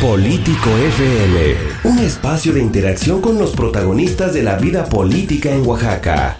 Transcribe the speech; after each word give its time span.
Político 0.00 0.70
FM, 0.70 1.56
un 1.82 1.98
espacio 1.98 2.52
de 2.52 2.60
interacción 2.60 3.20
con 3.20 3.36
los 3.36 3.50
protagonistas 3.50 4.32
de 4.32 4.44
la 4.44 4.54
vida 4.54 4.84
política 4.84 5.50
en 5.50 5.66
Oaxaca. 5.66 6.36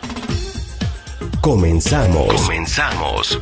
Comenzamos. 1.41 2.41
Comenzamos. 2.41 3.41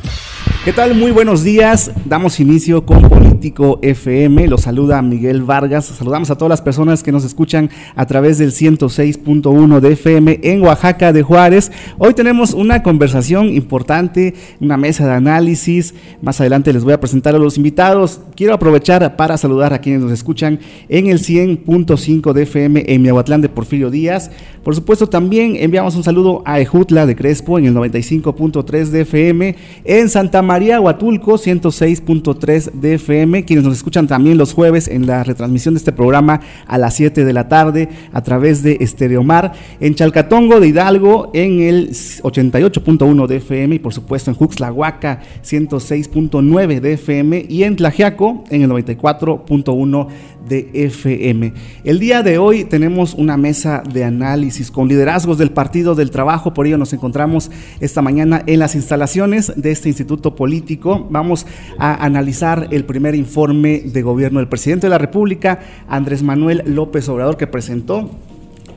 ¿Qué 0.67 0.73
tal? 0.73 0.95
Muy 0.95 1.11
buenos 1.11 1.45
días. 1.45 1.91
Damos 2.03 2.41
inicio 2.41 2.85
con 2.85 3.07
Político 3.07 3.79
FM. 3.81 4.49
Los 4.49 4.63
saluda 4.63 5.01
Miguel 5.01 5.43
Vargas. 5.43 5.85
Saludamos 5.85 6.29
a 6.29 6.35
todas 6.37 6.49
las 6.49 6.61
personas 6.61 7.03
que 7.03 7.13
nos 7.13 7.23
escuchan 7.23 7.69
a 7.95 8.05
través 8.05 8.37
del 8.37 8.51
106.1 8.51 9.79
de 9.79 9.93
FM 9.93 10.41
en 10.43 10.61
Oaxaca 10.61 11.13
de 11.13 11.23
Juárez. 11.23 11.71
Hoy 11.97 12.13
tenemos 12.13 12.53
una 12.53 12.83
conversación 12.83 13.47
importante, 13.47 14.33
una 14.59 14.75
mesa 14.75 15.07
de 15.07 15.13
análisis. 15.13 15.93
Más 16.21 16.41
adelante 16.41 16.73
les 16.73 16.83
voy 16.83 16.91
a 16.91 16.99
presentar 16.99 17.33
a 17.33 17.39
los 17.39 17.55
invitados. 17.55 18.19
Quiero 18.35 18.53
aprovechar 18.53 19.15
para 19.15 19.37
saludar 19.37 19.71
a 19.71 19.79
quienes 19.79 20.01
nos 20.01 20.11
escuchan 20.11 20.59
en 20.89 21.07
el 21.07 21.19
100.5 21.19 22.33
de 22.33 22.43
FM 22.43 22.83
en 22.87 23.01
Miahuatlán 23.03 23.39
de 23.39 23.47
Porfirio 23.47 23.89
Días. 23.89 24.31
Por 24.65 24.75
supuesto, 24.75 25.07
también 25.07 25.55
enviamos 25.55 25.95
un 25.95 26.03
saludo 26.03 26.41
a 26.43 26.59
Ejutla 26.59 27.05
de 27.05 27.15
Crespo 27.15 27.57
en 27.57 27.67
el 27.67 27.73
95.3 27.73 28.87
de 28.87 29.01
FM 29.01 29.55
en 29.85 30.09
Santa 30.09 30.41
María 30.41 30.56
María 30.57 30.81
Huatulco 30.81 31.33
106.3 31.33 32.71
de 32.71 32.95
FM, 32.95 33.45
quienes 33.45 33.63
nos 33.63 33.75
escuchan 33.75 34.07
también 34.07 34.39
los 34.39 34.53
jueves 34.53 34.87
en 34.87 35.05
la 35.05 35.23
retransmisión 35.23 35.75
de 35.75 35.77
este 35.77 35.91
programa 35.91 36.41
a 36.65 36.79
las 36.79 36.95
7 36.95 37.25
de 37.25 37.31
la 37.31 37.47
tarde 37.47 37.89
a 38.11 38.23
través 38.23 38.63
de 38.63 38.77
Estereomar, 38.79 39.53
en 39.79 39.93
Chalcatongo 39.93 40.59
de 40.59 40.69
Hidalgo 40.69 41.29
en 41.35 41.59
el 41.59 41.91
88.1 41.91 43.27
de 43.27 43.35
FM 43.35 43.75
y 43.75 43.77
por 43.77 43.93
supuesto 43.93 44.31
en 44.31 44.35
Juxlahuaca 44.35 45.21
106.9 45.43 46.79
de 46.79 46.93
FM 46.93 47.45
y 47.47 47.61
en 47.61 47.75
Tlajiaco 47.75 48.43
en 48.49 48.63
el 48.63 48.71
94.1 48.71 50.07
de 50.47 50.69
FM. 50.73 51.53
El 51.83 51.99
día 51.99 52.23
de 52.23 52.37
hoy 52.37 52.63
tenemos 52.63 53.13
una 53.13 53.37
mesa 53.37 53.83
de 53.91 54.03
análisis 54.03 54.71
con 54.71 54.87
liderazgos 54.87 55.37
del 55.37 55.51
Partido 55.51 55.95
del 55.95 56.11
Trabajo, 56.11 56.53
por 56.53 56.67
ello 56.67 56.77
nos 56.77 56.93
encontramos 56.93 57.51
esta 57.79 58.01
mañana 58.01 58.43
en 58.45 58.59
las 58.59 58.75
instalaciones 58.75 59.53
de 59.55 59.71
este 59.71 59.89
Instituto 59.89 60.35
Político. 60.35 61.07
Vamos 61.09 61.45
a 61.77 62.03
analizar 62.05 62.67
el 62.71 62.85
primer 62.85 63.15
informe 63.15 63.81
de 63.85 64.01
gobierno 64.01 64.39
del 64.39 64.49
presidente 64.49 64.87
de 64.87 64.91
la 64.91 64.97
República, 64.97 65.59
Andrés 65.87 66.23
Manuel 66.23 66.63
López 66.65 67.07
Obrador, 67.09 67.37
que 67.37 67.47
presentó 67.47 68.09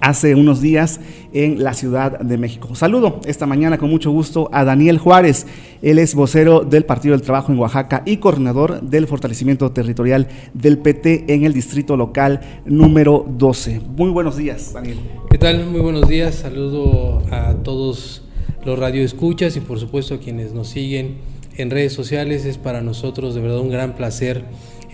hace 0.00 0.34
unos 0.34 0.60
días 0.60 1.00
en 1.32 1.62
la 1.62 1.74
Ciudad 1.74 2.18
de 2.18 2.38
México. 2.38 2.74
Saludo 2.74 3.20
esta 3.26 3.46
mañana 3.46 3.78
con 3.78 3.90
mucho 3.90 4.10
gusto 4.10 4.48
a 4.52 4.64
Daniel 4.64 4.98
Juárez. 4.98 5.46
Él 5.82 5.98
es 5.98 6.14
vocero 6.14 6.60
del 6.60 6.84
Partido 6.84 7.12
del 7.12 7.22
Trabajo 7.22 7.52
en 7.52 7.58
Oaxaca 7.58 8.02
y 8.04 8.16
coordinador 8.16 8.80
del 8.82 9.06
fortalecimiento 9.06 9.70
territorial 9.72 10.28
del 10.54 10.78
PT 10.78 11.32
en 11.32 11.44
el 11.44 11.52
distrito 11.52 11.96
local 11.96 12.40
número 12.64 13.26
12. 13.28 13.80
Muy 13.96 14.10
buenos 14.10 14.36
días, 14.36 14.72
Daniel. 14.72 14.98
¿Qué 15.30 15.38
tal? 15.38 15.66
Muy 15.66 15.80
buenos 15.80 16.08
días. 16.08 16.34
Saludo 16.34 17.22
a 17.30 17.54
todos 17.62 18.22
los 18.64 18.78
radioescuchas 18.78 19.56
y 19.56 19.60
por 19.60 19.78
supuesto 19.78 20.14
a 20.14 20.18
quienes 20.18 20.52
nos 20.52 20.68
siguen 20.68 21.18
en 21.56 21.70
redes 21.70 21.92
sociales. 21.92 22.44
Es 22.44 22.58
para 22.58 22.80
nosotros 22.80 23.34
de 23.34 23.40
verdad 23.40 23.60
un 23.60 23.70
gran 23.70 23.94
placer 23.94 24.44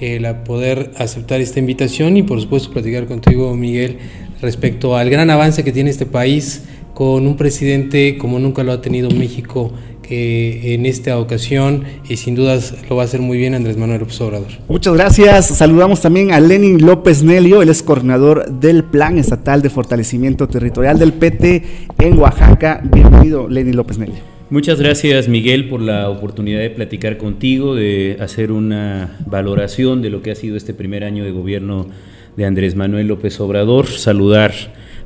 el 0.01 0.27
poder 0.45 0.91
aceptar 0.99 1.41
esta 1.41 1.59
invitación 1.59 2.17
y 2.17 2.23
por 2.23 2.41
supuesto 2.41 2.71
platicar 2.71 3.07
contigo, 3.07 3.55
Miguel, 3.57 3.99
respecto 4.41 4.97
al 4.97 5.11
gran 5.11 5.31
avance 5.31 5.65
que 5.65 5.73
tiene 5.73 5.91
este 5.91 6.07
país 6.07 6.65
con 6.95 7.27
un 7.27 7.37
presidente 7.37 8.17
como 8.17 8.39
nunca 8.39 8.63
lo 8.63 8.73
ha 8.73 8.81
tenido 8.81 9.11
México 9.11 9.73
que 10.07 10.75
en 10.75 10.87
esta 10.87 11.19
ocasión 11.19 11.85
y 12.09 12.17
sin 12.17 12.35
dudas 12.35 12.75
lo 12.89 12.97
va 12.97 13.03
a 13.03 13.05
hacer 13.07 13.21
muy 13.21 13.39
bien 13.39 13.55
Andrés 13.55 13.77
Manuel 13.77 14.01
López 14.01 14.21
Obrador. 14.21 14.49
Muchas 14.69 14.95
gracias. 14.95 15.49
Saludamos 15.49 16.01
también 16.01 16.33
a 16.33 16.41
Lenin 16.41 16.87
López 16.87 17.23
Nelio, 17.23 17.61
él 17.61 17.69
es 17.69 17.83
coordinador 17.83 18.49
del 18.51 18.85
Plan 18.85 19.19
Estatal 19.19 19.63
de 19.63 19.71
Fortalecimiento 19.71 20.49
Territorial 20.49 20.99
del 20.99 21.13
PT 21.13 21.63
en 21.99 22.19
Oaxaca. 22.19 22.81
Bienvenido, 22.85 23.49
Lenin 23.49 23.77
López 23.77 23.99
Nelio. 23.99 24.37
Muchas 24.49 24.79
gracias 24.79 25.27
Miguel 25.27 25.69
por 25.69 25.81
la 25.81 26.09
oportunidad 26.09 26.61
de 26.61 26.71
platicar 26.71 27.17
contigo, 27.17 27.75
de 27.75 28.17
hacer 28.21 28.53
una 28.53 29.19
valoración 29.27 30.03
de 30.03 30.11
lo 30.11 30.23
que 30.23 30.31
ha 30.31 30.37
sido 30.37 30.57
este 30.57 30.73
primer 30.73 31.03
año 31.03 31.25
de 31.25 31.33
gobierno 31.33 31.89
de 32.37 32.45
Andrés 32.45 32.77
Manuel 32.77 33.09
López 33.09 33.41
Obrador, 33.41 33.87
saludar 33.87 34.53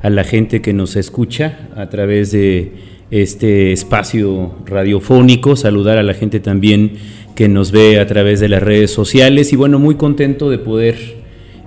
a 0.01 0.09
la 0.09 0.23
gente 0.23 0.61
que 0.61 0.73
nos 0.73 0.95
escucha 0.95 1.69
a 1.75 1.89
través 1.89 2.31
de 2.31 2.73
este 3.11 3.71
espacio 3.71 4.55
radiofónico, 4.65 5.55
saludar 5.55 5.97
a 5.97 6.03
la 6.03 6.13
gente 6.13 6.39
también 6.39 6.93
que 7.35 7.47
nos 7.47 7.71
ve 7.71 7.99
a 7.99 8.07
través 8.07 8.39
de 8.39 8.49
las 8.49 8.63
redes 8.63 8.91
sociales. 8.91 9.53
Y 9.53 9.55
bueno, 9.55 9.79
muy 9.79 9.95
contento 9.95 10.49
de 10.49 10.57
poder 10.57 10.97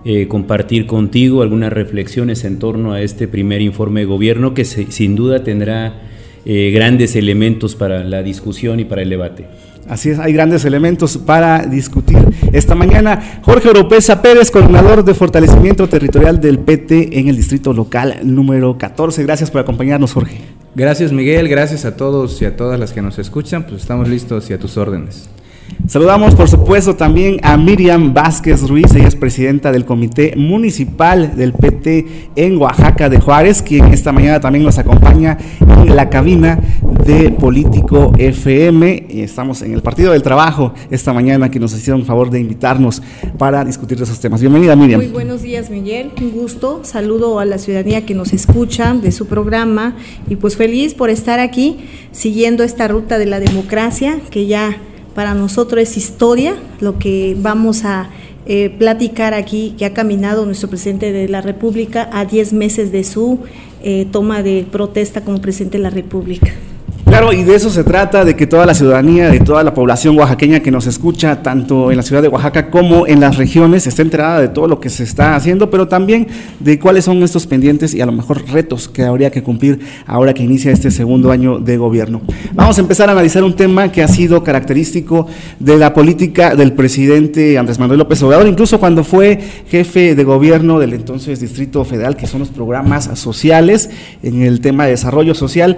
eh, 0.05 0.29
compartir 0.29 0.87
contigo 0.87 1.43
algunas 1.43 1.73
reflexiones 1.73 2.45
en 2.45 2.59
torno 2.59 2.93
a 2.93 3.01
este 3.01 3.27
primer 3.27 3.63
informe 3.63 4.01
de 4.01 4.07
gobierno 4.07 4.53
que 4.53 4.65
sin 4.65 5.17
duda 5.17 5.43
tendrá 5.43 6.03
eh, 6.45 6.71
grandes 6.75 7.17
elementos 7.17 7.75
para 7.75 8.05
la 8.05 8.23
discusión 8.23 8.81
y 8.81 8.85
para 8.85 9.01
el 9.01 9.09
debate. 9.09 9.47
Así 9.89 10.11
es, 10.11 10.19
hay 10.19 10.33
grandes 10.33 10.65
elementos 10.65 11.19
para 11.19 11.67
discutir. 11.67 12.19
Esta 12.53 12.75
mañana, 12.75 13.41
Jorge 13.43 13.69
Oropesa 13.69 14.23
Pérez, 14.23 14.51
coordinador 14.51 15.05
de 15.05 15.13
fortalecimiento 15.13 15.89
territorial 15.89 16.41
del 16.41 16.59
PT 16.59 17.19
en 17.19 17.29
el 17.29 17.37
distrito 17.37 17.73
local 17.73 18.21
número 18.23 18.79
14. 18.79 19.23
Gracias 19.23 19.51
por 19.51 19.61
acompañarnos, 19.61 20.13
Jorge. 20.13 20.41
Gracias, 20.75 21.13
Miguel. 21.13 21.49
Gracias 21.49 21.85
a 21.85 21.97
todos 21.97 22.41
y 22.41 22.47
a 22.47 22.57
todas 22.57 22.81
las 22.81 22.93
que 22.93 23.03
nos 23.03 23.19
escuchan. 23.19 23.65
Pues 23.65 23.83
estamos 23.83 24.09
listos 24.09 24.49
y 24.51 24.55
a 24.55 24.59
tus 24.59 24.77
órdenes. 24.77 25.29
Saludamos 25.87 26.35
por 26.35 26.49
supuesto 26.49 26.97
también 26.97 27.39
a 27.43 27.57
Miriam 27.57 28.15
Vázquez 28.15 28.67
Ruiz, 28.69 28.95
ella 28.95 29.07
es 29.07 29.17
presidenta 29.17 29.71
del 29.71 29.85
Comité 29.85 30.35
Municipal 30.35 31.37
del 31.37 31.53
PT 31.53 32.31
en 32.37 32.57
Oaxaca 32.57 33.11
de 33.11 33.21
Juárez, 33.21 33.61
quien 33.61 33.87
esta 33.93 34.11
mañana 34.11 34.41
también 34.41 34.65
nos 34.65 34.79
acompaña 34.79 35.37
en 35.61 35.95
la 35.95 36.09
cabina 36.09 36.59
de 37.05 37.31
Político 37.31 38.13
FM. 38.17 39.07
Estamos 39.11 39.61
en 39.61 39.75
el 39.75 39.83
Partido 39.83 40.13
del 40.13 40.23
Trabajo 40.23 40.73
esta 40.91 41.13
mañana 41.13 41.51
que 41.51 41.61
nos 41.61 41.75
hicieron 41.75 42.05
favor 42.07 42.31
de 42.31 42.41
invitarnos 42.41 43.03
para 43.37 43.63
discutir 43.65 44.01
esos 44.01 44.19
temas. 44.19 44.41
Bienvenida 44.41 44.75
Miriam. 44.77 45.01
Muy 45.01 45.11
buenos 45.11 45.43
días 45.43 45.69
Miguel, 45.69 46.11
un 46.19 46.31
gusto. 46.31 46.81
Saludo 46.83 47.39
a 47.41 47.45
la 47.45 47.59
ciudadanía 47.59 48.07
que 48.07 48.15
nos 48.15 48.33
escucha 48.33 48.95
de 48.95 49.13
su 49.13 49.27
programa 49.27 49.97
y 50.31 50.37
pues 50.37 50.57
feliz 50.57 50.95
por 50.95 51.11
estar 51.11 51.41
aquí 51.41 51.85
siguiendo 52.11 52.65
esta 52.65 52.89
ruta 52.89 53.19
de 53.19 53.27
la 53.27 53.39
democracia 53.39 54.19
que 54.31 54.47
ya 54.47 54.79
para 55.15 55.35
nosotros 55.35 55.83
es 55.83 55.97
historia 55.97 56.57
lo 56.81 56.99
que 56.99 57.37
vamos 57.39 57.85
a 57.85 58.11
eh, 58.47 58.69
platicar 58.79 59.33
aquí, 59.33 59.75
que 59.79 59.87
ha 59.87 59.95
caminado 59.95 60.45
nuestro 60.45 60.69
presidente 60.69 61.13
de 61.13 61.29
la 61.29 61.41
República 61.41 62.11
a 62.13 62.25
10 62.25 62.53
meses 62.53 62.93
de 62.93 63.05
su 63.05 63.41
eh, 63.83 64.07
toma 64.11 64.43
de 64.43 64.67
protesta 64.71 65.23
como 65.23 65.41
presidente 65.41 65.79
de 65.79 65.85
la 65.85 65.91
República. 65.91 66.53
Claro, 67.05 67.33
y 67.33 67.45
de 67.45 67.55
eso 67.55 67.71
se 67.71 67.85
trata, 67.85 68.25
de 68.25 68.35
que 68.35 68.47
toda 68.47 68.67
la 68.67 68.75
ciudadanía, 68.75 69.31
de 69.31 69.39
toda 69.39 69.63
la 69.63 69.73
población 69.73 70.19
oaxaqueña 70.19 70.61
que 70.61 70.71
nos 70.71 70.87
escucha, 70.87 71.43
tanto 71.43 71.91
en 71.91 71.97
la 71.97 72.03
ciudad 72.03 72.23
de 72.23 72.29
Oaxaca 72.29 72.71
como 72.71 73.07
en 73.07 73.21
las 73.21 73.37
regiones, 73.37 73.87
esté 73.87 74.03
enterada 74.03 74.41
de 74.41 74.49
todo 74.49 74.67
lo 74.67 74.81
que 74.81 74.91
se 74.91 75.05
está 75.05 75.37
haciendo, 75.37 75.71
pero 75.71 75.87
también 75.87 76.27
de 76.59 76.79
cuáles 76.79 77.05
son 77.05 77.23
estos 77.23 77.47
pendientes 77.47 77.95
y 77.95 78.01
a 78.01 78.07
lo 78.07 78.13
mejor 78.13 78.43
retos 78.51 78.89
que 78.89 79.03
habría 79.03 79.31
que 79.31 79.43
cumplir 79.43 79.81
ahora 80.07 80.35
que 80.35 80.43
inicia 80.43 80.73
este 80.73 80.91
segundo 80.91 81.31
año 81.31 81.59
de 81.59 81.77
gobierno. 81.77 82.23
Vamos 82.53 82.79
a 82.79 82.81
empezar 82.81 83.09
a 83.09 83.13
analizar 83.13 83.45
un 83.45 83.55
tema 83.55 83.93
que 83.93 84.03
ha 84.03 84.09
sido 84.09 84.43
característico 84.43 85.27
de 85.61 85.77
la 85.77 85.95
política 85.95 86.57
del 86.57 86.73
presidente 86.73 87.59
Andrés 87.59 87.79
Manuel 87.79 87.99
López 87.99 88.23
Obrador, 88.23 88.49
incluso 88.49 88.81
cuando 88.81 89.05
fue 89.05 89.39
jefe 89.69 90.15
de 90.15 90.25
gobierno 90.25 90.79
del 90.79 90.95
entonces 90.95 91.39
Distrito 91.39 91.85
Federal, 91.85 92.17
que 92.17 92.27
son 92.27 92.41
los 92.41 92.49
programas 92.49 93.11
sociales 93.15 93.91
en 94.23 94.43
el 94.43 94.61
tema 94.61 94.85
de 94.85 94.93
desarrollo 94.93 95.35
social 95.35 95.77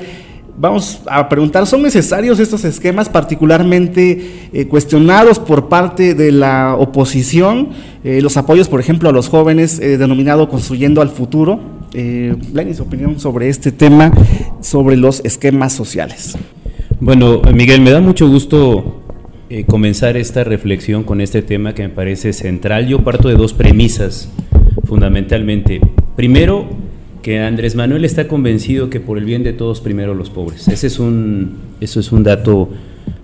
vamos 0.58 1.00
a 1.06 1.28
preguntar, 1.28 1.66
¿son 1.66 1.82
necesarios 1.82 2.38
estos 2.38 2.64
esquemas 2.64 3.08
particularmente 3.08 4.48
eh, 4.52 4.66
cuestionados 4.66 5.38
por 5.38 5.68
parte 5.68 6.14
de 6.14 6.32
la 6.32 6.76
oposición? 6.76 7.70
Eh, 8.04 8.20
los 8.22 8.36
apoyos, 8.36 8.68
por 8.68 8.80
ejemplo, 8.80 9.08
a 9.08 9.12
los 9.12 9.28
jóvenes, 9.28 9.80
eh, 9.80 9.98
denominado 9.98 10.48
Construyendo 10.48 11.02
al 11.02 11.10
Futuro. 11.10 11.58
Eh, 11.92 12.34
su 12.74 12.82
opinión 12.82 13.18
sobre 13.18 13.48
este 13.48 13.72
tema, 13.72 14.12
sobre 14.60 14.96
los 14.96 15.24
esquemas 15.24 15.72
sociales. 15.72 16.36
Bueno, 17.00 17.40
Miguel, 17.54 17.80
me 17.80 17.90
da 17.90 18.00
mucho 18.00 18.28
gusto 18.28 19.02
comenzar 19.66 20.16
esta 20.16 20.44
reflexión 20.44 21.04
con 21.04 21.20
este 21.20 21.42
tema 21.42 21.74
que 21.74 21.84
me 21.84 21.88
parece 21.88 22.32
central. 22.32 22.86
Yo 22.86 23.02
parto 23.02 23.28
de 23.28 23.34
dos 23.34 23.54
premisas, 23.54 24.28
fundamentalmente. 24.84 25.80
Primero, 26.16 26.66
que 27.26 27.40
Andrés 27.40 27.74
Manuel 27.74 28.04
está 28.04 28.28
convencido 28.28 28.88
que 28.88 29.00
por 29.00 29.18
el 29.18 29.24
bien 29.24 29.42
de 29.42 29.52
todos 29.52 29.80
primero 29.80 30.14
los 30.14 30.30
pobres. 30.30 30.68
Ese 30.68 30.86
es 30.86 31.00
un, 31.00 31.56
eso 31.80 31.98
es 31.98 32.12
un 32.12 32.22
dato 32.22 32.68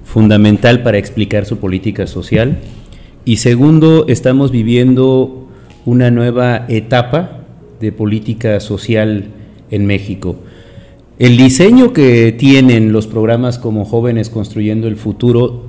fundamental 0.03 0.83
para 0.83 0.99
explicar 0.99 1.47
su 1.47 1.59
política 1.59 2.09
social. 2.09 2.59
Y 3.25 3.37
segundo, 3.37 4.07
estamos 4.09 4.51
viviendo 4.51 5.47
una 5.87 6.11
nueva 6.11 6.67
etapa 6.69 7.45
de 7.79 7.93
política 7.93 8.59
social 8.59 9.27
en 9.71 9.87
México. 9.87 10.35
El 11.21 11.37
diseño 11.37 11.93
que 11.93 12.33
tienen 12.33 12.91
los 12.91 13.07
programas 13.07 13.61
como 13.61 13.85
Jóvenes 13.85 14.31
Construyendo 14.31 14.89
el 14.89 14.97
Futuro 14.97 15.67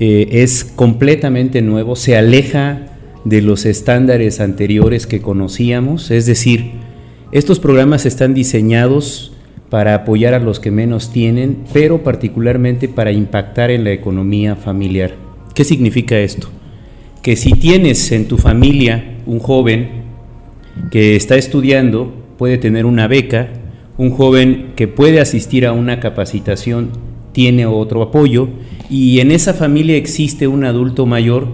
eh, 0.00 0.26
es 0.32 0.64
completamente 0.64 1.62
nuevo, 1.62 1.94
se 1.94 2.16
aleja 2.16 2.88
de 3.24 3.40
los 3.40 3.64
estándares 3.66 4.40
anteriores 4.40 5.06
que 5.06 5.20
conocíamos, 5.22 6.10
es 6.10 6.26
decir, 6.26 6.87
estos 7.32 7.60
programas 7.60 8.06
están 8.06 8.34
diseñados 8.34 9.32
para 9.70 9.94
apoyar 9.94 10.34
a 10.34 10.38
los 10.38 10.60
que 10.60 10.70
menos 10.70 11.12
tienen, 11.12 11.64
pero 11.72 12.02
particularmente 12.02 12.88
para 12.88 13.12
impactar 13.12 13.70
en 13.70 13.84
la 13.84 13.92
economía 13.92 14.56
familiar. 14.56 15.14
¿Qué 15.54 15.64
significa 15.64 16.18
esto? 16.18 16.48
Que 17.22 17.36
si 17.36 17.52
tienes 17.52 18.10
en 18.12 18.28
tu 18.28 18.38
familia 18.38 19.18
un 19.26 19.40
joven 19.40 20.04
que 20.90 21.16
está 21.16 21.36
estudiando, 21.36 22.14
puede 22.38 22.56
tener 22.56 22.86
una 22.86 23.08
beca, 23.08 23.48
un 23.98 24.10
joven 24.10 24.72
que 24.76 24.88
puede 24.88 25.20
asistir 25.20 25.66
a 25.66 25.72
una 25.72 26.00
capacitación 26.00 26.90
tiene 27.32 27.66
otro 27.66 28.02
apoyo 28.02 28.48
y 28.88 29.20
en 29.20 29.30
esa 29.30 29.54
familia 29.54 29.96
existe 29.96 30.48
un 30.48 30.64
adulto 30.64 31.04
mayor, 31.06 31.48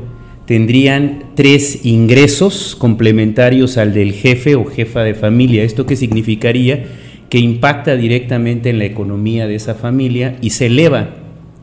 tendrían 0.46 1.31
tres 1.35 1.85
ingresos 1.85 2.76
complementarios 2.76 3.79
al 3.79 3.94
del 3.94 4.12
jefe 4.12 4.56
o 4.56 4.64
jefa 4.64 5.02
de 5.02 5.14
familia. 5.14 5.64
¿Esto 5.64 5.87
qué 5.87 5.96
significaría? 5.96 6.85
Que 7.31 7.38
impacta 7.38 7.96
directamente 7.96 8.70
en 8.70 8.79
la 8.79 8.85
economía 8.85 9.46
de 9.46 9.55
esa 9.55 9.75
familia 9.75 10.37
y 10.41 10.50
se 10.50 10.67
eleva. 10.67 11.17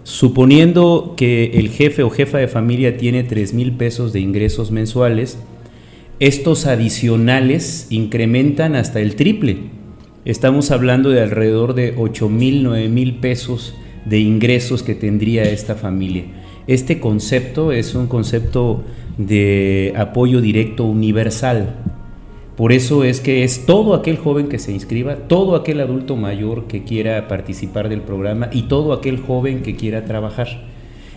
Suponiendo 0.04 1.14
que 1.16 1.52
el 1.54 1.70
jefe 1.70 2.02
o 2.02 2.10
jefa 2.10 2.40
de 2.40 2.48
familia 2.48 2.98
tiene 2.98 3.24
tres 3.24 3.54
mil 3.54 3.74
pesos 3.74 4.14
de 4.14 4.20
ingresos 4.20 4.72
mensuales, 4.72 5.38
estos 6.20 6.66
adicionales 6.66 7.88
incrementan 7.92 8.76
hasta 8.76 9.00
el 9.00 9.16
triple. 9.16 9.58
Estamos 10.26 10.72
hablando 10.72 11.10
de 11.10 11.22
alrededor 11.22 11.74
de 11.74 11.96
8 11.98 12.30
mil, 12.30 12.64
9 12.64 12.90
mil 12.90 13.16
pesos 13.16 13.76
de 14.06 14.20
ingresos 14.20 14.84
que 14.84 14.94
tendría 14.96 15.44
esta 15.44 15.76
familia. 15.76 16.26
Este 16.68 17.00
concepto 17.00 17.72
es 17.72 17.96
un 17.96 18.08
concepto 18.08 18.84
de 19.18 19.94
apoyo 19.96 20.42
directo 20.42 20.86
universal. 20.86 21.76
Por 22.56 22.74
eso 22.74 23.04
es 23.04 23.22
que 23.22 23.44
es 23.44 23.66
todo 23.66 23.96
aquel 23.96 24.18
joven 24.18 24.48
que 24.48 24.60
se 24.60 24.72
inscriba, 24.72 25.16
todo 25.16 25.56
aquel 25.56 25.80
adulto 25.80 26.16
mayor 26.16 26.68
que 26.68 26.84
quiera 26.84 27.28
participar 27.28 27.90
del 27.90 28.02
programa 28.02 28.50
y 28.52 28.64
todo 28.64 28.94
aquel 28.94 29.18
joven 29.18 29.62
que 29.62 29.76
quiera 29.76 30.06
trabajar. 30.06 30.48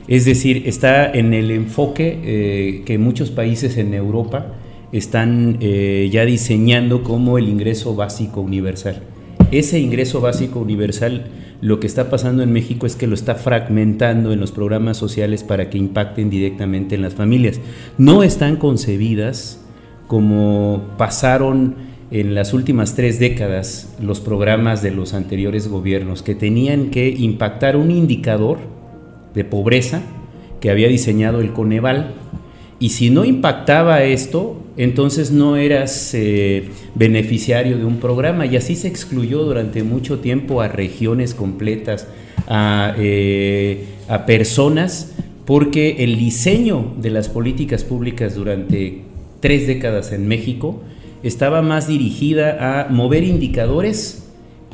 Es 0.09 0.25
decir, 0.25 0.63
está 0.67 1.11
en 1.11 1.35
el 1.35 1.51
enfoque 1.51 2.19
eh, 2.25 2.83
que 2.85 2.99
muchos 2.99 3.31
países 3.31 3.77
en 3.77 3.95
Europa 3.95 4.47
están 4.93 5.59
eh, 5.61 6.09
ya 6.13 6.25
diseñando 6.25 7.03
como 7.03 7.37
el 7.37 7.49
ingreso 7.49 7.95
básico 7.95 8.41
universal. 8.41 9.03
Ese 9.51 9.81
ingreso 9.81 10.21
básico 10.21 10.61
universal 10.61 11.27
lo 11.65 11.81
que 11.81 11.87
está 11.87 12.11
pasando 12.11 12.43
en 12.43 12.53
México 12.53 12.85
es 12.85 12.95
que 12.95 13.07
lo 13.07 13.15
está 13.15 13.37
fragmentando 13.37 14.35
en 14.35 14.41
los 14.41 14.53
programas 14.53 14.99
sociales 14.99 15.43
para 15.43 15.71
que 15.71 15.79
impacten 15.79 16.29
directamente 16.29 16.95
en 16.95 17.01
las 17.01 17.15
familias. 17.15 17.59
No 17.97 18.23
están 18.23 18.57
concebidas 18.57 19.65
como 20.07 20.83
pasaron 20.99 21.77
en 22.11 22.35
las 22.35 22.53
últimas 22.53 22.95
tres 22.95 23.19
décadas 23.19 23.97
los 23.99 24.21
programas 24.21 24.83
de 24.83 24.91
los 24.91 25.15
anteriores 25.15 25.67
gobiernos, 25.69 26.23
que 26.23 26.35
tenían 26.35 26.91
que 26.91 27.09
impactar 27.09 27.79
un 27.79 27.91
indicador 27.91 28.59
de 29.35 29.47
pobreza 29.47 30.03
que 30.61 30.69
había 30.69 30.89
diseñado 30.89 31.41
el 31.41 31.55
Coneval 31.55 32.13
y 32.81 32.91
si 32.91 33.11
no 33.11 33.25
impactaba 33.25 34.03
esto, 34.03 34.61
entonces 34.77 35.31
no 35.31 35.57
eras 35.57 36.13
eh, 36.15 36.69
beneficiario 36.95 37.79
de 37.79 37.85
un 37.85 37.99
programa 37.99 38.47
y 38.47 38.57
así 38.57 38.75
se 38.75 38.89
excluyó 38.89 39.45
durante 39.45 39.83
mucho 39.83 40.19
tiempo 40.19 40.61
a 40.61 40.69
regiones 40.69 41.35
completas, 41.35 42.09
eh, 42.49 43.85
a 44.09 44.27
personas, 44.27 45.15
porque 45.45 45.97
el 46.01 46.19
diseño 46.19 46.95
de 46.99 47.11
las 47.11 47.29
políticas 47.29 47.85
públicas 47.85 48.35
durante 48.35 49.03
tres 49.41 49.67
décadas 49.67 50.13
en 50.13 50.27
México 50.27 50.83
estaba 51.23 51.63
más 51.63 51.87
dirigida 51.87 52.83
a 52.83 52.89
mover 52.89 53.25
indicadores 53.25 54.25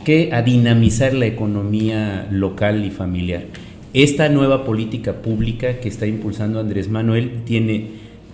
que 0.04 0.30
a 0.32 0.42
dinamizar 0.42 1.12
la 1.12 1.26
economía 1.26 2.26
local 2.30 2.84
y 2.84 2.90
familiar. 2.90 3.44
Esta 3.92 4.28
nueva 4.28 4.64
política 4.64 5.20
pública 5.20 5.80
que 5.80 5.88
está 5.88 6.06
impulsando 6.06 6.60
Andrés 6.60 6.88
Manuel 6.88 7.42
tiene 7.44 7.88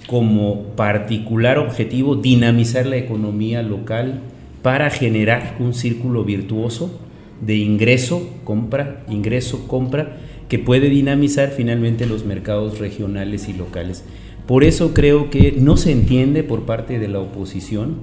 como 0.06 0.64
particular 0.76 1.58
objetivo 1.58 2.14
dinamizar 2.14 2.84
la 2.84 2.98
economía 2.98 3.62
local 3.62 4.20
para 4.60 4.90
generar 4.90 5.56
un 5.58 5.72
círculo 5.72 6.24
virtuoso 6.24 7.00
de 7.40 7.56
ingreso, 7.56 8.28
compra, 8.44 9.02
ingreso, 9.08 9.66
compra, 9.66 10.18
que 10.50 10.58
puede 10.58 10.90
dinamizar 10.90 11.48
finalmente 11.48 12.04
los 12.04 12.26
mercados 12.26 12.78
regionales 12.78 13.48
y 13.48 13.54
locales. 13.54 14.04
Por 14.46 14.62
eso 14.62 14.92
creo 14.92 15.30
que 15.30 15.52
no 15.52 15.78
se 15.78 15.90
entiende 15.90 16.44
por 16.44 16.66
parte 16.66 16.98
de 16.98 17.08
la 17.08 17.20
oposición 17.20 17.96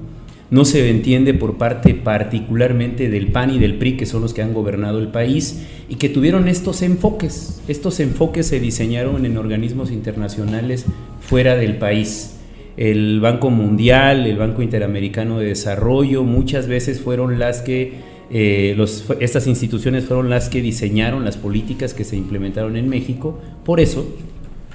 no 0.49 0.65
se 0.65 0.89
entiende 0.89 1.33
por 1.33 1.57
parte 1.57 1.93
particularmente 1.93 3.09
del 3.09 3.27
PAN 3.27 3.51
y 3.51 3.59
del 3.59 3.75
PRI, 3.75 3.97
que 3.97 4.05
son 4.05 4.21
los 4.21 4.33
que 4.33 4.41
han 4.41 4.53
gobernado 4.53 4.99
el 4.99 5.07
país, 5.07 5.65
y 5.89 5.95
que 5.95 6.09
tuvieron 6.09 6.47
estos 6.47 6.81
enfoques. 6.81 7.61
Estos 7.67 7.99
enfoques 7.99 8.47
se 8.47 8.59
diseñaron 8.59 9.25
en 9.25 9.37
organismos 9.37 9.91
internacionales 9.91 10.85
fuera 11.21 11.55
del 11.55 11.77
país. 11.77 12.37
El 12.77 13.19
Banco 13.19 13.49
Mundial, 13.49 14.25
el 14.25 14.37
Banco 14.37 14.61
Interamericano 14.61 15.39
de 15.39 15.47
Desarrollo, 15.47 16.23
muchas 16.23 16.67
veces 16.67 16.99
fueron 16.99 17.39
las 17.39 17.61
que, 17.61 17.93
eh, 18.31 18.75
estas 19.19 19.47
instituciones 19.47 20.05
fueron 20.05 20.29
las 20.29 20.49
que 20.49 20.61
diseñaron 20.61 21.23
las 21.23 21.37
políticas 21.37 21.93
que 21.93 22.03
se 22.03 22.15
implementaron 22.15 22.77
en 22.77 22.89
México. 22.89 23.39
Por 23.63 23.79
eso, 23.79 24.07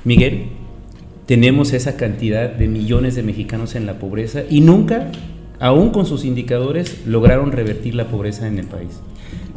Miguel, 0.05 0.45
tenemos 1.27 1.73
esa 1.73 1.97
cantidad 1.97 2.51
de 2.51 2.69
millones 2.69 3.15
de 3.15 3.23
mexicanos 3.23 3.75
en 3.75 3.85
la 3.85 3.99
pobreza 3.99 4.45
y 4.49 4.61
nunca 4.61 5.11
aún 5.61 5.91
con 5.91 6.07
sus 6.07 6.25
indicadores, 6.25 7.07
lograron 7.07 7.53
revertir 7.53 7.95
la 7.95 8.07
pobreza 8.07 8.47
en 8.47 8.59
el 8.59 8.67
país. 8.67 9.01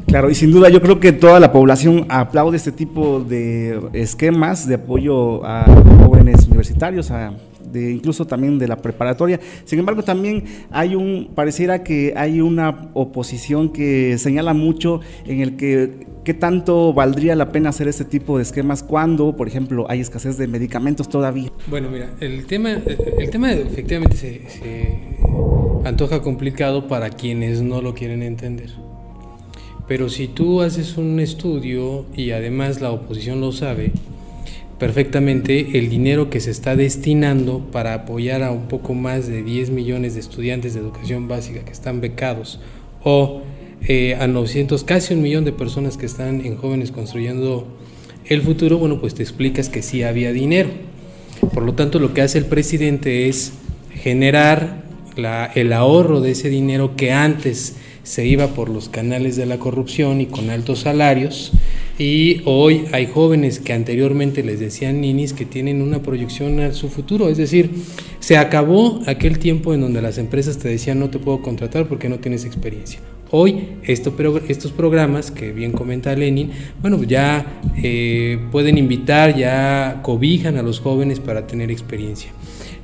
Claro, 0.07 0.29
y 0.29 0.35
sin 0.35 0.51
duda 0.51 0.69
yo 0.69 0.81
creo 0.81 0.99
que 0.99 1.13
toda 1.13 1.39
la 1.39 1.51
población 1.51 2.05
aplaude 2.09 2.57
este 2.57 2.71
tipo 2.71 3.21
de 3.21 3.79
esquemas 3.93 4.67
de 4.67 4.75
apoyo 4.75 5.45
a 5.45 5.63
jóvenes 6.03 6.45
universitarios, 6.47 7.11
a 7.11 7.33
de 7.71 7.91
incluso 7.91 8.25
también 8.25 8.59
de 8.59 8.67
la 8.67 8.77
preparatoria. 8.77 9.39
Sin 9.65 9.79
embargo, 9.79 10.03
también 10.03 10.43
hay 10.71 10.95
un, 10.95 11.29
pareciera 11.33 11.83
que 11.83 12.13
hay 12.15 12.41
una 12.41 12.89
oposición 12.93 13.69
que 13.69 14.17
señala 14.17 14.53
mucho 14.53 14.99
en 15.25 15.41
el 15.41 15.55
que 15.55 16.07
qué 16.23 16.33
tanto 16.33 16.93
valdría 16.93 17.35
la 17.35 17.51
pena 17.51 17.69
hacer 17.69 17.87
este 17.87 18.05
tipo 18.05 18.37
de 18.37 18.43
esquemas 18.43 18.83
cuando, 18.83 19.35
por 19.35 19.47
ejemplo, 19.47 19.85
hay 19.89 20.01
escasez 20.01 20.37
de 20.37 20.47
medicamentos 20.47 21.09
todavía. 21.09 21.51
Bueno, 21.67 21.89
mira, 21.89 22.09
el 22.19 22.45
tema, 22.45 22.71
el 22.71 23.29
tema 23.29 23.51
efectivamente 23.53 24.17
se, 24.17 24.49
se 24.49 24.99
antoja 25.83 26.21
complicado 26.21 26.87
para 26.87 27.09
quienes 27.09 27.61
no 27.61 27.81
lo 27.81 27.93
quieren 27.93 28.23
entender. 28.23 28.69
Pero 29.87 30.09
si 30.09 30.27
tú 30.27 30.61
haces 30.61 30.97
un 30.97 31.19
estudio 31.19 32.05
y 32.15 32.31
además 32.31 32.81
la 32.81 32.91
oposición 32.91 33.41
lo 33.41 33.51
sabe, 33.51 33.91
perfectamente 34.79 35.77
el 35.77 35.89
dinero 35.89 36.29
que 36.29 36.39
se 36.39 36.51
está 36.51 36.75
destinando 36.75 37.59
para 37.71 37.93
apoyar 37.93 38.41
a 38.41 38.51
un 38.51 38.67
poco 38.67 38.93
más 38.93 39.27
de 39.27 39.43
10 39.43 39.69
millones 39.71 40.13
de 40.13 40.21
estudiantes 40.21 40.73
de 40.73 40.79
educación 40.79 41.27
básica 41.27 41.63
que 41.65 41.71
están 41.71 42.01
becados 42.01 42.59
o 43.03 43.41
eh, 43.87 44.15
a 44.19 44.27
900, 44.27 44.83
casi 44.83 45.13
un 45.13 45.21
millón 45.21 45.43
de 45.43 45.51
personas 45.51 45.97
que 45.97 46.05
están 46.05 46.45
en 46.45 46.55
jóvenes 46.55 46.91
construyendo 46.91 47.67
el 48.25 48.41
futuro, 48.43 48.77
bueno, 48.77 49.01
pues 49.01 49.15
te 49.15 49.23
explicas 49.23 49.69
que 49.69 49.81
sí 49.81 50.03
había 50.03 50.31
dinero. 50.31 50.69
Por 51.53 51.63
lo 51.63 51.73
tanto, 51.73 51.99
lo 51.99 52.13
que 52.13 52.21
hace 52.21 52.37
el 52.37 52.45
presidente 52.45 53.27
es 53.27 53.53
generar 53.93 54.80
el 55.15 55.73
ahorro 55.73 56.21
de 56.21 56.31
ese 56.31 56.49
dinero 56.49 56.95
que 56.95 57.11
antes 57.11 57.75
se 58.03 58.25
iba 58.25 58.47
por 58.47 58.69
los 58.69 58.89
canales 58.89 59.35
de 59.35 59.45
la 59.45 59.59
corrupción 59.59 60.21
y 60.21 60.25
con 60.25 60.49
altos 60.49 60.79
salarios 60.79 61.51
y 62.01 62.41
hoy 62.45 62.85
hay 62.93 63.05
jóvenes 63.05 63.59
que 63.59 63.73
anteriormente 63.73 64.43
les 64.43 64.59
decían 64.59 65.01
ninis 65.01 65.33
que 65.33 65.45
tienen 65.45 65.83
una 65.83 66.01
proyección 66.01 66.59
a 66.59 66.73
su 66.73 66.89
futuro. 66.89 67.29
Es 67.29 67.37
decir, 67.37 67.69
se 68.19 68.37
acabó 68.37 69.01
aquel 69.05 69.37
tiempo 69.37 69.73
en 69.73 69.81
donde 69.81 70.01
las 70.01 70.17
empresas 70.17 70.57
te 70.57 70.67
decían 70.67 70.99
no 70.99 71.11
te 71.11 71.19
puedo 71.19 71.43
contratar 71.43 71.87
porque 71.87 72.09
no 72.09 72.17
tienes 72.17 72.43
experiencia. 72.43 72.99
Hoy 73.29 73.67
esto, 73.83 74.13
estos 74.47 74.71
programas 74.71 75.29
que 75.29 75.51
bien 75.51 75.73
comenta 75.73 76.15
Lenin, 76.15 76.51
bueno, 76.81 77.01
ya 77.03 77.61
eh, 77.83 78.39
pueden 78.51 78.79
invitar, 78.79 79.37
ya 79.37 79.99
cobijan 80.01 80.57
a 80.57 80.63
los 80.63 80.79
jóvenes 80.79 81.19
para 81.19 81.45
tener 81.45 81.69
experiencia. 81.69 82.31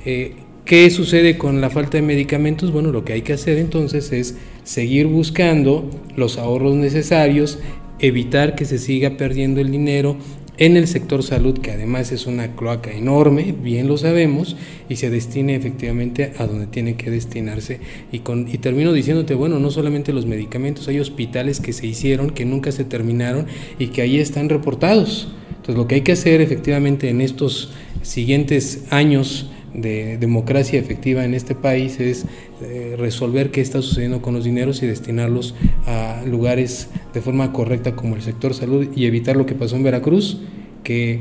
Eh, 0.04 0.36
¿Qué 0.68 0.90
sucede 0.90 1.38
con 1.38 1.62
la 1.62 1.70
falta 1.70 1.96
de 1.96 2.02
medicamentos? 2.02 2.72
Bueno, 2.72 2.92
lo 2.92 3.02
que 3.02 3.14
hay 3.14 3.22
que 3.22 3.32
hacer 3.32 3.56
entonces 3.56 4.12
es 4.12 4.36
seguir 4.64 5.06
buscando 5.06 5.88
los 6.14 6.36
ahorros 6.36 6.76
necesarios 6.76 7.58
evitar 8.00 8.54
que 8.54 8.66
se 8.66 8.76
siga 8.76 9.16
perdiendo 9.16 9.62
el 9.62 9.70
dinero 9.70 10.18
en 10.58 10.76
el 10.76 10.86
sector 10.86 11.22
salud, 11.22 11.58
que 11.60 11.70
además 11.70 12.12
es 12.12 12.26
una 12.26 12.54
cloaca 12.54 12.92
enorme, 12.92 13.54
bien 13.62 13.88
lo 13.88 13.96
sabemos, 13.96 14.56
y 14.90 14.96
se 14.96 15.08
destine 15.08 15.54
efectivamente 15.54 16.34
a 16.36 16.46
donde 16.46 16.66
tiene 16.66 16.96
que 16.96 17.10
destinarse. 17.10 17.80
Y, 18.12 18.16
y 18.18 18.58
termino 18.58 18.92
diciéndote, 18.92 19.32
bueno, 19.32 19.58
no 19.58 19.70
solamente 19.70 20.12
los 20.12 20.26
medicamentos, 20.26 20.86
hay 20.88 21.00
hospitales 21.00 21.60
que 21.60 21.72
se 21.72 21.86
hicieron, 21.86 22.28
que 22.28 22.44
nunca 22.44 22.72
se 22.72 22.84
terminaron 22.84 23.46
y 23.78 23.86
que 23.86 24.02
ahí 24.02 24.18
están 24.18 24.50
reportados. 24.50 25.32
Entonces 25.48 25.76
lo 25.76 25.88
que 25.88 25.94
hay 25.94 26.00
que 26.02 26.12
hacer 26.12 26.42
efectivamente 26.42 27.08
en 27.08 27.22
estos 27.22 27.72
siguientes 28.02 28.84
años 28.90 29.50
de 29.74 30.18
democracia 30.18 30.78
efectiva 30.78 31.24
en 31.24 31.34
este 31.34 31.54
país 31.54 32.00
es 32.00 32.24
eh, 32.62 32.96
resolver 32.98 33.50
qué 33.50 33.60
está 33.60 33.82
sucediendo 33.82 34.22
con 34.22 34.34
los 34.34 34.44
dineros 34.44 34.82
y 34.82 34.86
destinarlos 34.86 35.54
a 35.86 36.22
lugares 36.26 36.88
de 37.14 37.20
forma 37.20 37.52
correcta 37.52 37.94
como 37.94 38.16
el 38.16 38.22
sector 38.22 38.54
salud 38.54 38.88
y 38.94 39.06
evitar 39.06 39.36
lo 39.36 39.46
que 39.46 39.54
pasó 39.54 39.76
en 39.76 39.82
Veracruz, 39.82 40.38
que 40.82 41.20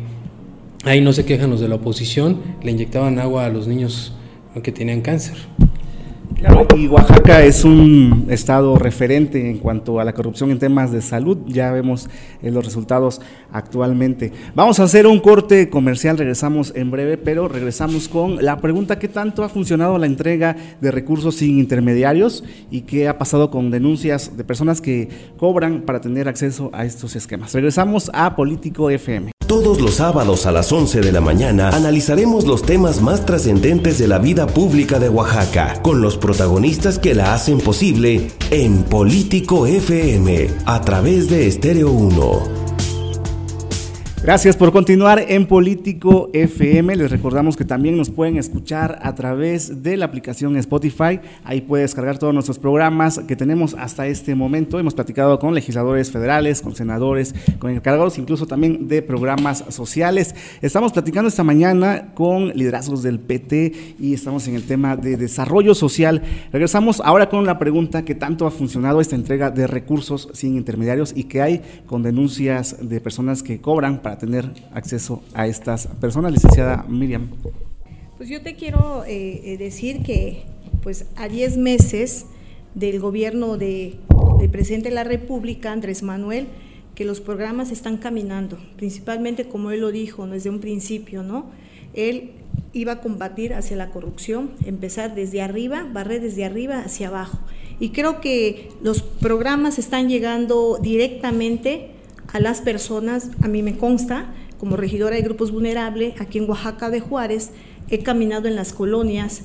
ahí 0.84 1.02
no 1.02 1.14
se 1.14 1.26
quejan 1.26 1.50
los 1.50 1.60
de 1.60 1.68
la 1.68 1.76
oposición, 1.76 2.42
le 2.64 2.72
inyectaban 2.72 3.20
agua 3.20 3.46
a 3.46 3.50
los 3.50 3.68
niños 3.68 4.14
que 4.64 4.72
tenían 4.72 5.02
cáncer. 5.02 5.38
Y 6.78 6.86
Oaxaca 6.86 7.44
es 7.44 7.66
un 7.66 8.28
estado 8.30 8.78
referente 8.78 9.50
en 9.50 9.58
cuanto 9.58 10.00
a 10.00 10.06
la 10.06 10.14
corrupción 10.14 10.52
en 10.52 10.60
temas 10.60 10.92
de 10.92 11.02
salud. 11.02 11.40
Ya 11.48 11.72
vemos 11.72 12.08
eh, 12.44 12.52
los 12.52 12.64
resultados 12.64 13.20
actualmente. 13.52 14.32
Vamos 14.54 14.80
a 14.80 14.84
hacer 14.84 15.08
un 15.08 15.20
corte 15.20 15.72
comercial, 15.72 16.20
regresamos 16.20 16.72
en 16.76 16.92
breve, 16.92 17.18
pero 17.18 17.48
regresamos 17.48 18.08
con 18.08 18.46
la 18.46 18.58
pregunta 18.62 19.00
¿qué 19.00 19.08
tanto 19.08 19.44
ha 19.44 19.50
funcionado 19.50 19.98
la 19.98 20.06
entrega 20.06 20.56
de 20.80 20.92
recursos 20.92 21.38
sin 21.38 21.58
intermediarios 21.58 22.44
y 22.70 22.82
qué 22.82 23.08
ha 23.08 23.18
pasado 23.18 23.50
con 23.50 23.72
denuncias 23.72 24.38
de 24.38 24.44
personas 24.44 24.80
que 24.80 25.10
cobran 25.38 25.82
para 25.82 26.00
tener 26.00 26.28
acceso 26.28 26.70
a 26.74 26.86
estos 26.86 27.16
esquemas? 27.16 27.54
Regresamos 27.54 28.12
a 28.14 28.36
Político 28.36 28.92
FM. 28.92 29.37
Todos 29.48 29.80
los 29.80 29.96
sábados 29.96 30.46
a 30.46 30.52
las 30.52 30.74
11 30.74 31.00
de 31.00 31.14
la 31.14 31.22
mañana 31.22 31.70
analizaremos 31.70 32.46
los 32.46 32.64
temas 32.64 33.02
más 33.02 33.26
trascendentes 33.26 33.98
de 33.98 34.10
la 34.10 34.20
vida 34.20 34.46
pública 34.46 35.00
de 35.00 35.08
Oaxaca, 35.08 35.82
con 35.82 36.02
los 36.02 36.18
protagonistas 36.18 37.00
que 37.00 37.16
la 37.16 37.34
hacen 37.34 37.60
posible 37.60 38.30
en 38.52 38.84
Político 38.84 39.66
FM, 39.66 40.50
a 40.66 40.82
través 40.82 41.30
de 41.30 41.48
Estéreo 41.48 41.92
1. 41.92 42.67
Gracias 44.28 44.58
por 44.58 44.74
continuar 44.74 45.24
en 45.30 45.46
Político 45.46 46.30
FM. 46.34 46.98
Les 46.98 47.10
recordamos 47.10 47.56
que 47.56 47.64
también 47.64 47.96
nos 47.96 48.10
pueden 48.10 48.36
escuchar 48.36 49.00
a 49.02 49.16
través 49.16 49.84
de 49.84 49.96
la 49.96 50.04
aplicación 50.04 50.58
Spotify. 50.58 51.22
Ahí 51.46 51.62
puede 51.62 51.84
descargar 51.84 52.20
todos 52.20 52.34
nuestros 52.34 52.60
programas 52.60 53.20
que 53.20 53.38
tenemos 53.38 53.74
hasta 53.80 54.06
este 54.06 54.36
momento. 54.36 54.80
Hemos 54.80 54.96
platicado 54.96 55.40
con 55.40 55.54
legisladores 55.54 56.12
federales, 56.12 56.62
con 56.62 56.76
senadores, 56.76 57.36
con 57.58 57.72
encargados 57.72 58.18
incluso 58.18 58.48
también 58.48 58.90
de 58.90 59.02
programas 59.02 59.64
sociales. 59.70 60.36
Estamos 60.62 60.92
platicando 60.92 61.30
esta 61.30 61.46
mañana 61.46 62.10
con 62.14 62.50
liderazgos 62.50 63.04
del 63.04 63.22
PT 63.22 63.96
y 63.98 64.14
estamos 64.14 64.46
en 64.50 64.56
el 64.56 64.64
tema 64.64 64.98
de 64.98 65.16
desarrollo 65.16 65.74
social. 65.74 66.22
Regresamos 66.52 67.02
ahora 67.06 67.30
con 67.30 67.46
la 67.46 67.60
pregunta 67.60 68.04
que 68.04 68.14
tanto 68.14 68.46
ha 68.46 68.52
funcionado 68.52 69.00
esta 69.00 69.16
entrega 69.16 69.52
de 69.52 69.68
recursos 69.68 70.28
sin 70.34 70.58
intermediarios 70.58 71.14
y 71.16 71.24
que 71.24 71.42
hay 71.42 71.62
con 71.86 72.04
denuncias 72.04 72.76
de 72.82 73.00
personas 73.00 73.42
que 73.42 73.62
cobran 73.62 74.02
para 74.02 74.17
tener 74.18 74.52
acceso 74.74 75.24
a 75.34 75.48
estas 75.48 75.88
personas, 75.88 76.32
licenciada 76.32 76.86
Miriam? 76.88 77.30
Pues 78.18 78.30
yo 78.30 78.42
te 78.42 78.56
quiero 78.56 79.06
eh, 79.06 79.54
eh, 79.54 79.58
decir 79.58 80.02
que 80.04 80.44
pues 80.82 81.06
a 81.16 81.28
10 81.28 81.58
meses 81.58 82.26
del 82.74 83.00
gobierno 83.00 83.58
de, 83.58 83.96
del 84.40 84.50
presidente 84.50 84.90
de 84.90 84.96
la 84.96 85.04
República, 85.04 85.72
Andrés 85.72 86.04
Manuel, 86.04 86.48
que 86.96 87.06
los 87.06 87.22
programas 87.22 87.72
están 87.72 87.98
caminando, 87.98 88.58
principalmente 88.76 89.48
como 89.48 89.70
él 89.72 89.82
lo 89.82 89.92
dijo 89.92 90.26
desde 90.26 90.50
un 90.50 90.60
principio, 90.60 91.22
¿no? 91.22 91.46
Él 91.94 92.32
iba 92.74 92.94
a 92.94 93.02
combatir 93.02 93.54
hacia 93.54 93.78
la 93.78 93.90
corrupción, 93.92 94.52
empezar 94.66 95.14
desde 95.14 95.42
arriba, 95.42 95.88
barrer 95.92 96.22
desde 96.22 96.44
arriba 96.44 96.80
hacia 96.80 97.10
abajo. 97.10 97.40
Y 97.80 97.90
creo 97.90 98.20
que 98.20 98.70
los 98.82 99.02
programas 99.04 99.78
están 99.78 100.10
llegando 100.10 100.80
directamente 100.82 101.92
a 102.34 102.40
las 102.40 102.62
personas, 102.62 103.30
a 103.42 103.48
mí 103.48 103.64
me 103.64 103.78
consta, 103.78 104.34
como 104.60 104.76
regidora 104.76 105.16
de 105.16 105.22
grupos 105.22 105.52
vulnerables, 105.52 106.20
aquí 106.20 106.40
en 106.40 106.50
Oaxaca 106.50 106.90
de 106.90 107.00
Juárez, 107.00 107.52
he 107.90 108.00
caminado 108.00 108.48
en 108.48 108.56
las 108.56 108.74
colonias, 108.74 109.44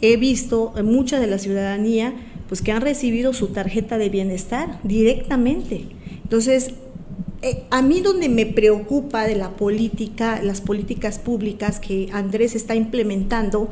he 0.00 0.16
visto 0.16 0.72
mucha 0.82 1.20
de 1.20 1.26
la 1.26 1.38
ciudadanía 1.38 2.14
pues 2.48 2.60
que 2.60 2.72
han 2.72 2.82
recibido 2.82 3.32
su 3.32 3.48
tarjeta 3.48 3.98
de 3.98 4.10
bienestar 4.10 4.78
directamente. 4.82 5.86
Entonces, 6.22 6.72
eh, 7.42 7.64
a 7.70 7.82
mí 7.82 8.00
donde 8.00 8.28
me 8.28 8.46
preocupa 8.46 9.26
de 9.26 9.34
la 9.34 9.50
política, 9.50 10.40
las 10.42 10.60
políticas 10.60 11.18
públicas 11.18 11.80
que 11.80 12.08
Andrés 12.12 12.54
está 12.54 12.74
implementando, 12.74 13.68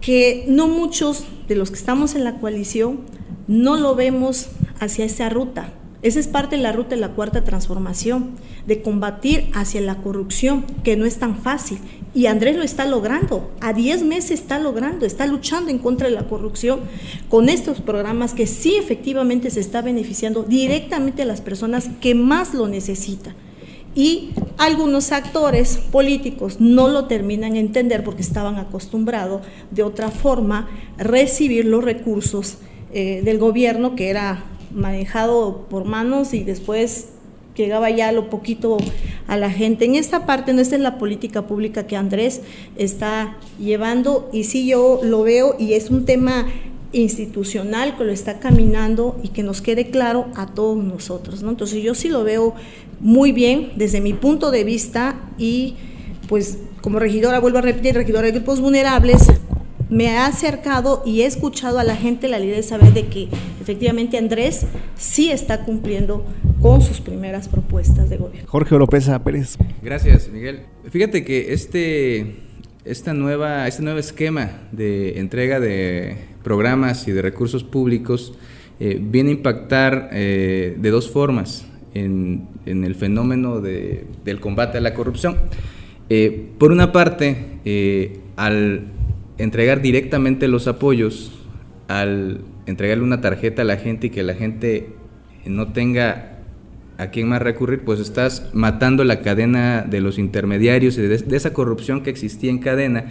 que 0.00 0.44
no 0.48 0.68
muchos 0.68 1.24
de 1.48 1.56
los 1.56 1.70
que 1.70 1.76
estamos 1.76 2.14
en 2.14 2.24
la 2.24 2.38
coalición 2.38 3.00
no 3.48 3.76
lo 3.76 3.94
vemos 3.94 4.48
hacia 4.80 5.04
esa 5.04 5.28
ruta. 5.28 5.72
Esa 6.04 6.20
es 6.20 6.28
parte 6.28 6.56
de 6.56 6.62
la 6.62 6.70
ruta 6.70 6.90
de 6.90 7.00
la 7.00 7.12
cuarta 7.12 7.44
transformación, 7.44 8.32
de 8.66 8.82
combatir 8.82 9.50
hacia 9.54 9.80
la 9.80 10.02
corrupción, 10.02 10.66
que 10.84 10.98
no 10.98 11.06
es 11.06 11.16
tan 11.16 11.38
fácil. 11.38 11.78
Y 12.12 12.26
Andrés 12.26 12.58
lo 12.58 12.62
está 12.62 12.84
logrando, 12.84 13.50
a 13.62 13.72
10 13.72 14.04
meses 14.04 14.32
está 14.32 14.58
logrando, 14.58 15.06
está 15.06 15.26
luchando 15.26 15.70
en 15.70 15.78
contra 15.78 16.06
de 16.06 16.14
la 16.14 16.28
corrupción 16.28 16.80
con 17.30 17.48
estos 17.48 17.80
programas 17.80 18.34
que 18.34 18.46
sí 18.46 18.76
efectivamente 18.76 19.48
se 19.48 19.60
está 19.60 19.80
beneficiando 19.80 20.42
directamente 20.42 21.22
a 21.22 21.24
las 21.24 21.40
personas 21.40 21.88
que 22.02 22.14
más 22.14 22.52
lo 22.52 22.68
necesitan. 22.68 23.34
Y 23.94 24.32
algunos 24.58 25.10
actores 25.10 25.78
políticos 25.90 26.56
no 26.60 26.88
lo 26.88 27.06
terminan 27.06 27.54
de 27.54 27.60
entender 27.60 28.04
porque 28.04 28.20
estaban 28.20 28.56
acostumbrados 28.56 29.40
de 29.70 29.82
otra 29.82 30.10
forma 30.10 30.68
recibir 30.98 31.64
los 31.64 31.82
recursos 31.82 32.58
eh, 32.92 33.22
del 33.24 33.38
gobierno, 33.38 33.96
que 33.96 34.10
era 34.10 34.44
manejado 34.74 35.66
por 35.70 35.84
manos 35.84 36.34
y 36.34 36.44
después 36.44 37.08
llegaba 37.56 37.90
ya 37.90 38.12
lo 38.12 38.30
poquito 38.30 38.76
a 39.26 39.36
la 39.36 39.50
gente. 39.50 39.84
En 39.84 39.94
esta 39.94 40.26
parte, 40.26 40.52
no 40.52 40.60
esta 40.60 40.76
es 40.76 40.82
la 40.82 40.98
política 40.98 41.46
pública 41.46 41.86
que 41.86 41.96
Andrés 41.96 42.42
está 42.76 43.36
llevando 43.58 44.28
y 44.32 44.44
sí 44.44 44.66
yo 44.66 45.00
lo 45.02 45.22
veo 45.22 45.56
y 45.58 45.74
es 45.74 45.90
un 45.90 46.04
tema 46.04 46.46
institucional 46.92 47.96
que 47.96 48.04
lo 48.04 48.12
está 48.12 48.38
caminando 48.38 49.18
y 49.22 49.28
que 49.28 49.42
nos 49.42 49.60
quede 49.60 49.90
claro 49.90 50.26
a 50.36 50.46
todos 50.46 50.82
nosotros. 50.82 51.42
¿no? 51.42 51.50
Entonces 51.50 51.82
yo 51.82 51.94
sí 51.94 52.08
lo 52.08 52.24
veo 52.24 52.54
muy 53.00 53.32
bien 53.32 53.72
desde 53.76 54.00
mi 54.00 54.12
punto 54.12 54.50
de 54.50 54.64
vista 54.64 55.16
y 55.38 55.74
pues 56.28 56.58
como 56.80 56.98
regidora, 56.98 57.40
vuelvo 57.40 57.58
a 57.58 57.62
repetir, 57.62 57.94
regidora 57.94 58.26
de 58.26 58.32
grupos 58.32 58.60
vulnerables, 58.60 59.28
me 59.94 60.08
ha 60.08 60.26
acercado 60.26 61.04
y 61.06 61.22
he 61.22 61.26
escuchado 61.26 61.78
a 61.78 61.84
la 61.84 61.94
gente 61.94 62.26
la 62.26 62.40
idea 62.40 62.56
de 62.56 62.64
saber 62.64 62.92
de 62.92 63.06
que 63.06 63.28
efectivamente 63.60 64.18
Andrés 64.18 64.66
sí 64.96 65.30
está 65.30 65.64
cumpliendo 65.64 66.26
con 66.60 66.82
sus 66.82 67.00
primeras 67.00 67.48
propuestas 67.48 68.10
de 68.10 68.16
gobierno. 68.16 68.50
Jorge 68.50 68.76
López 68.76 69.08
Pérez. 69.24 69.56
Gracias, 69.82 70.28
Miguel. 70.30 70.62
Fíjate 70.90 71.24
que 71.24 71.52
este, 71.52 72.34
esta 72.84 73.14
nueva, 73.14 73.68
este 73.68 73.84
nuevo 73.84 74.00
esquema 74.00 74.62
de 74.72 75.20
entrega 75.20 75.60
de 75.60 76.16
programas 76.42 77.06
y 77.06 77.12
de 77.12 77.22
recursos 77.22 77.62
públicos 77.62 78.34
eh, 78.80 78.98
viene 79.00 79.30
a 79.30 79.34
impactar 79.34 80.08
eh, 80.12 80.74
de 80.76 80.90
dos 80.90 81.08
formas 81.08 81.66
en, 81.94 82.48
el 82.66 82.96
fenómeno 82.96 83.60
del 83.60 84.40
combate 84.40 84.78
a 84.78 84.80
la 84.80 84.92
corrupción. 84.92 85.36
Eh, 86.10 86.50
por 86.58 86.72
una 86.72 86.90
parte, 86.90 87.60
al 88.36 88.93
entregar 89.38 89.82
directamente 89.82 90.48
los 90.48 90.66
apoyos, 90.68 91.32
al 91.88 92.40
entregarle 92.66 93.04
una 93.04 93.20
tarjeta 93.20 93.62
a 93.62 93.64
la 93.64 93.76
gente 93.76 94.06
y 94.06 94.10
que 94.10 94.22
la 94.22 94.34
gente 94.34 94.88
no 95.44 95.72
tenga 95.72 96.38
a 96.96 97.08
quién 97.08 97.28
más 97.28 97.42
recurrir, 97.42 97.80
pues 97.80 98.00
estás 98.00 98.50
matando 98.52 99.04
la 99.04 99.20
cadena 99.20 99.82
de 99.82 100.00
los 100.00 100.18
intermediarios 100.18 100.96
y 100.96 101.02
de, 101.02 101.36
esa 101.36 101.52
corrupción 101.52 102.02
que 102.02 102.10
existía 102.10 102.50
en 102.50 102.58
cadena 102.58 103.06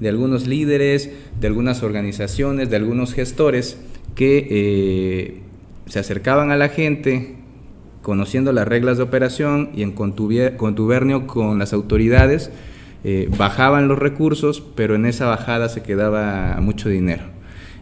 de 0.00 0.08
algunos 0.08 0.46
líderes, 0.46 1.10
de 1.40 1.46
algunas 1.46 1.82
organizaciones, 1.82 2.70
de 2.70 2.76
algunos 2.76 3.12
gestores 3.12 3.78
que 4.14 4.46
eh, 4.50 5.40
se 5.86 5.98
acercaban 5.98 6.50
a 6.50 6.56
la 6.56 6.68
gente 6.68 7.34
conociendo 8.02 8.52
las 8.52 8.68
reglas 8.68 8.98
de 8.98 9.02
operación 9.02 9.70
y 9.74 9.82
en 9.82 9.92
contubernio 9.92 11.26
con 11.26 11.58
las 11.58 11.72
autoridades, 11.72 12.50
eh, 13.04 13.28
bajaban 13.36 13.86
los 13.86 13.98
recursos, 13.98 14.62
pero 14.74 14.94
en 14.94 15.04
esa 15.04 15.26
bajada 15.26 15.68
se 15.68 15.82
quedaba 15.82 16.58
mucho 16.60 16.88
dinero. 16.88 17.34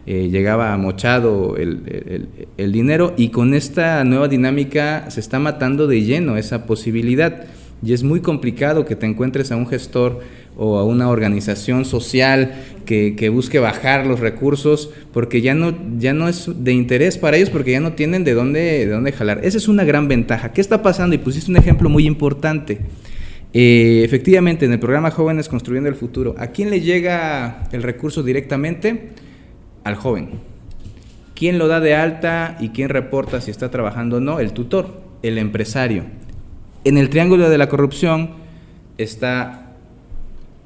Eh, 0.05 0.27
llegaba 0.29 0.75
mochado 0.75 1.55
el, 1.55 2.27
el, 2.57 2.71
dinero 2.73 3.13
y 3.15 3.29
con 3.29 3.53
esta 3.53 4.03
nueva 4.03 4.27
dinámica 4.27 5.09
se 5.09 5.21
está 5.21 5.39
matando 5.39 5.87
de 5.87 6.03
lleno 6.03 6.35
esa 6.35 6.65
posibilidad. 6.65 7.45
Y 7.81 7.93
es 7.93 8.03
muy 8.03 8.19
complicado 8.19 8.85
que 8.85 8.97
te 8.97 9.05
encuentres 9.05 9.51
a 9.53 9.55
un 9.55 9.65
gestor 9.65 10.19
o 10.57 10.77
a 10.77 10.83
una 10.83 11.09
organización 11.09 11.85
social 11.85 12.53
que, 12.85 13.15
que, 13.15 13.29
busque 13.29 13.59
bajar 13.59 14.05
los 14.05 14.19
recursos 14.19 14.89
porque 15.13 15.41
ya 15.41 15.53
no, 15.53 15.73
ya 15.97 16.13
no 16.13 16.27
es 16.27 16.49
de 16.53 16.73
interés 16.73 17.17
para 17.17 17.37
ellos 17.37 17.49
porque 17.49 17.71
ya 17.71 17.79
no 17.79 17.93
tienen 17.93 18.25
de 18.25 18.33
dónde, 18.33 18.59
de 18.59 18.87
dónde 18.87 19.13
jalar. 19.13 19.39
Esa 19.43 19.57
es 19.57 19.69
una 19.69 19.85
gran 19.85 20.09
ventaja. 20.09 20.51
¿Qué 20.51 20.61
está 20.61 20.81
pasando? 20.81 21.15
Y 21.15 21.19
pusiste 21.19 21.49
un 21.49 21.57
ejemplo 21.57 21.89
muy 21.89 22.05
importante. 22.05 22.79
Eh, 23.53 24.01
efectivamente, 24.03 24.65
en 24.65 24.73
el 24.73 24.79
programa 24.79 25.11
Jóvenes 25.11 25.47
Construyendo 25.47 25.87
el 25.87 25.95
Futuro, 25.95 26.33
¿a 26.39 26.47
quién 26.47 26.71
le 26.71 26.81
llega 26.81 27.67
el 27.71 27.83
recurso 27.83 28.23
directamente? 28.23 29.11
Al 29.83 29.95
joven. 29.95 30.39
¿Quién 31.35 31.59
lo 31.59 31.67
da 31.67 31.79
de 31.79 31.93
alta 31.95 32.57
y 32.59 32.69
quién 32.69 32.89
reporta 32.89 33.41
si 33.41 33.51
está 33.51 33.69
trabajando 33.69 34.17
o 34.17 34.19
no? 34.19 34.39
El 34.39 34.53
tutor, 34.53 35.01
el 35.21 35.37
empresario. 35.37 36.05
En 36.83 36.97
el 36.97 37.09
triángulo 37.09 37.49
de 37.49 37.57
la 37.57 37.69
corrupción 37.69 38.31
está 38.97 39.71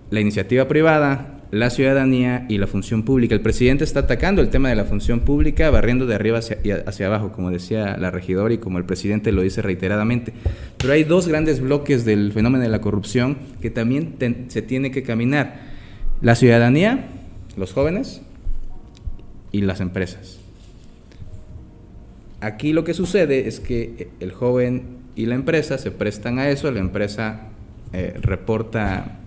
la 0.09 0.19
iniciativa 0.21 0.67
privada, 0.67 1.36
la 1.51 1.69
ciudadanía 1.69 2.45
y 2.49 2.57
la 2.57 2.67
función 2.67 3.03
pública. 3.03 3.33
El 3.33 3.41
presidente 3.41 3.83
está 3.83 4.01
atacando 4.01 4.41
el 4.41 4.49
tema 4.49 4.69
de 4.69 4.75
la 4.75 4.85
función 4.85 5.21
pública, 5.21 5.69
barriendo 5.69 6.05
de 6.05 6.15
arriba 6.15 6.39
hacia, 6.39 6.57
hacia 6.85 7.07
abajo, 7.07 7.31
como 7.31 7.51
decía 7.51 7.97
la 7.97 8.11
regidora 8.11 8.53
y 8.53 8.57
como 8.57 8.77
el 8.77 8.85
presidente 8.85 9.31
lo 9.31 9.41
dice 9.41 9.61
reiteradamente. 9.61 10.33
Pero 10.77 10.93
hay 10.93 11.03
dos 11.03 11.27
grandes 11.27 11.61
bloques 11.61 12.05
del 12.05 12.31
fenómeno 12.33 12.63
de 12.63 12.69
la 12.69 12.81
corrupción 12.81 13.37
que 13.61 13.69
también 13.69 14.15
se 14.49 14.61
tiene 14.61 14.91
que 14.91 15.03
caminar. 15.03 15.61
La 16.21 16.35
ciudadanía, 16.35 17.07
los 17.55 17.73
jóvenes 17.73 18.21
y 19.51 19.61
las 19.61 19.79
empresas. 19.79 20.39
Aquí 22.41 22.73
lo 22.73 22.83
que 22.83 22.93
sucede 22.93 23.47
es 23.47 23.59
que 23.59 24.09
el 24.19 24.31
joven 24.31 24.97
y 25.15 25.25
la 25.25 25.35
empresa 25.35 25.77
se 25.77 25.91
prestan 25.91 26.37
a 26.37 26.49
eso, 26.49 26.71
la 26.71 26.79
empresa 26.79 27.47
eh, 27.93 28.13
reporta 28.21 29.19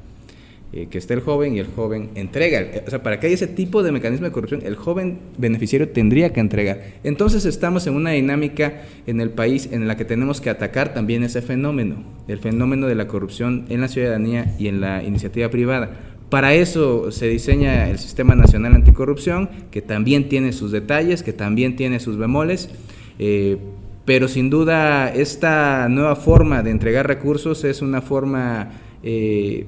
eh, 0.72 0.86
que 0.88 0.98
esté 0.98 1.14
el 1.14 1.20
joven 1.20 1.56
y 1.56 1.58
el 1.58 1.66
joven 1.66 2.10
entrega. 2.14 2.64
O 2.86 2.90
sea, 2.90 3.02
para 3.02 3.18
que 3.18 3.26
haya 3.26 3.34
ese 3.34 3.48
tipo 3.48 3.82
de 3.82 3.90
mecanismo 3.90 4.26
de 4.26 4.32
corrupción, 4.32 4.62
el 4.64 4.76
joven 4.76 5.18
beneficiario 5.36 5.88
tendría 5.88 6.32
que 6.32 6.38
entregar. 6.38 6.80
Entonces 7.02 7.44
estamos 7.44 7.88
en 7.88 7.94
una 7.94 8.10
dinámica 8.10 8.82
en 9.08 9.20
el 9.20 9.30
país 9.30 9.68
en 9.72 9.88
la 9.88 9.96
que 9.96 10.04
tenemos 10.04 10.40
que 10.40 10.48
atacar 10.48 10.94
también 10.94 11.24
ese 11.24 11.42
fenómeno, 11.42 12.04
el 12.28 12.38
fenómeno 12.38 12.86
de 12.86 12.94
la 12.94 13.08
corrupción 13.08 13.66
en 13.68 13.80
la 13.80 13.88
ciudadanía 13.88 14.54
y 14.60 14.68
en 14.68 14.80
la 14.80 15.02
iniciativa 15.02 15.48
privada. 15.48 15.90
Para 16.30 16.54
eso 16.54 17.10
se 17.10 17.26
diseña 17.26 17.90
el 17.90 17.98
Sistema 17.98 18.36
Nacional 18.36 18.76
Anticorrupción, 18.76 19.50
que 19.72 19.82
también 19.82 20.28
tiene 20.28 20.52
sus 20.52 20.70
detalles, 20.70 21.24
que 21.24 21.32
también 21.32 21.74
tiene 21.74 21.98
sus 21.98 22.16
bemoles, 22.16 22.70
eh, 23.18 23.56
pero 24.04 24.28
sin 24.28 24.50
duda 24.50 25.12
esta 25.12 25.88
nueva 25.88 26.14
forma 26.14 26.62
de 26.62 26.70
entregar 26.70 27.08
recursos 27.08 27.64
es 27.64 27.82
una 27.82 28.00
forma... 28.02 28.70
Eh, 29.02 29.66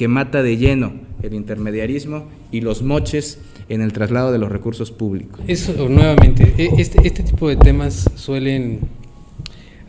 que 0.00 0.08
mata 0.08 0.42
de 0.42 0.56
lleno 0.56 0.94
el 1.22 1.34
intermediarismo 1.34 2.24
y 2.50 2.62
los 2.62 2.80
moches 2.80 3.38
en 3.68 3.82
el 3.82 3.92
traslado 3.92 4.32
de 4.32 4.38
los 4.38 4.50
recursos 4.50 4.92
públicos. 4.92 5.42
Eso, 5.46 5.90
nuevamente, 5.90 6.54
e, 6.56 6.70
este, 6.78 7.06
este 7.06 7.22
tipo 7.22 7.50
de 7.50 7.56
temas 7.56 8.08
suelen 8.14 8.80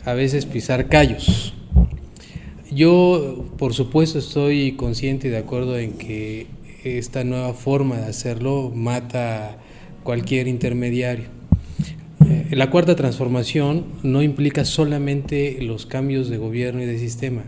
a 0.04 0.12
veces 0.12 0.46
pisar 0.46 0.90
callos. 0.90 1.54
Yo, 2.70 3.46
por 3.58 3.74
supuesto, 3.74 4.20
estoy 4.20 4.74
consciente 4.74 5.30
y 5.30 5.32
de 5.32 5.38
acuerdo 5.38 5.80
en 5.80 5.94
que 5.94 6.48
esta 6.84 7.24
nueva 7.24 7.54
forma 7.54 7.96
de 7.96 8.08
hacerlo 8.08 8.70
mata 8.76 9.60
cualquier 10.04 10.50
intermediario. 10.50 11.28
Eh, 12.28 12.48
la 12.52 12.70
cuarta 12.70 12.98
transformación 12.98 13.86
no 14.04 14.22
implica 14.22 14.66
solamente 14.66 15.60
los 15.62 15.86
cambios 15.86 16.28
de 16.28 16.36
gobierno 16.36 16.82
y 16.84 16.86
de 16.86 17.00
sistema, 17.00 17.44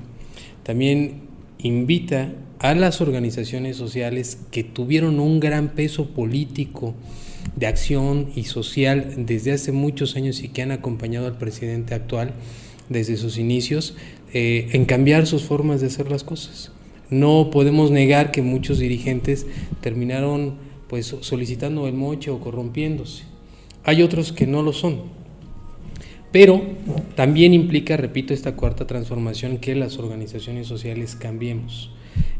también 0.63 1.32
invita 1.63 2.33
a 2.59 2.75
las 2.75 3.01
organizaciones 3.01 3.77
sociales 3.77 4.37
que 4.51 4.63
tuvieron 4.63 5.19
un 5.19 5.39
gran 5.39 5.69
peso 5.69 6.09
político 6.09 6.93
de 7.55 7.67
acción 7.67 8.29
y 8.35 8.45
social 8.45 9.25
desde 9.25 9.51
hace 9.51 9.71
muchos 9.71 10.15
años 10.15 10.41
y 10.43 10.49
que 10.49 10.61
han 10.61 10.71
acompañado 10.71 11.27
al 11.27 11.37
presidente 11.37 11.93
actual 11.93 12.33
desde 12.89 13.17
sus 13.17 13.37
inicios 13.37 13.95
eh, 14.33 14.69
en 14.73 14.85
cambiar 14.85 15.25
sus 15.25 15.43
formas 15.43 15.81
de 15.81 15.87
hacer 15.87 16.09
las 16.09 16.23
cosas. 16.23 16.71
No 17.09 17.49
podemos 17.51 17.91
negar 17.91 18.31
que 18.31 18.41
muchos 18.41 18.79
dirigentes 18.79 19.45
terminaron 19.81 20.55
pues 20.87 21.15
solicitando 21.21 21.87
el 21.87 21.93
moche 21.93 22.31
o 22.31 22.39
corrompiéndose. 22.39 23.23
Hay 23.83 24.03
otros 24.03 24.31
que 24.31 24.47
no 24.47 24.61
lo 24.61 24.73
son. 24.73 25.22
Pero 26.33 26.63
también 27.15 27.53
implica, 27.53 27.95
repito, 27.95 28.33
esta 28.33 28.55
cuarta 28.55 28.87
transformación 28.87 29.59
que 29.59 29.75
las 29.75 29.99
organizaciones 29.99 30.65
sociales 30.65 31.15
cambiemos. 31.15 31.91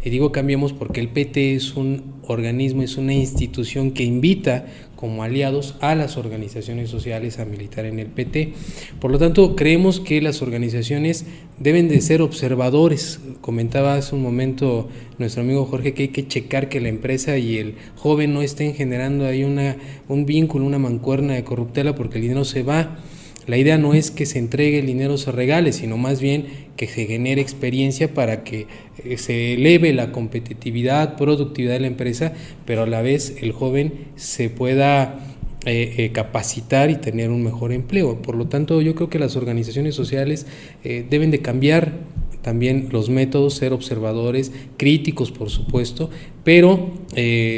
Y 0.04 0.10
digo 0.10 0.32
cambiemos 0.32 0.74
porque 0.74 1.00
el 1.00 1.10
PT 1.10 1.56
es 1.56 1.76
un 1.76 2.16
organismo, 2.28 2.82
es 2.82 2.98
una 2.98 3.14
institución 3.14 3.92
que 3.92 4.04
invita 4.04 4.66
como 4.96 5.24
aliados 5.24 5.76
a 5.80 5.96
las 5.96 6.18
organizaciones 6.18 6.90
sociales 6.90 7.38
a 7.38 7.46
militar 7.46 7.86
en 7.86 8.00
el 8.00 8.08
PT. 8.08 8.54
Por 9.00 9.12
lo 9.12 9.20
tanto, 9.20 9.56
creemos 9.56 10.00
que 10.00 10.22
las 10.22 10.42
organizaciones 10.42 11.26
deben 11.60 11.88
de 11.88 12.02
ser 12.02 12.22
observadores. 12.22 13.20
Comentaba 13.42 13.96
hace 13.96 14.16
un 14.16 14.24
momento 14.24 14.90
nuestro 15.20 15.44
amigo 15.44 15.66
Jorge 15.66 15.94
que 15.94 16.04
hay 16.04 16.10
que 16.10 16.28
checar 16.28 16.68
que 16.68 16.82
la 16.82 16.90
empresa 16.90 17.38
y 17.38 17.58
el 17.58 17.76
joven 17.96 18.34
no 18.34 18.42
estén 18.42 18.74
generando 18.74 19.26
ahí 19.28 19.44
una, 19.44 19.78
un 20.10 20.26
vínculo, 20.26 20.66
una 20.66 20.80
mancuerna 20.80 21.36
de 21.36 21.44
corruptela 21.44 21.94
porque 21.94 22.18
el 22.18 22.24
dinero 22.24 22.44
se 22.44 22.64
va 22.64 22.98
la 23.46 23.58
idea 23.58 23.78
no 23.78 23.94
es 23.94 24.12
que 24.12 24.26
se 24.26 24.40
entregue 24.40 24.80
el 24.80 24.86
dinero 24.86 25.16
o 25.16 25.18
se 25.18 25.32
regale, 25.32 25.74
sino 25.74 25.98
más 25.98 26.22
bien 26.22 26.46
que 26.78 26.88
se 26.88 27.06
genere 27.06 27.42
experiencia 27.42 28.14
para 28.14 28.44
que 28.44 28.68
eh, 29.04 29.18
se 29.18 29.54
eleve 29.54 29.94
la 29.94 30.12
competitividad, 30.12 31.18
productividad 31.18 31.74
de 31.74 31.82
la 31.82 31.88
empresa, 31.88 32.34
pero 32.66 32.84
a 32.84 32.88
la 32.88 33.02
vez 33.02 33.36
el 33.42 33.52
joven 33.52 33.94
se 34.16 34.50
pueda 34.50 35.20
eh, 35.66 35.94
eh, 35.98 36.12
capacitar 36.12 36.90
y 36.90 36.96
tener 36.96 37.30
un 37.32 37.44
mejor 37.44 37.74
empleo. 37.74 38.22
Por 38.22 38.36
lo 38.36 38.48
tanto, 38.48 38.82
yo 38.82 38.96
creo 38.96 39.10
que 39.10 39.20
las 39.20 39.36
organizaciones 39.36 39.96
sociales 39.96 40.46
deben 40.84 41.32
de 41.32 41.40
cambiar 41.40 41.94
también 42.42 42.90
los 42.92 43.10
métodos, 43.10 43.54
ser 43.54 43.72
observadores, 43.72 44.52
críticos 44.76 45.32
por 45.32 45.50
supuesto, 45.50 46.10
pero 46.44 46.92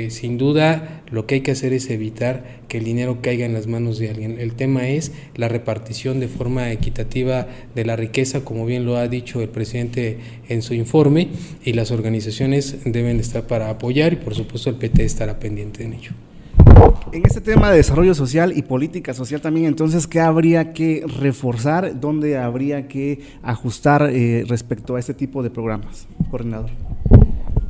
sin 0.09 0.37
duda 0.37 0.94
lo 1.11 1.25
que 1.25 1.35
hay 1.35 1.41
que 1.41 1.51
hacer 1.51 1.73
es 1.73 1.89
evitar 1.89 2.43
que 2.67 2.77
el 2.79 2.83
dinero 2.83 3.19
caiga 3.21 3.45
en 3.45 3.53
las 3.53 3.67
manos 3.67 3.99
de 3.99 4.09
alguien. 4.09 4.39
El 4.39 4.53
tema 4.53 4.87
es 4.87 5.11
la 5.35 5.47
repartición 5.47 6.19
de 6.19 6.27
forma 6.27 6.71
equitativa 6.71 7.47
de 7.75 7.85
la 7.85 7.95
riqueza, 7.95 8.43
como 8.43 8.65
bien 8.65 8.85
lo 8.85 8.97
ha 8.97 9.07
dicho 9.07 9.41
el 9.41 9.49
presidente 9.49 10.17
en 10.49 10.61
su 10.61 10.73
informe, 10.73 11.29
y 11.63 11.73
las 11.73 11.91
organizaciones 11.91 12.77
deben 12.85 13.19
estar 13.19 13.47
para 13.47 13.69
apoyar 13.69 14.13
y 14.13 14.17
por 14.17 14.35
supuesto 14.35 14.69
el 14.69 14.75
PT 14.75 15.03
estará 15.03 15.39
pendiente 15.39 15.83
en 15.83 15.93
ello. 15.93 16.11
En 17.11 17.25
este 17.25 17.39
tema 17.39 17.71
de 17.71 17.77
desarrollo 17.77 18.13
social 18.13 18.57
y 18.57 18.61
política 18.61 19.13
social 19.13 19.39
también, 19.39 19.67
entonces, 19.67 20.07
¿qué 20.07 20.19
habría 20.19 20.73
que 20.73 21.05
reforzar? 21.19 21.99
¿Dónde 21.99 22.37
habría 22.37 22.87
que 22.87 23.21
ajustar 23.43 24.09
eh, 24.11 24.43
respecto 24.47 24.95
a 24.95 24.99
este 24.99 25.13
tipo 25.13 25.43
de 25.43 25.49
programas, 25.49 26.07
coordinador? 26.29 26.71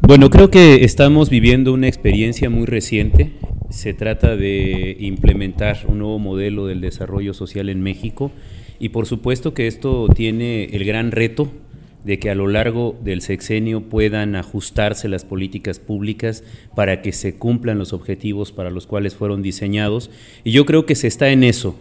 Bueno, 0.08 0.30
creo 0.30 0.52
que 0.52 0.84
estamos 0.84 1.32
viviendo 1.32 1.74
una 1.74 1.88
experiencia 1.88 2.48
muy 2.52 2.68
reciente. 2.68 3.32
Se 3.72 3.96
trata 3.96 4.36
de 4.36 4.98
implementar 5.00 5.80
un 5.88 5.98
nuevo 5.98 6.20
modelo 6.20 6.68
del 6.68 6.80
desarrollo 6.80 7.34
social 7.34 7.70
en 7.70 7.82
México 7.82 8.32
y 8.80 8.90
por 8.90 9.08
supuesto 9.08 9.56
que 9.56 9.66
esto 9.66 10.08
tiene 10.16 10.66
el 10.66 10.86
gran 10.86 11.10
reto 11.12 11.52
de 12.04 12.20
que 12.20 12.30
a 12.30 12.36
lo 12.36 12.48
largo 12.48 12.96
del 13.04 13.22
sexenio 13.22 13.82
puedan 13.82 14.36
ajustarse 14.36 15.10
las 15.10 15.26
políticas 15.26 15.80
públicas 15.80 16.44
para 16.76 17.02
que 17.02 17.12
se 17.12 17.38
cumplan 17.38 17.80
los 17.80 17.92
objetivos 17.92 18.52
para 18.52 18.70
los 18.70 18.86
cuales 18.86 19.16
fueron 19.16 19.42
diseñados. 19.42 20.12
Y 20.44 20.52
yo 20.52 20.68
creo 20.68 20.86
que 20.86 20.94
se 20.94 21.08
está 21.08 21.32
en 21.32 21.44
eso. 21.44 21.76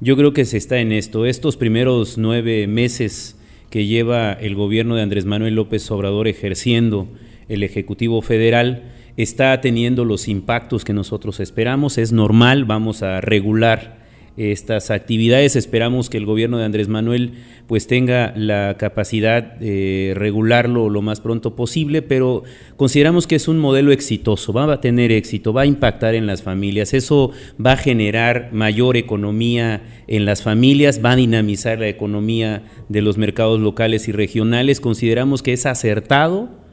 Yo 0.00 0.16
creo 0.16 0.32
que 0.32 0.44
se 0.44 0.58
está 0.58 0.78
en 0.78 0.92
esto. 0.92 1.26
Estos 1.26 1.56
primeros 1.56 2.18
nueve 2.18 2.68
meses 2.68 3.36
que 3.68 3.86
lleva 3.86 4.32
el 4.32 4.54
gobierno 4.54 4.94
de 4.94 5.02
Andrés 5.02 5.24
Manuel 5.24 5.56
López 5.56 5.90
Obrador 5.90 6.28
ejerciendo 6.28 7.08
el 7.48 7.62
Ejecutivo 7.62 8.22
Federal 8.22 8.92
está 9.16 9.60
teniendo 9.60 10.04
los 10.04 10.28
impactos 10.28 10.84
que 10.84 10.92
nosotros 10.92 11.40
esperamos. 11.40 11.98
Es 11.98 12.12
normal, 12.12 12.64
vamos 12.64 13.02
a 13.02 13.20
regular 13.20 14.04
estas 14.36 14.90
actividades. 14.90 15.54
Esperamos 15.54 16.10
que 16.10 16.16
el 16.16 16.26
gobierno 16.26 16.58
de 16.58 16.64
Andrés 16.64 16.88
Manuel 16.88 17.34
pues 17.66 17.86
tenga 17.86 18.34
la 18.36 18.76
capacidad 18.78 19.42
de 19.42 20.12
regularlo 20.16 20.88
lo 20.90 21.02
más 21.02 21.20
pronto 21.20 21.54
posible, 21.54 22.02
pero 22.02 22.42
consideramos 22.76 23.26
que 23.26 23.36
es 23.36 23.48
un 23.48 23.58
modelo 23.58 23.92
exitoso, 23.92 24.52
va 24.52 24.70
a 24.72 24.80
tener 24.80 25.12
éxito, 25.12 25.52
va 25.52 25.62
a 25.62 25.66
impactar 25.66 26.14
en 26.14 26.26
las 26.26 26.42
familias, 26.42 26.92
eso 26.94 27.30
va 27.64 27.72
a 27.72 27.76
generar 27.76 28.50
mayor 28.52 28.96
economía 28.96 29.82
en 30.08 30.24
las 30.24 30.42
familias, 30.42 31.00
va 31.02 31.12
a 31.12 31.16
dinamizar 31.16 31.78
la 31.78 31.88
economía 31.88 32.64
de 32.88 33.02
los 33.02 33.16
mercados 33.16 33.60
locales 33.60 34.08
y 34.08 34.12
regionales. 34.12 34.80
Consideramos 34.80 35.42
que 35.42 35.52
es 35.52 35.64
acertado 35.64 36.63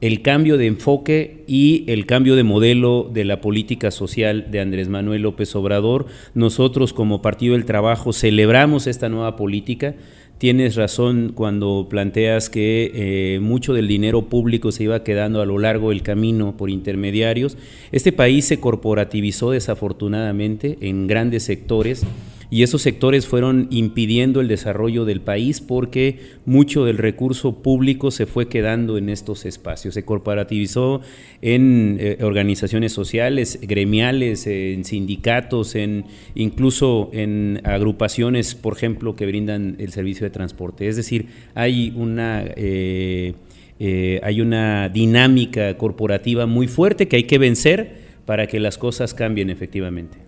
el 0.00 0.22
cambio 0.22 0.58
de 0.58 0.66
enfoque 0.66 1.42
y 1.46 1.84
el 1.88 2.06
cambio 2.06 2.36
de 2.36 2.44
modelo 2.44 3.10
de 3.12 3.24
la 3.24 3.40
política 3.40 3.90
social 3.90 4.50
de 4.50 4.60
Andrés 4.60 4.88
Manuel 4.88 5.22
López 5.22 5.54
Obrador. 5.56 6.06
Nosotros 6.34 6.92
como 6.92 7.20
Partido 7.20 7.54
del 7.54 7.64
Trabajo 7.64 8.12
celebramos 8.12 8.86
esta 8.86 9.08
nueva 9.08 9.34
política. 9.36 9.96
Tienes 10.38 10.76
razón 10.76 11.32
cuando 11.34 11.88
planteas 11.90 12.48
que 12.48 12.92
eh, 12.94 13.40
mucho 13.40 13.74
del 13.74 13.88
dinero 13.88 14.26
público 14.26 14.70
se 14.70 14.84
iba 14.84 15.02
quedando 15.02 15.40
a 15.42 15.46
lo 15.46 15.58
largo 15.58 15.88
del 15.88 16.02
camino 16.02 16.56
por 16.56 16.70
intermediarios. 16.70 17.58
Este 17.90 18.12
país 18.12 18.44
se 18.44 18.60
corporativizó 18.60 19.50
desafortunadamente 19.50 20.78
en 20.80 21.08
grandes 21.08 21.42
sectores 21.42 22.06
y 22.50 22.62
esos 22.62 22.82
sectores 22.82 23.26
fueron 23.26 23.66
impidiendo 23.70 24.40
el 24.40 24.48
desarrollo 24.48 25.04
del 25.04 25.20
país 25.20 25.60
porque 25.60 26.18
mucho 26.46 26.84
del 26.84 26.96
recurso 26.96 27.62
público 27.62 28.10
se 28.10 28.26
fue 28.26 28.48
quedando 28.48 28.96
en 28.96 29.10
estos 29.10 29.44
espacios. 29.44 29.94
Se 29.94 30.04
corporativizó 30.04 31.02
en 31.42 31.98
eh, 32.00 32.18
organizaciones 32.22 32.92
sociales, 32.92 33.58
gremiales, 33.62 34.46
en 34.46 34.84
sindicatos, 34.84 35.74
en 35.74 36.04
incluso 36.34 37.10
en 37.12 37.60
agrupaciones, 37.64 38.54
por 38.54 38.76
ejemplo, 38.76 39.14
que 39.14 39.26
brindan 39.26 39.76
el 39.78 39.92
servicio 39.92 40.24
de 40.24 40.30
transporte. 40.30 40.88
Es 40.88 40.96
decir, 40.96 41.26
hay 41.54 41.92
una 41.96 42.44
eh, 42.56 43.34
eh, 43.80 44.20
hay 44.24 44.40
una 44.40 44.88
dinámica 44.88 45.76
corporativa 45.76 46.46
muy 46.46 46.66
fuerte 46.66 47.06
que 47.06 47.16
hay 47.16 47.24
que 47.24 47.38
vencer 47.38 48.08
para 48.24 48.46
que 48.46 48.58
las 48.58 48.76
cosas 48.76 49.14
cambien 49.14 49.50
efectivamente. 49.50 50.27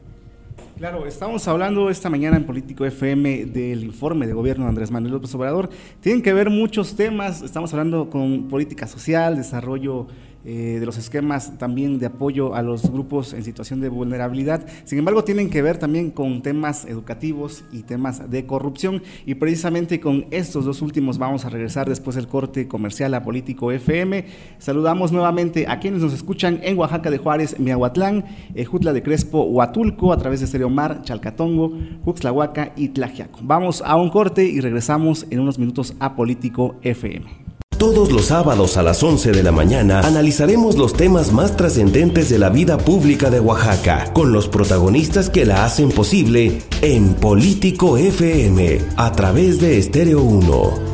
Claro, 0.80 1.06
estamos 1.06 1.46
hablando 1.46 1.90
esta 1.90 2.08
mañana 2.08 2.38
en 2.38 2.46
Político 2.46 2.86
FM 2.86 3.44
del 3.44 3.84
informe 3.84 4.26
de 4.26 4.32
gobierno 4.32 4.64
de 4.64 4.70
Andrés 4.70 4.90
Manuel 4.90 5.12
López 5.12 5.34
Obrador. 5.34 5.68
Tienen 6.00 6.22
que 6.22 6.32
ver 6.32 6.48
muchos 6.48 6.96
temas, 6.96 7.42
estamos 7.42 7.74
hablando 7.74 8.08
con 8.08 8.48
política 8.48 8.86
social, 8.86 9.36
desarrollo 9.36 10.06
eh, 10.44 10.79
de 10.81 10.87
los 10.87 10.96
esquemas 10.96 11.59
también 11.59 11.98
de 11.98 12.07
apoyo 12.07 12.55
a 12.55 12.62
los 12.62 12.90
grupos 12.90 13.35
en 13.35 13.44
situación 13.44 13.81
de 13.81 13.88
vulnerabilidad. 13.88 14.66
Sin 14.85 14.98
embargo, 14.98 15.22
tienen 15.22 15.50
que 15.50 15.61
ver 15.61 15.79
también 15.79 16.11
con 16.11 16.42
temas 16.42 16.87
educativos 16.87 17.64
y 17.72 17.83
temas 17.83 18.31
de 18.31 18.46
corrupción. 18.46 19.03
Y 19.26 19.35
precisamente 19.35 20.00
con 20.00 20.26
estos 20.31 20.64
dos 20.64 20.81
últimos 20.83 21.18
vamos 21.18 21.44
a 21.44 21.50
regresar 21.50 21.88
después 21.88 22.16
del 22.16 22.26
corte 22.26 22.68
comercial 22.68 23.12
a 23.14 23.22
Político 23.22 23.70
FM. 23.70 24.24
Saludamos 24.59 25.12
nuevamente 25.12 25.66
a 25.68 25.79
quienes 25.79 26.00
nos 26.00 26.14
escuchan 26.14 26.61
en 26.62 26.79
Oaxaca 26.79 27.11
de 27.11 27.18
Juárez, 27.18 27.59
Miahuatlán, 27.59 28.24
Jutla 28.66 28.92
de 28.92 29.03
Crespo, 29.03 29.42
Huatulco, 29.44 30.12
a 30.12 30.16
través 30.16 30.40
de 30.40 30.46
Estereomar, 30.46 31.03
Chalcatongo, 31.03 31.76
Juxlahuaca 32.05 32.72
y 32.76 32.88
Tlajiaco. 32.88 33.40
Vamos 33.42 33.83
a 33.85 33.96
un 33.96 34.11
corte 34.11 34.44
y 34.44 34.61
regresamos 34.61 35.26
en 35.31 35.40
unos 35.40 35.59
minutos 35.59 35.94
a 36.00 36.16
Político 36.16 36.76
FM. 36.83 37.50
Todos 37.80 38.12
los 38.12 38.26
sábados 38.26 38.76
a 38.76 38.82
las 38.82 39.02
11 39.02 39.32
de 39.32 39.42
la 39.42 39.52
mañana 39.52 40.00
analizaremos 40.00 40.76
los 40.76 40.92
temas 40.92 41.32
más 41.32 41.56
trascendentes 41.56 42.28
de 42.28 42.38
la 42.38 42.50
vida 42.50 42.76
pública 42.76 43.30
de 43.30 43.40
Oaxaca, 43.40 44.12
con 44.12 44.34
los 44.34 44.48
protagonistas 44.48 45.30
que 45.30 45.46
la 45.46 45.64
hacen 45.64 45.88
posible 45.88 46.60
en 46.82 47.14
Político 47.14 47.96
FM, 47.96 48.82
a 48.98 49.12
través 49.12 49.62
de 49.62 49.78
Estéreo 49.78 50.20
1. 50.20 50.89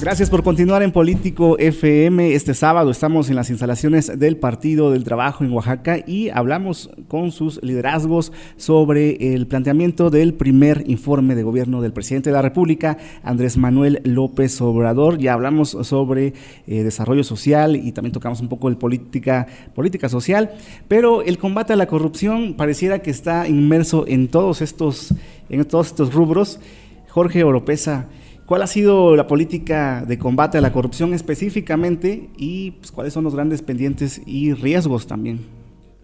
Gracias 0.00 0.28
por 0.28 0.42
continuar 0.42 0.82
en 0.82 0.92
Político 0.92 1.56
FM. 1.58 2.34
Este 2.34 2.52
sábado 2.52 2.90
estamos 2.90 3.30
en 3.30 3.36
las 3.36 3.48
instalaciones 3.48 4.18
del 4.18 4.36
Partido 4.36 4.90
del 4.90 5.04
Trabajo 5.04 5.44
en 5.44 5.52
Oaxaca 5.52 5.98
y 6.06 6.28
hablamos 6.28 6.90
con 7.08 7.30
sus 7.30 7.62
liderazgos 7.62 8.32
sobre 8.56 9.34
el 9.34 9.46
planteamiento 9.46 10.10
del 10.10 10.34
primer 10.34 10.84
informe 10.88 11.34
de 11.34 11.42
gobierno 11.42 11.80
del 11.80 11.94
presidente 11.94 12.28
de 12.28 12.34
la 12.34 12.42
República, 12.42 12.98
Andrés 13.22 13.56
Manuel 13.56 14.02
López 14.04 14.60
Obrador. 14.60 15.16
Ya 15.18 15.32
hablamos 15.32 15.70
sobre 15.70 16.34
eh, 16.66 16.82
desarrollo 16.82 17.24
social 17.24 17.76
y 17.76 17.92
también 17.92 18.12
tocamos 18.12 18.40
un 18.40 18.48
poco 18.48 18.68
de 18.68 18.76
política, 18.76 19.46
política 19.74 20.10
social, 20.10 20.50
pero 20.86 21.22
el 21.22 21.38
combate 21.38 21.72
a 21.72 21.76
la 21.76 21.86
corrupción 21.86 22.54
pareciera 22.54 22.98
que 22.98 23.10
está 23.10 23.48
inmerso 23.48 24.04
en 24.06 24.28
todos 24.28 24.60
estos, 24.60 25.14
en 25.48 25.64
todos 25.64 25.86
estos 25.86 26.12
rubros. 26.12 26.60
Jorge 27.08 27.44
Oropesa, 27.44 28.08
¿Cuál 28.46 28.60
ha 28.60 28.66
sido 28.66 29.16
la 29.16 29.26
política 29.26 30.04
de 30.06 30.18
combate 30.18 30.58
a 30.58 30.60
la 30.60 30.70
corrupción 30.70 31.14
específicamente 31.14 32.28
y 32.36 32.72
pues, 32.72 32.92
cuáles 32.92 33.14
son 33.14 33.24
los 33.24 33.34
grandes 33.34 33.62
pendientes 33.62 34.20
y 34.26 34.52
riesgos 34.52 35.06
también? 35.06 35.40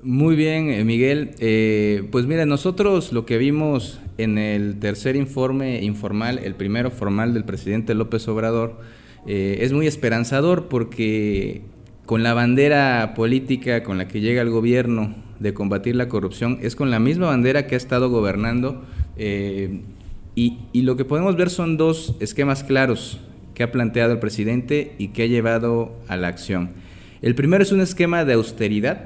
Muy 0.02 0.36
bien, 0.36 0.70
eh, 0.70 0.82
Miguel. 0.82 1.32
Eh, 1.38 2.08
pues 2.10 2.24
mira, 2.24 2.46
nosotros 2.46 3.12
lo 3.12 3.26
que 3.26 3.36
vimos 3.36 4.00
en 4.16 4.38
el 4.38 4.78
tercer 4.78 5.16
informe 5.16 5.82
informal, 5.82 6.38
el 6.38 6.54
primero 6.54 6.90
formal 6.90 7.34
del 7.34 7.44
presidente 7.44 7.94
López 7.94 8.26
Obrador, 8.26 8.80
eh, 9.26 9.58
es 9.60 9.74
muy 9.74 9.86
esperanzador 9.86 10.68
porque 10.68 11.60
con 12.06 12.22
la 12.22 12.32
bandera 12.32 13.12
política 13.14 13.82
con 13.82 13.98
la 13.98 14.08
que 14.08 14.22
llega 14.22 14.40
el 14.40 14.48
gobierno 14.48 15.14
de 15.40 15.52
combatir 15.52 15.94
la 15.94 16.08
corrupción, 16.08 16.58
es 16.62 16.74
con 16.74 16.90
la 16.90 17.00
misma 17.00 17.26
bandera 17.26 17.66
que 17.66 17.74
ha 17.74 17.78
estado 17.78 18.08
gobernando 18.08 18.82
y, 20.72 20.80
lo 20.80 20.96
que 20.96 21.04
podemos 21.04 21.36
ver 21.36 21.50
son 21.50 21.76
dos 21.76 22.16
esquemas 22.18 22.64
claros 22.64 23.20
que 23.52 23.62
ha 23.62 23.70
planteado 23.70 24.12
el 24.14 24.20
presidente 24.20 24.94
y 24.96 25.08
que 25.08 25.24
ha 25.24 25.26
llevado 25.26 25.92
a 26.08 26.16
la 26.16 26.28
acción. 26.28 26.70
El 27.20 27.34
primero 27.34 27.62
es 27.62 27.72
un 27.72 27.82
esquema 27.82 28.24
de 28.24 28.32
austeridad 28.32 29.04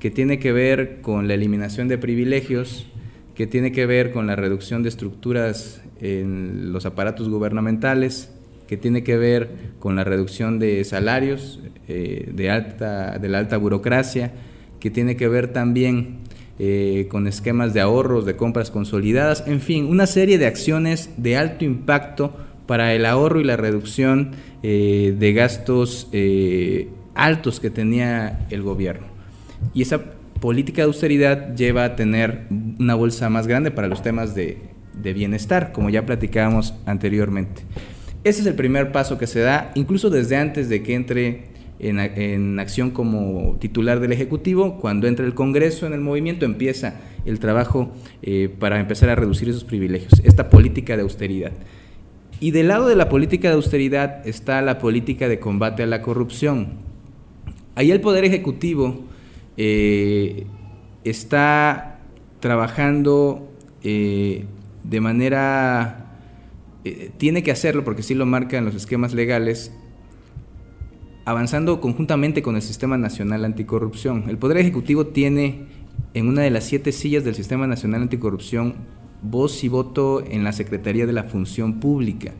que 0.00 0.10
tiene 0.10 0.38
que 0.38 0.52
ver 0.52 1.02
con 1.02 1.28
la 1.28 1.34
eliminación 1.34 1.86
de 1.86 1.98
privilegios, 1.98 2.86
que 3.34 3.46
tiene 3.46 3.72
que 3.72 3.84
ver 3.84 4.10
con 4.10 4.26
la 4.26 4.34
reducción 4.34 4.82
de 4.82 4.88
estructuras 4.88 5.82
en 6.00 6.72
los 6.72 6.86
aparatos 6.86 7.28
gubernamentales, 7.28 8.32
que 8.66 8.78
tiene 8.78 9.04
que 9.04 9.18
ver 9.18 9.50
con 9.80 9.96
la 9.96 10.04
reducción 10.04 10.58
de 10.58 10.82
salarios, 10.84 11.60
eh, 11.88 12.30
de, 12.32 12.50
alta, 12.50 13.18
de 13.18 13.28
la 13.28 13.38
alta 13.38 13.58
burocracia, 13.58 14.32
que 14.80 14.90
tiene 14.90 15.14
que 15.14 15.28
ver 15.28 15.52
también 15.52 16.21
eh, 16.64 17.08
con 17.08 17.26
esquemas 17.26 17.74
de 17.74 17.80
ahorros, 17.80 18.24
de 18.24 18.36
compras 18.36 18.70
consolidadas, 18.70 19.42
en 19.48 19.60
fin, 19.60 19.86
una 19.86 20.06
serie 20.06 20.38
de 20.38 20.46
acciones 20.46 21.10
de 21.16 21.36
alto 21.36 21.64
impacto 21.64 22.36
para 22.68 22.94
el 22.94 23.04
ahorro 23.04 23.40
y 23.40 23.44
la 23.44 23.56
reducción 23.56 24.30
eh, 24.62 25.12
de 25.18 25.32
gastos 25.32 26.08
eh, 26.12 26.88
altos 27.16 27.58
que 27.58 27.70
tenía 27.70 28.46
el 28.50 28.62
gobierno. 28.62 29.08
Y 29.74 29.82
esa 29.82 30.02
política 30.38 30.82
de 30.82 30.86
austeridad 30.86 31.56
lleva 31.56 31.82
a 31.82 31.96
tener 31.96 32.46
una 32.78 32.94
bolsa 32.94 33.28
más 33.28 33.48
grande 33.48 33.72
para 33.72 33.88
los 33.88 34.00
temas 34.00 34.36
de, 34.36 34.58
de 34.94 35.12
bienestar, 35.14 35.72
como 35.72 35.90
ya 35.90 36.06
platicábamos 36.06 36.74
anteriormente. 36.86 37.62
Ese 38.22 38.42
es 38.42 38.46
el 38.46 38.54
primer 38.54 38.92
paso 38.92 39.18
que 39.18 39.26
se 39.26 39.40
da, 39.40 39.72
incluso 39.74 40.10
desde 40.10 40.36
antes 40.36 40.68
de 40.68 40.84
que 40.84 40.94
entre 40.94 41.51
en, 41.82 42.60
acción 42.60 42.92
como 42.92 43.56
titular 43.58 44.00
del 44.00 44.12
Ejecutivo. 44.12 44.78
Cuando 44.78 45.08
entra 45.08 45.26
el 45.26 45.34
Congreso 45.34 45.86
en 45.86 45.92
el 45.92 46.00
movimiento, 46.00 46.44
empieza 46.44 47.00
el 47.26 47.40
trabajo 47.40 47.92
eh, 48.22 48.48
para 48.58 48.80
empezar 48.80 49.10
a 49.10 49.16
reducir 49.16 49.48
esos 49.48 49.64
privilegios, 49.64 50.20
esta 50.24 50.48
política 50.48 50.96
de 50.96 51.02
austeridad. 51.02 51.52
Y 52.40 52.52
del 52.52 52.68
lado 52.68 52.86
de 52.88 52.96
la 52.96 53.08
política 53.08 53.48
de 53.48 53.54
austeridad 53.54 54.26
está 54.26 54.62
la 54.62 54.78
política 54.78 55.28
de 55.28 55.38
combate 55.38 55.82
a 55.82 55.86
la 55.86 56.02
corrupción. 56.02 56.74
Ahí 57.74 57.90
el 57.90 58.00
Poder 58.00 58.24
Ejecutivo 58.24 59.04
eh, 59.56 60.46
está 61.04 62.00
trabajando 62.40 63.48
eh, 63.82 64.44
de 64.84 65.00
manera, 65.00 66.18
tiene 67.16 67.44
que 67.44 67.52
hacerlo 67.52 67.84
porque 67.84 68.02
sí 68.02 68.14
lo 68.14 68.26
marcan 68.26 68.64
los 68.64 68.74
esquemas 68.74 69.14
legales, 69.14 69.72
avanzando 71.24 71.80
conjuntamente 71.80 72.42
con 72.42 72.56
el 72.56 72.62
Sistema 72.62 72.98
Nacional 72.98 73.44
Anticorrupción. 73.44 74.24
El 74.28 74.38
Poder 74.38 74.58
Ejecutivo 74.58 75.06
tiene 75.06 75.66
en 76.14 76.28
una 76.28 76.42
de 76.42 76.50
las 76.50 76.64
siete 76.64 76.92
sillas 76.92 77.24
del 77.24 77.34
Sistema 77.34 77.66
Nacional 77.66 78.02
Anticorrupción 78.02 78.74
voz 79.22 79.62
y 79.62 79.68
voto 79.68 80.22
en 80.28 80.44
la 80.44 80.52
Secretaría 80.52 81.06
de 81.06 81.12
la 81.12 81.24
Función 81.24 81.80
Pública. 81.80 82.32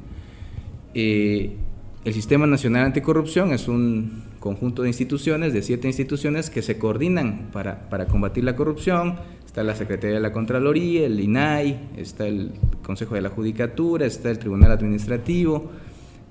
Eh, 0.95 1.57
el 2.05 2.13
Sistema 2.13 2.47
Nacional 2.47 2.87
Anticorrupción 2.87 3.53
es 3.53 3.69
un 3.69 4.25
conjunto 4.41 4.83
de 4.83 4.89
instituciones, 4.89 5.53
de 5.53 5.63
siete 5.63 5.87
instituciones 5.87 6.51
que 6.51 6.63
se 6.63 6.77
coordinan 6.77 7.51
para, 7.53 7.89
para 7.89 8.07
combatir 8.07 8.43
la 8.43 8.57
corrupción. 8.57 9.17
Está 9.47 9.63
la 9.63 9.77
Secretaría 9.77 10.17
de 10.17 10.23
la 10.23 10.33
Contraloría, 10.33 11.07
el 11.07 11.21
INAI, 11.21 11.91
está 11.97 12.27
el 12.27 12.51
Consejo 12.83 13.15
de 13.15 13.21
la 13.21 13.29
Judicatura, 13.29 14.07
está 14.07 14.31
el 14.31 14.39
Tribunal 14.39 14.73
Administrativo, 14.73 15.71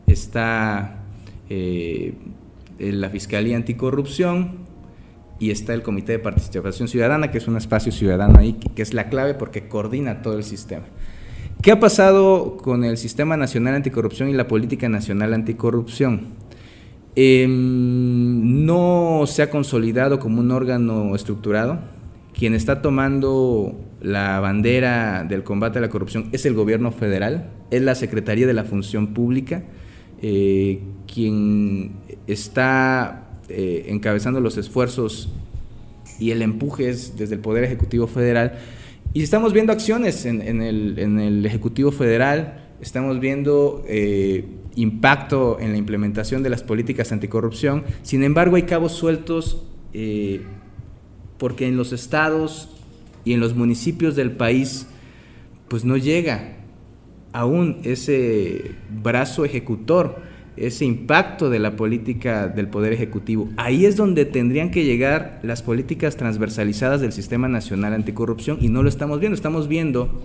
está 0.07 1.03
eh, 1.49 2.13
la 2.81 3.09
Fiscalía 3.09 3.55
Anticorrupción 3.55 4.71
y 5.39 5.51
está 5.51 5.73
el 5.73 5.81
Comité 5.81 6.13
de 6.13 6.19
Participación 6.19 6.87
Ciudadana, 6.87 7.31
que 7.31 7.39
es 7.39 7.47
un 7.47 7.57
espacio 7.57 7.91
ciudadano 7.91 8.39
ahí, 8.39 8.53
que 8.53 8.81
es 8.81 8.93
la 8.93 9.09
clave 9.09 9.33
porque 9.33 9.67
coordina 9.67 10.21
todo 10.21 10.37
el 10.37 10.43
sistema. 10.43 10.85
¿Qué 11.61 11.71
ha 11.71 11.79
pasado 11.79 12.57
con 12.57 12.83
el 12.83 12.97
Sistema 12.97 13.37
Nacional 13.37 13.75
Anticorrupción 13.75 14.29
y 14.29 14.33
la 14.33 14.47
Política 14.47 14.89
Nacional 14.89 15.33
Anticorrupción? 15.33 16.21
Em, 17.15 18.65
no 18.65 19.23
se 19.27 19.43
ha 19.43 19.49
consolidado 19.49 20.17
como 20.19 20.39
un 20.39 20.51
órgano 20.51 21.15
estructurado. 21.15 21.79
Quien 22.33 22.55
está 22.55 22.81
tomando 22.81 23.75
la 24.01 24.39
bandera 24.39 25.23
del 25.23 25.43
combate 25.43 25.79
a 25.79 25.81
la 25.81 25.89
corrupción 25.89 26.29
es 26.31 26.45
el 26.45 26.53
gobierno 26.53 26.91
federal, 26.91 27.51
es 27.69 27.81
la 27.81 27.93
Secretaría 27.93 28.47
de 28.47 28.53
la 28.53 28.63
Función 28.63 29.13
Pública, 29.13 29.63
eh, 30.21 30.79
quien 31.11 31.91
está 32.27 33.27
eh, 33.49 33.85
encabezando 33.89 34.39
los 34.39 34.57
esfuerzos 34.57 35.29
y 36.19 36.31
el 36.31 36.41
empuje 36.41 36.89
es 36.89 37.17
desde 37.17 37.35
el 37.35 37.41
Poder 37.41 37.63
Ejecutivo 37.63 38.07
Federal. 38.07 38.59
Y 39.13 39.23
estamos 39.23 39.51
viendo 39.51 39.73
acciones 39.73 40.25
en, 40.25 40.61
el, 40.61 41.45
Ejecutivo 41.45 41.91
Federal, 41.91 42.69
estamos 42.79 43.19
viendo 43.19 43.83
eh, 43.87 44.45
impacto 44.75 45.59
en 45.59 45.71
la 45.71 45.77
implementación 45.77 46.43
de 46.43 46.49
las 46.49 46.63
políticas 46.63 47.11
anticorrupción. 47.11 47.83
Sin 48.03 48.23
embargo, 48.23 48.55
hay 48.55 48.63
cabos 48.63 48.93
sueltos 48.93 49.63
eh, 49.93 50.41
porque 51.37 51.67
en 51.67 51.75
los 51.75 51.91
estados 51.91 52.69
y 53.25 53.33
en 53.33 53.41
los 53.41 53.55
municipios 53.55 54.15
del 54.15 54.31
país, 54.31 54.87
pues 55.67 55.83
no 55.83 55.97
llega 55.97 56.60
aún 57.33 57.77
ese 57.83 58.71
brazo 59.01 59.45
ejecutor 59.45 60.31
ese 60.57 60.85
impacto 60.85 61.49
de 61.49 61.59
la 61.59 61.75
política 61.75 62.47
del 62.47 62.67
Poder 62.67 62.93
Ejecutivo. 62.93 63.49
Ahí 63.57 63.85
es 63.85 63.95
donde 63.95 64.25
tendrían 64.25 64.69
que 64.69 64.83
llegar 64.83 65.39
las 65.43 65.61
políticas 65.61 66.17
transversalizadas 66.17 67.01
del 67.01 67.13
Sistema 67.13 67.47
Nacional 67.47 67.93
Anticorrupción 67.93 68.57
y 68.61 68.67
no 68.67 68.83
lo 68.83 68.89
estamos 68.89 69.19
viendo. 69.19 69.35
Estamos 69.35 69.67
viendo 69.67 70.21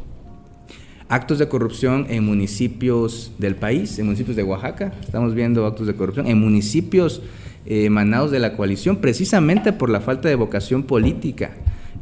actos 1.09 1.38
de 1.38 1.49
corrupción 1.49 2.07
en 2.09 2.25
municipios 2.25 3.33
del 3.38 3.55
país, 3.55 3.99
en 3.99 4.07
municipios 4.07 4.37
de 4.37 4.42
Oaxaca, 4.42 4.92
estamos 5.01 5.35
viendo 5.35 5.64
actos 5.64 5.87
de 5.87 5.95
corrupción 5.95 6.27
en 6.27 6.38
municipios 6.38 7.23
eh, 7.64 7.85
emanados 7.85 8.33
de 8.33 8.40
la 8.40 8.57
coalición, 8.57 8.97
precisamente 8.97 9.73
por 9.73 9.88
la 9.88 10.01
falta 10.01 10.29
de 10.29 10.35
vocación 10.35 10.83
política. 10.83 11.53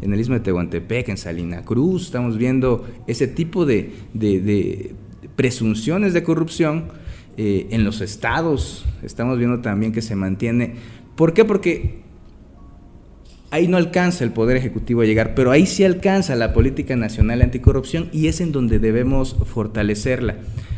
En 0.02 0.12
el 0.12 0.20
istmo 0.20 0.34
de 0.34 0.40
Tehuantepec, 0.40 1.08
en 1.08 1.16
Salina 1.16 1.62
Cruz, 1.64 2.06
estamos 2.06 2.36
viendo 2.36 2.86
ese 3.06 3.26
tipo 3.26 3.66
de, 3.66 3.92
presunciones 5.36 6.12
de 6.12 6.22
corrupción. 6.22 6.84
Eh, 7.36 7.66
en 7.70 7.82
los 7.82 8.00
estados, 8.00 8.84
estamos 9.02 9.38
viendo 9.38 9.60
también 9.60 9.92
que 9.92 10.02
se 10.02 10.14
mantiene. 10.14 10.74
¿Por 11.16 11.34
qué? 11.34 11.44
Porque 11.44 12.04
ahí 13.50 13.68
no 13.68 13.76
alcanza 13.76 14.24
el 14.24 14.30
Poder 14.30 14.56
Ejecutivo 14.56 15.02
a 15.02 15.04
llegar, 15.04 15.34
pero 15.34 15.50
ahí 15.50 15.66
sí 15.66 15.84
alcanza 15.84 16.34
la 16.36 16.52
política 16.52 16.96
nacional 16.96 17.42
anticorrupción 17.42 18.08
y 18.12 18.26
es 18.26 18.40
en 18.40 18.52
donde 18.52 18.78
debemos 18.78 19.36
fortalecerla. 19.46 20.36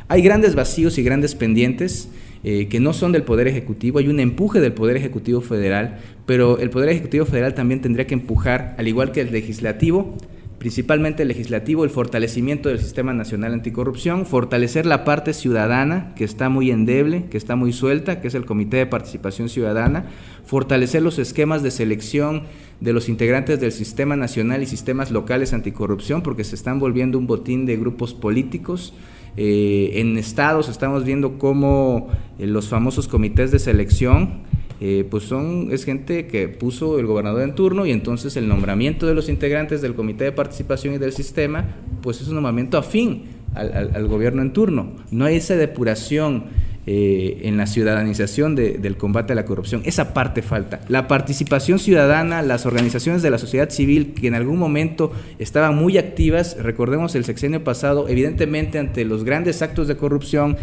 Hay 0.09 0.23
grandes 0.23 0.55
vacíos 0.55 0.99
y 0.99 1.03
grandes 1.03 1.35
pendientes 1.35 2.11
eh, 2.45 2.69
que 2.69 2.81
no 2.81 2.93
son 2.93 3.13
del 3.13 3.23
Poder 3.23 3.49
Ejecutivo, 3.49 3.99
hay 3.99 4.09
un 4.09 4.21
empuje 4.21 4.61
del 4.61 4.73
Poder 4.73 4.97
Ejecutivo 4.97 5.41
Federal, 5.41 5.99
pero 6.27 6.59
el 6.59 6.71
Poder 6.71 6.91
Ejecutivo 6.91 7.27
Federal 7.27 7.55
también 7.55 7.81
tendría 7.81 8.07
que 8.07 8.15
empujar, 8.15 8.75
al 8.79 8.89
igual 8.89 9.13
que 9.13 9.21
el 9.21 9.33
Legislativo, 9.33 10.17
principalmente 10.59 11.23
el 11.23 11.29
legislativo, 11.29 11.85
el 11.85 11.91
fortalecimiento 11.91 12.69
del 12.69 12.79
sistema 12.79 13.13
nacional 13.13 13.53
anticorrupción, 13.53 14.27
fortalecer 14.27 14.87
la 14.87 15.05
parte 15.05 15.33
ciudadana, 15.33 16.15
que 16.17 16.25
está 16.25 16.49
muy 16.49 16.71
endeble, 16.71 17.27
que 17.31 17.37
está 17.37 17.57
muy 17.57 17.73
suelta, 17.73 18.21
que 18.21 18.29
es 18.29 18.35
el 18.35 18.47
Comité 18.47 18.79
de 18.79 18.87
Participación 18.87 19.49
Ciudadana, 19.49 20.07
fortalecer 20.45 21.03
los 21.03 21.19
esquemas 21.19 21.63
de 21.63 21.71
selección 21.71 22.45
de 22.81 22.93
los 22.93 23.09
integrantes 23.09 23.61
del 23.61 23.73
sistema 23.73 24.17
nacional 24.17 24.63
y 24.63 24.67
sistemas 24.67 25.11
locales 25.11 25.53
anticorrupción, 25.53 26.23
porque 26.23 26.45
se 26.45 26.55
están 26.55 26.79
volviendo 26.79 27.19
un 27.19 27.27
botín 27.27 27.67
de 27.67 27.77
grupos 27.77 28.15
políticos. 28.15 28.95
Eh, 29.37 30.01
en 30.01 30.17
estados 30.17 30.69
estamos 30.69 31.05
viendo 31.05 31.39
cómo 31.39 32.09
eh, 32.39 32.47
los 32.47 32.69
famosos 32.69 33.07
comités 33.07 33.51
de 33.51 33.59
selección 33.59 34.47
eh, 34.79 35.07
pues 35.11 35.25
son, 35.25 35.69
es 35.71 35.85
gente 35.85 36.27
que 36.27 36.49
puso 36.49 36.99
el 36.99 37.07
gobernador 37.07 37.43
en 37.43 37.55
turno 37.55 37.87
y 37.87 37.93
entonces 37.93 38.37
el 38.37 38.47
nombramiento 38.47 39.07
de 39.07 39.15
los 39.15 39.31
integrantes 39.31 39.81
del 39.81 39.95
comité 39.95 40.25
de 40.25 40.33
participación 40.33 40.95
y 40.95 40.99
del 40.99 41.13
sistema, 41.13 41.65
pues 42.03 42.21
es 42.21 42.29
un 42.29 42.35
nombramiento 42.35 42.77
afín 42.77 43.25
al, 43.55 44.07
gobierno 44.07 44.43
en 44.43 44.53
turno. 44.53 44.93
No 45.11 45.25
hay 45.25 45.37
esa 45.37 45.57
depuración 45.57 46.45
eh, 46.89 47.41
en 47.43 47.57
la 47.57 47.67
ciudadanización 47.67 48.55
del 48.55 48.97
combate 48.97 49.33
a 49.33 49.37
la 49.37 49.45
corrupción. 49.45 49.83
Esa 49.85 50.15
parte 50.15 50.41
falta. 50.41 50.81
La 50.89 51.09
participación 51.09 51.81
ciudadana, 51.81 52.43
las 52.43 52.65
organizaciones 52.65 53.23
de 53.23 53.31
la 53.31 53.39
sociedad 53.39 53.71
civil 53.71 54.15
que 54.15 54.29
en 54.29 54.35
algún 54.35 54.59
momento 54.59 55.11
estaban 55.41 55.75
muy 55.75 55.99
activas, 55.99 56.57
recordemos 56.61 57.17
el 57.17 57.25
sexenio 57.25 57.65
pasado, 57.65 58.09
evidentemente 58.09 58.79
ante 58.79 59.05
los 59.05 59.25
grandes 59.25 59.63
actos 59.63 59.89
de 59.89 59.97
corrupción, 59.97 60.59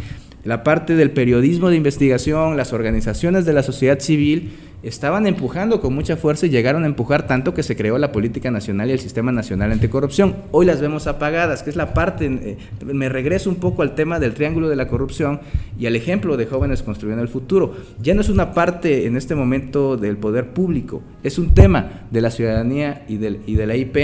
la 0.45 0.63
parte 0.63 0.95
del 0.95 1.11
periodismo 1.11 1.69
de 1.69 1.75
investigación, 1.75 2.55
las 2.55 2.71
organizaciones 2.71 3.43
de 3.43 3.53
la 3.53 3.63
sociedad 3.63 3.99
civil 3.99 4.53
estaban 4.83 5.25
empujando 5.27 5.79
con 5.79 5.95
mucha 5.95 6.17
fuerza 6.17 6.45
y 6.45 6.49
llegaron 6.49 6.83
a 6.83 6.87
empujar 6.87 7.25
tanto 7.25 7.53
que 7.53 7.63
se 7.63 7.75
creó 7.75 7.97
la 7.97 8.11
política 8.11 8.51
nacional 8.51 8.89
y 8.89 8.93
el 8.93 8.99
sistema 8.99 9.31
nacional 9.31 9.71
anticorrupción. 9.71 10.35
Hoy 10.51 10.65
las 10.65 10.81
vemos 10.81 11.07
apagadas, 11.07 11.63
que 11.63 11.69
es 11.69 11.75
la 11.75 11.93
parte, 11.93 12.25
eh, 12.25 12.57
me 12.85 13.09
regreso 13.09 13.49
un 13.49 13.55
poco 13.55 13.81
al 13.81 13.95
tema 13.95 14.19
del 14.19 14.33
triángulo 14.33 14.69
de 14.69 14.75
la 14.75 14.87
corrupción 14.87 15.39
y 15.79 15.85
al 15.85 15.95
ejemplo 15.95 16.37
de 16.37 16.45
jóvenes 16.45 16.83
construyendo 16.83 17.23
el 17.23 17.29
futuro. 17.29 17.73
Ya 18.01 18.13
no 18.13 18.21
es 18.21 18.29
una 18.29 18.53
parte 18.53 19.07
en 19.07 19.15
este 19.15 19.35
momento 19.35 19.95
del 19.95 20.17
poder 20.17 20.49
público, 20.49 21.01
es 21.23 21.39
un 21.39 21.53
tema 21.53 22.05
de 22.11 22.21
la 22.21 22.29
ciudadanía 22.29 23.05
y, 23.07 23.17
del, 23.17 23.39
y 23.47 23.55
de 23.55 23.65
la 23.65 23.77
IP, 23.77 23.97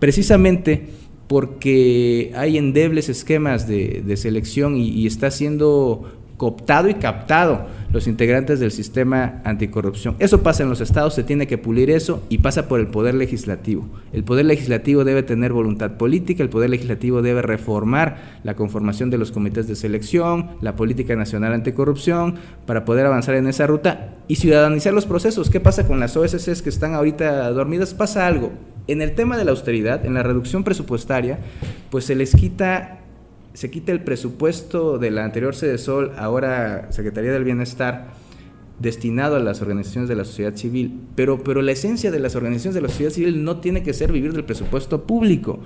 precisamente 0.00 0.88
porque 1.26 2.32
hay 2.34 2.58
endebles 2.58 3.08
esquemas 3.08 3.66
de, 3.66 4.16
selección 4.16 4.76
y, 4.76 5.06
está 5.06 5.30
siendo 5.30 6.10
cooptado 6.36 6.88
y 6.88 6.94
captado 6.94 7.66
los 7.92 8.08
integrantes 8.08 8.58
del 8.58 8.72
sistema 8.72 9.40
anticorrupción. 9.44 10.16
Eso 10.18 10.42
pasa 10.42 10.64
en 10.64 10.68
los 10.68 10.80
estados, 10.80 11.14
se 11.14 11.22
tiene 11.22 11.46
que 11.46 11.58
pulir 11.58 11.90
eso 11.90 12.24
y 12.28 12.38
pasa 12.38 12.66
por 12.66 12.80
el 12.80 12.88
poder 12.88 13.14
legislativo. 13.14 13.86
El 14.12 14.24
poder 14.24 14.46
legislativo 14.46 15.04
debe 15.04 15.22
tener 15.22 15.52
voluntad 15.52 15.92
política, 15.92 16.42
el 16.42 16.48
poder 16.48 16.70
legislativo 16.70 17.22
debe 17.22 17.42
reformar 17.42 18.40
la 18.42 18.56
conformación 18.56 19.10
de 19.10 19.18
los 19.18 19.30
comités 19.30 19.68
de 19.68 19.76
selección, 19.76 20.50
la 20.60 20.74
política 20.74 21.14
nacional 21.14 21.52
anticorrupción, 21.52 22.34
para 22.66 22.84
poder 22.84 23.06
avanzar 23.06 23.36
en 23.36 23.46
esa 23.46 23.68
ruta 23.68 24.14
y 24.26 24.36
ciudadanizar 24.36 24.92
los 24.92 25.06
procesos. 25.06 25.48
¿Qué 25.48 25.60
pasa 25.60 25.86
con 25.86 26.00
las 26.00 26.16
OSCs 26.16 26.62
que 26.62 26.70
están 26.70 26.94
ahorita 26.94 27.48
dormidas? 27.50 27.94
Pasa 27.94 28.26
algo 28.26 28.50
en 28.86 29.02
el 29.02 29.14
tema 29.14 29.36
de 29.36 29.44
la 29.44 29.52
austeridad, 29.52 30.04
en 30.04 30.14
la 30.14 30.22
reducción 30.22 30.64
presupuestaria, 30.64 31.38
pues 31.90 32.04
se 32.04 32.14
les 32.14 32.34
quita, 32.34 32.98
se 33.54 33.70
quita 33.70 33.92
el 33.92 34.02
presupuesto 34.02 34.98
de 34.98 35.10
la 35.10 35.24
anterior 35.24 35.54
sede 35.54 35.78
Sol, 35.78 36.12
ahora 36.18 36.92
Secretaría 36.92 37.32
del 37.32 37.44
Bienestar, 37.44 38.12
destinado 38.80 39.36
a 39.36 39.38
las 39.38 39.62
organizaciones 39.62 40.08
de 40.08 40.16
la 40.16 40.24
sociedad 40.24 40.56
civil, 40.56 41.00
pero, 41.14 41.42
pero 41.42 41.62
la 41.62 41.72
esencia 41.72 42.10
de 42.10 42.18
las 42.18 42.34
organizaciones 42.34 42.74
de 42.74 42.82
la 42.82 42.88
sociedad 42.88 43.12
civil 43.12 43.44
no 43.44 43.60
tiene 43.60 43.84
que 43.84 43.94
ser 43.94 44.10
vivir 44.12 44.32
del 44.32 44.44
presupuesto 44.44 45.06
público. 45.06 45.60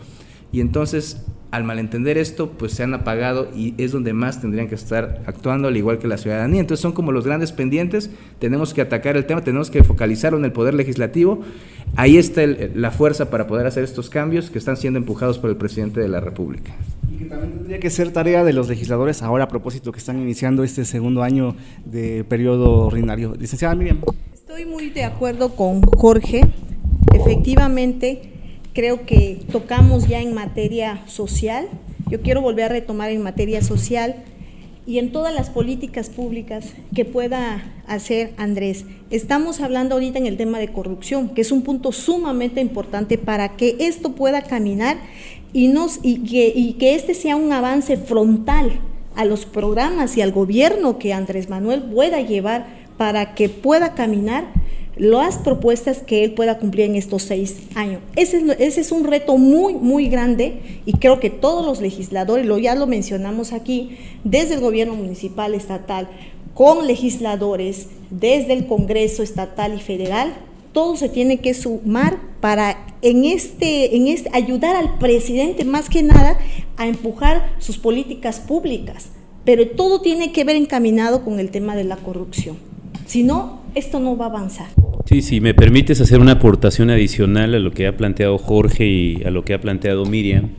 Y 0.52 0.60
entonces, 0.60 1.24
al 1.50 1.64
malentender 1.64 2.18
esto, 2.18 2.50
pues 2.50 2.72
se 2.72 2.82
han 2.82 2.92
apagado 2.92 3.48
y 3.54 3.74
es 3.78 3.92
donde 3.92 4.12
más 4.12 4.40
tendrían 4.40 4.68
que 4.68 4.74
estar 4.74 5.22
actuando, 5.26 5.68
al 5.68 5.76
igual 5.76 5.98
que 5.98 6.06
la 6.06 6.18
ciudadanía. 6.18 6.60
Entonces 6.60 6.82
son 6.82 6.92
como 6.92 7.10
los 7.10 7.24
grandes 7.24 7.52
pendientes, 7.52 8.10
tenemos 8.38 8.74
que 8.74 8.82
atacar 8.82 9.16
el 9.16 9.24
tema, 9.24 9.42
tenemos 9.42 9.70
que 9.70 9.82
focalizarlo 9.82 10.38
en 10.38 10.44
el 10.44 10.52
poder 10.52 10.74
legislativo. 10.74 11.40
Ahí 11.96 12.18
está 12.18 12.42
la 12.46 12.90
fuerza 12.90 13.30
para 13.30 13.46
poder 13.46 13.66
hacer 13.66 13.82
estos 13.82 14.10
cambios 14.10 14.50
que 14.50 14.58
están 14.58 14.76
siendo 14.76 14.98
empujados 14.98 15.38
por 15.38 15.48
el 15.48 15.56
presidente 15.56 16.00
de 16.00 16.08
la 16.08 16.20
República. 16.20 16.72
Y 17.10 17.16
que 17.16 17.24
también 17.24 17.54
tendría 17.54 17.80
que 17.80 17.90
ser 17.90 18.12
tarea 18.12 18.44
de 18.44 18.52
los 18.52 18.68
legisladores 18.68 19.22
ahora 19.22 19.44
a 19.44 19.48
propósito 19.48 19.90
que 19.90 19.98
están 19.98 20.20
iniciando 20.20 20.64
este 20.64 20.84
segundo 20.84 21.22
año 21.22 21.56
de 21.86 22.24
periodo 22.24 22.86
ordinario. 22.86 23.34
Licenciada 23.38 23.74
Miriam. 23.74 24.00
Estoy 24.34 24.66
muy 24.66 24.90
de 24.90 25.04
acuerdo 25.04 25.56
con 25.56 25.80
Jorge. 25.82 26.42
Efectivamente, 27.14 28.37
creo 28.78 29.06
que 29.06 29.40
tocamos 29.50 30.06
ya 30.06 30.20
en 30.20 30.34
materia 30.34 31.02
social. 31.08 31.66
Yo 32.08 32.22
quiero 32.22 32.42
volver 32.42 32.66
a 32.66 32.68
retomar 32.68 33.10
en 33.10 33.20
materia 33.20 33.60
social 33.60 34.14
y 34.86 35.00
en 35.00 35.10
todas 35.10 35.34
las 35.34 35.50
políticas 35.50 36.10
públicas 36.10 36.74
que 36.94 37.04
pueda 37.04 37.72
hacer 37.88 38.34
Andrés. 38.36 38.84
Estamos 39.10 39.60
hablando 39.60 39.96
ahorita 39.96 40.20
en 40.20 40.28
el 40.28 40.36
tema 40.36 40.60
de 40.60 40.68
corrupción, 40.68 41.30
que 41.30 41.40
es 41.40 41.50
un 41.50 41.62
punto 41.62 41.90
sumamente 41.90 42.60
importante 42.60 43.18
para 43.18 43.56
que 43.56 43.74
esto 43.80 44.12
pueda 44.12 44.42
caminar 44.42 44.96
y, 45.52 45.66
nos, 45.66 45.98
y, 46.04 46.18
que, 46.18 46.52
y 46.54 46.74
que 46.74 46.94
este 46.94 47.14
sea 47.14 47.34
un 47.34 47.50
avance 47.50 47.96
frontal 47.96 48.78
a 49.16 49.24
los 49.24 49.44
programas 49.44 50.16
y 50.16 50.22
al 50.22 50.30
gobierno 50.30 51.00
que 51.00 51.12
Andrés 51.12 51.48
Manuel 51.48 51.82
pueda 51.82 52.20
llevar 52.20 52.68
para 52.96 53.34
que 53.34 53.48
pueda 53.48 53.94
caminar 53.94 54.44
las 54.98 55.38
propuestas 55.38 55.98
que 55.98 56.24
él 56.24 56.32
pueda 56.32 56.58
cumplir 56.58 56.86
en 56.86 56.96
estos 56.96 57.22
seis 57.22 57.56
años. 57.74 58.00
Ese 58.16 58.42
es, 58.58 58.92
un 58.92 59.04
reto 59.04 59.38
muy, 59.38 59.74
muy 59.74 60.08
grande 60.08 60.80
y 60.84 60.94
creo 60.94 61.20
que 61.20 61.30
todos 61.30 61.64
los 61.64 61.80
legisladores, 61.80 62.46
lo, 62.46 62.58
ya 62.58 62.74
lo 62.74 62.86
mencionamos 62.86 63.52
aquí, 63.52 63.96
desde 64.24 64.54
el 64.54 64.60
gobierno 64.60 64.94
municipal, 64.94 65.54
estatal, 65.54 66.08
con 66.54 66.86
legisladores, 66.86 67.86
desde 68.10 68.52
el 68.52 68.66
Congreso 68.66 69.22
estatal 69.22 69.74
y 69.76 69.80
federal, 69.80 70.34
todo 70.72 70.96
se 70.96 71.08
tiene 71.08 71.38
que 71.38 71.54
sumar 71.54 72.18
para 72.40 72.86
en 73.02 73.24
este, 73.24 73.96
en 73.96 74.08
este, 74.08 74.30
ayudar 74.32 74.76
al 74.76 74.98
presidente 74.98 75.64
más 75.64 75.88
que 75.88 76.02
nada 76.02 76.36
a 76.76 76.86
empujar 76.86 77.54
sus 77.58 77.78
políticas 77.78 78.40
públicas. 78.40 79.08
Pero 79.44 79.68
todo 79.70 80.00
tiene 80.00 80.32
que 80.32 80.44
ver 80.44 80.56
encaminado 80.56 81.24
con 81.24 81.40
el 81.40 81.50
tema 81.50 81.74
de 81.74 81.84
la 81.84 81.96
corrupción. 81.96 82.56
Si 83.06 83.22
no, 83.22 83.57
esto 83.74 84.00
no 84.00 84.16
va 84.16 84.26
a 84.26 84.28
avanzar. 84.28 84.68
Sí, 85.06 85.22
si 85.22 85.40
me 85.40 85.54
permites 85.54 86.00
hacer 86.00 86.20
una 86.20 86.32
aportación 86.32 86.90
adicional 86.90 87.54
a 87.54 87.58
lo 87.58 87.70
que 87.70 87.86
ha 87.86 87.96
planteado 87.96 88.36
Jorge 88.38 88.86
y 88.86 89.22
a 89.24 89.30
lo 89.30 89.44
que 89.44 89.54
ha 89.54 89.60
planteado 89.60 90.04
Miriam. 90.04 90.50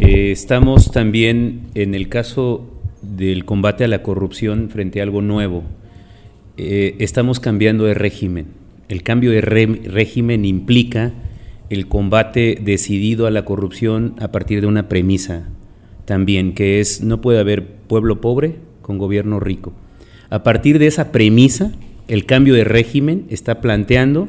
Eh, 0.00 0.30
estamos 0.30 0.92
también 0.92 1.62
en 1.74 1.94
el 1.94 2.08
caso 2.08 2.70
del 3.02 3.44
combate 3.44 3.84
a 3.84 3.88
la 3.88 4.02
corrupción 4.02 4.70
frente 4.70 5.00
a 5.00 5.02
algo 5.02 5.22
nuevo. 5.22 5.64
Eh, 6.56 6.96
estamos 7.00 7.40
cambiando 7.40 7.84
de 7.84 7.94
régimen. 7.94 8.46
El 8.88 9.02
cambio 9.02 9.32
de 9.32 9.40
régimen 9.40 10.44
implica 10.44 11.12
el 11.68 11.88
combate 11.88 12.58
decidido 12.62 13.26
a 13.26 13.30
la 13.30 13.44
corrupción 13.44 14.14
a 14.20 14.28
partir 14.28 14.60
de 14.60 14.66
una 14.66 14.88
premisa 14.88 15.48
también, 16.04 16.54
que 16.54 16.80
es 16.80 17.02
no 17.02 17.20
puede 17.20 17.38
haber 17.38 17.66
pueblo 17.66 18.20
pobre 18.20 18.56
con 18.80 18.98
gobierno 18.98 19.40
rico. 19.40 19.72
A 20.30 20.42
partir 20.42 20.78
de 20.78 20.86
esa 20.86 21.12
premisa, 21.12 21.72
el 22.08 22.24
cambio 22.24 22.54
de 22.54 22.64
régimen 22.64 23.26
está 23.28 23.60
planteando 23.60 24.28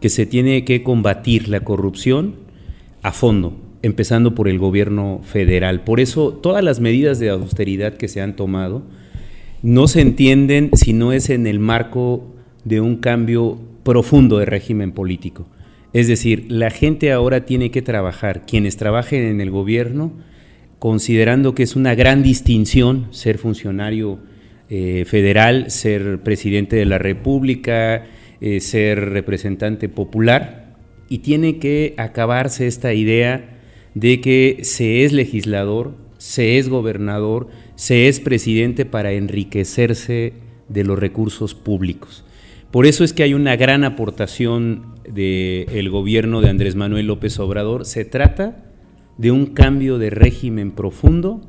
que 0.00 0.08
se 0.08 0.26
tiene 0.26 0.64
que 0.64 0.82
combatir 0.82 1.48
la 1.48 1.60
corrupción 1.60 2.34
a 3.02 3.12
fondo, 3.12 3.56
empezando 3.82 4.34
por 4.34 4.48
el 4.48 4.58
gobierno 4.58 5.20
federal. 5.24 5.82
Por 5.82 6.00
eso 6.00 6.32
todas 6.32 6.62
las 6.62 6.80
medidas 6.80 7.18
de 7.18 7.30
austeridad 7.30 7.94
que 7.94 8.08
se 8.08 8.20
han 8.20 8.36
tomado 8.36 8.82
no 9.62 9.88
se 9.88 10.00
entienden 10.00 10.70
si 10.74 10.92
no 10.92 11.12
es 11.12 11.30
en 11.30 11.46
el 11.46 11.58
marco 11.58 12.34
de 12.64 12.80
un 12.80 12.96
cambio 12.96 13.58
profundo 13.82 14.38
de 14.38 14.46
régimen 14.46 14.92
político. 14.92 15.46
Es 15.92 16.08
decir, 16.08 16.46
la 16.48 16.70
gente 16.70 17.10
ahora 17.10 17.46
tiene 17.46 17.70
que 17.70 17.82
trabajar, 17.82 18.44
quienes 18.46 18.76
trabajen 18.76 19.22
en 19.22 19.40
el 19.40 19.50
gobierno, 19.50 20.12
considerando 20.78 21.54
que 21.54 21.62
es 21.62 21.74
una 21.74 21.94
gran 21.94 22.22
distinción 22.22 23.06
ser 23.10 23.38
funcionario 23.38 24.18
eh, 24.68 25.04
federal, 25.06 25.70
ser 25.70 26.22
presidente 26.22 26.76
de 26.76 26.86
la 26.86 26.98
República, 26.98 28.04
eh, 28.40 28.60
ser 28.60 29.10
representante 29.10 29.88
popular, 29.88 30.74
y 31.08 31.18
tiene 31.18 31.58
que 31.58 31.94
acabarse 31.98 32.66
esta 32.66 32.92
idea 32.92 33.60
de 33.94 34.20
que 34.20 34.58
se 34.62 35.04
es 35.04 35.12
legislador, 35.12 35.94
se 36.18 36.58
es 36.58 36.68
gobernador, 36.68 37.48
se 37.76 38.08
es 38.08 38.20
presidente 38.20 38.84
para 38.84 39.12
enriquecerse 39.12 40.32
de 40.68 40.84
los 40.84 40.98
recursos 40.98 41.54
públicos. 41.54 42.24
Por 42.70 42.86
eso 42.86 43.04
es 43.04 43.12
que 43.12 43.22
hay 43.22 43.34
una 43.34 43.56
gran 43.56 43.84
aportación 43.84 44.96
del 45.08 45.88
gobierno 45.88 46.40
de 46.40 46.50
Andrés 46.50 46.74
Manuel 46.74 47.06
López 47.06 47.38
Obrador. 47.38 47.86
Se 47.86 48.04
trata 48.04 48.64
de 49.16 49.30
un 49.30 49.46
cambio 49.46 49.98
de 49.98 50.10
régimen 50.10 50.72
profundo 50.72 51.40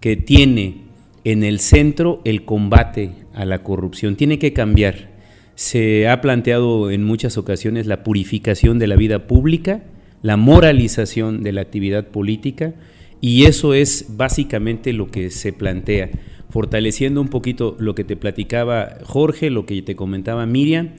que 0.00 0.16
tiene 0.16 0.83
en 1.24 1.42
el 1.42 1.58
centro 1.58 2.20
el 2.24 2.44
combate 2.44 3.12
a 3.32 3.44
la 3.44 3.62
corrupción. 3.62 4.16
Tiene 4.16 4.38
que 4.38 4.52
cambiar. 4.52 5.12
Se 5.54 6.08
ha 6.08 6.20
planteado 6.20 6.90
en 6.90 7.04
muchas 7.04 7.38
ocasiones 7.38 7.86
la 7.86 8.02
purificación 8.02 8.78
de 8.78 8.86
la 8.86 8.96
vida 8.96 9.26
pública, 9.26 9.82
la 10.22 10.36
moralización 10.36 11.42
de 11.42 11.52
la 11.52 11.62
actividad 11.62 12.08
política, 12.08 12.74
y 13.20 13.44
eso 13.44 13.72
es 13.72 14.16
básicamente 14.16 14.92
lo 14.92 15.10
que 15.10 15.30
se 15.30 15.52
plantea 15.52 16.10
fortaleciendo 16.54 17.20
un 17.20 17.26
poquito 17.26 17.74
lo 17.80 17.96
que 17.96 18.04
te 18.04 18.14
platicaba 18.14 18.98
Jorge, 19.02 19.50
lo 19.50 19.66
que 19.66 19.82
te 19.82 19.96
comentaba 19.96 20.46
Miriam. 20.46 20.90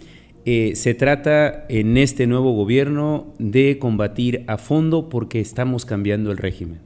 Eh, 0.44 0.76
se 0.76 0.94
trata 0.94 1.66
en 1.70 1.96
este 1.96 2.28
nuevo 2.28 2.52
gobierno 2.52 3.34
de 3.40 3.80
combatir 3.80 4.44
a 4.48 4.58
fondo 4.58 5.08
porque 5.08 5.40
estamos 5.40 5.86
cambiando 5.86 6.30
el 6.30 6.38
régimen. 6.38 6.80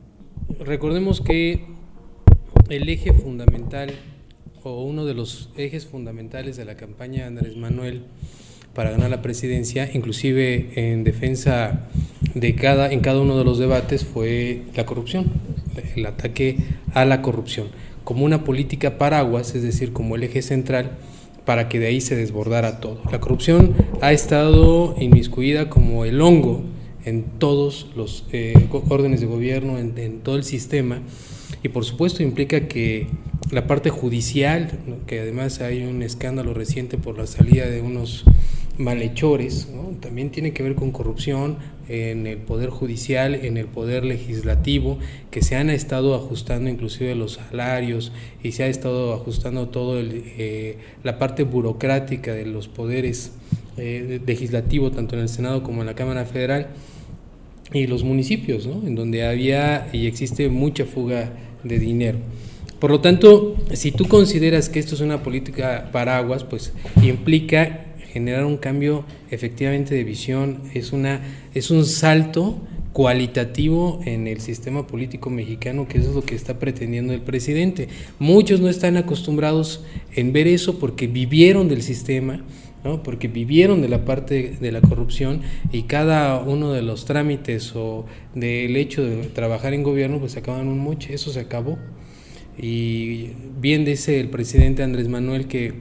Recordemos 0.59 1.19
que 1.19 1.65
el 2.69 2.89
eje 2.89 3.13
fundamental 3.13 3.91
o 4.63 4.83
uno 4.83 5.05
de 5.05 5.13
los 5.13 5.49
ejes 5.57 5.85
fundamentales 5.85 6.57
de 6.57 6.65
la 6.65 6.75
campaña 6.75 7.21
de 7.21 7.27
Andrés 7.27 7.57
Manuel 7.57 8.03
para 8.73 8.91
ganar 8.91 9.09
la 9.09 9.21
presidencia, 9.21 9.89
inclusive 9.93 10.71
en 10.75 11.03
defensa 11.03 11.87
de 12.35 12.55
cada 12.55 12.91
en 12.91 12.99
cada 12.99 13.19
uno 13.19 13.37
de 13.37 13.43
los 13.43 13.57
debates 13.57 14.05
fue 14.05 14.63
la 14.75 14.85
corrupción, 14.85 15.31
el 15.95 16.05
ataque 16.05 16.57
a 16.93 17.05
la 17.05 17.21
corrupción 17.21 17.67
como 18.09 18.25
una 18.25 18.43
política 18.43 18.97
paraguas, 18.97 19.53
es 19.53 19.61
decir, 19.61 19.93
como 19.93 20.15
el 20.15 20.23
eje 20.23 20.41
central, 20.41 20.97
para 21.45 21.69
que 21.69 21.79
de 21.79 21.85
ahí 21.85 22.01
se 22.01 22.15
desbordara 22.15 22.79
todo. 22.79 23.03
La 23.11 23.19
corrupción 23.19 23.75
ha 24.01 24.11
estado 24.11 24.95
inmiscuida 24.99 25.69
como 25.69 26.05
el 26.05 26.19
hongo 26.19 26.63
en 27.05 27.23
todos 27.37 27.85
los 27.95 28.25
eh, 28.31 28.55
órdenes 28.89 29.21
de 29.21 29.27
gobierno, 29.27 29.77
en, 29.77 29.95
en, 29.99 30.21
todo 30.21 30.37
el 30.37 30.43
sistema, 30.43 31.03
y 31.63 31.69
por 31.69 31.85
supuesto 31.85 32.23
implica 32.23 32.67
que 32.67 33.07
la 33.51 33.67
parte 33.67 33.89
judicial, 33.89 34.71
que 35.07 35.19
además 35.19 35.61
hay 35.61 35.83
un 35.83 36.03
escándalo 36.03 36.53
reciente 36.53 36.97
por 36.97 37.17
la 37.17 37.27
salida 37.27 37.67
de 37.67 37.81
unos 37.81 38.25
malhechores, 38.77 39.67
también 39.99 40.29
tiene 40.29 40.53
que 40.53 40.63
ver 40.63 40.75
con 40.75 40.91
corrupción 40.91 41.57
en 41.89 42.27
el 42.27 42.37
poder 42.37 42.69
judicial, 42.69 43.35
en 43.35 43.57
el 43.57 43.65
poder 43.65 44.05
legislativo, 44.05 44.99
que 45.31 45.41
se 45.41 45.55
han 45.55 45.69
estado 45.69 46.15
ajustando 46.15 46.69
inclusive 46.69 47.15
los 47.15 47.33
salarios 47.33 48.11
y 48.41 48.53
se 48.53 48.63
ha 48.63 48.67
estado 48.67 49.13
ajustando 49.13 49.67
todo 49.69 49.99
eh, 49.99 50.77
la 51.03 51.17
parte 51.17 51.43
burocrática 51.43 52.33
de 52.33 52.45
los 52.45 52.67
poderes 52.67 53.33
eh, 53.77 54.21
legislativos, 54.25 54.93
tanto 54.93 55.15
en 55.15 55.23
el 55.23 55.29
Senado 55.29 55.63
como 55.63 55.81
en 55.81 55.87
la 55.87 55.95
Cámara 55.95 56.25
Federal 56.25 56.69
y 57.73 57.87
los 57.87 58.03
municipios, 58.03 58.65
en 58.65 58.95
donde 58.95 59.25
había 59.25 59.89
y 59.93 60.07
existe 60.07 60.49
mucha 60.49 60.85
fuga 60.85 61.33
de 61.63 61.79
dinero. 61.79 62.17
Por 62.79 62.91
lo 62.91 63.01
tanto, 63.01 63.57
si 63.73 63.91
tú 63.91 64.07
consideras 64.07 64.69
que 64.69 64.79
esto 64.79 64.95
es 64.95 65.01
una 65.01 65.21
política 65.21 65.89
paraguas, 65.91 66.43
pues 66.45 66.73
implica 67.03 67.85
generar 68.11 68.45
un 68.45 68.57
cambio 68.57 69.05
efectivamente 69.29 69.93
de 69.93 70.03
visión, 70.03 70.61
es, 70.73 70.93
una, 70.93 71.21
es 71.53 71.71
un 71.71 71.85
salto 71.85 72.57
cualitativo 72.93 74.01
en 74.05 74.27
el 74.27 74.41
sistema 74.41 74.87
político 74.87 75.29
mexicano, 75.29 75.87
que 75.87 75.99
eso 75.99 76.09
es 76.09 76.15
lo 76.15 76.23
que 76.23 76.35
está 76.35 76.57
pretendiendo 76.57 77.13
el 77.13 77.21
presidente. 77.21 77.87
Muchos 78.17 78.61
no 78.61 78.69
están 78.69 78.97
acostumbrados 78.97 79.83
en 80.15 80.33
ver 80.33 80.47
eso 80.47 80.79
porque 80.79 81.07
vivieron 81.07 81.67
del 81.67 81.83
sistema, 81.83 82.43
¿no? 82.83 83.03
porque 83.03 83.27
vivieron 83.27 83.81
de 83.81 83.89
la 83.89 84.05
parte 84.05 84.57
de 84.59 84.71
la 84.71 84.81
corrupción 84.81 85.41
y 85.71 85.83
cada 85.83 86.39
uno 86.39 86.71
de 86.71 86.81
los 86.81 87.05
trámites 87.05 87.75
o 87.75 88.05
del 88.35 88.75
hecho 88.75 89.03
de 89.03 89.23
trabajar 89.27 89.73
en 89.73 89.83
gobierno, 89.83 90.19
pues 90.19 90.33
se 90.33 90.39
acaban 90.39 90.67
un 90.67 90.79
moche, 90.79 91.13
eso 91.13 91.31
se 91.31 91.39
acabó. 91.39 91.77
Y 92.57 93.29
bien 93.59 93.85
dice 93.85 94.19
el 94.19 94.29
presidente 94.29 94.83
Andrés 94.83 95.07
Manuel 95.07 95.47
que 95.47 95.75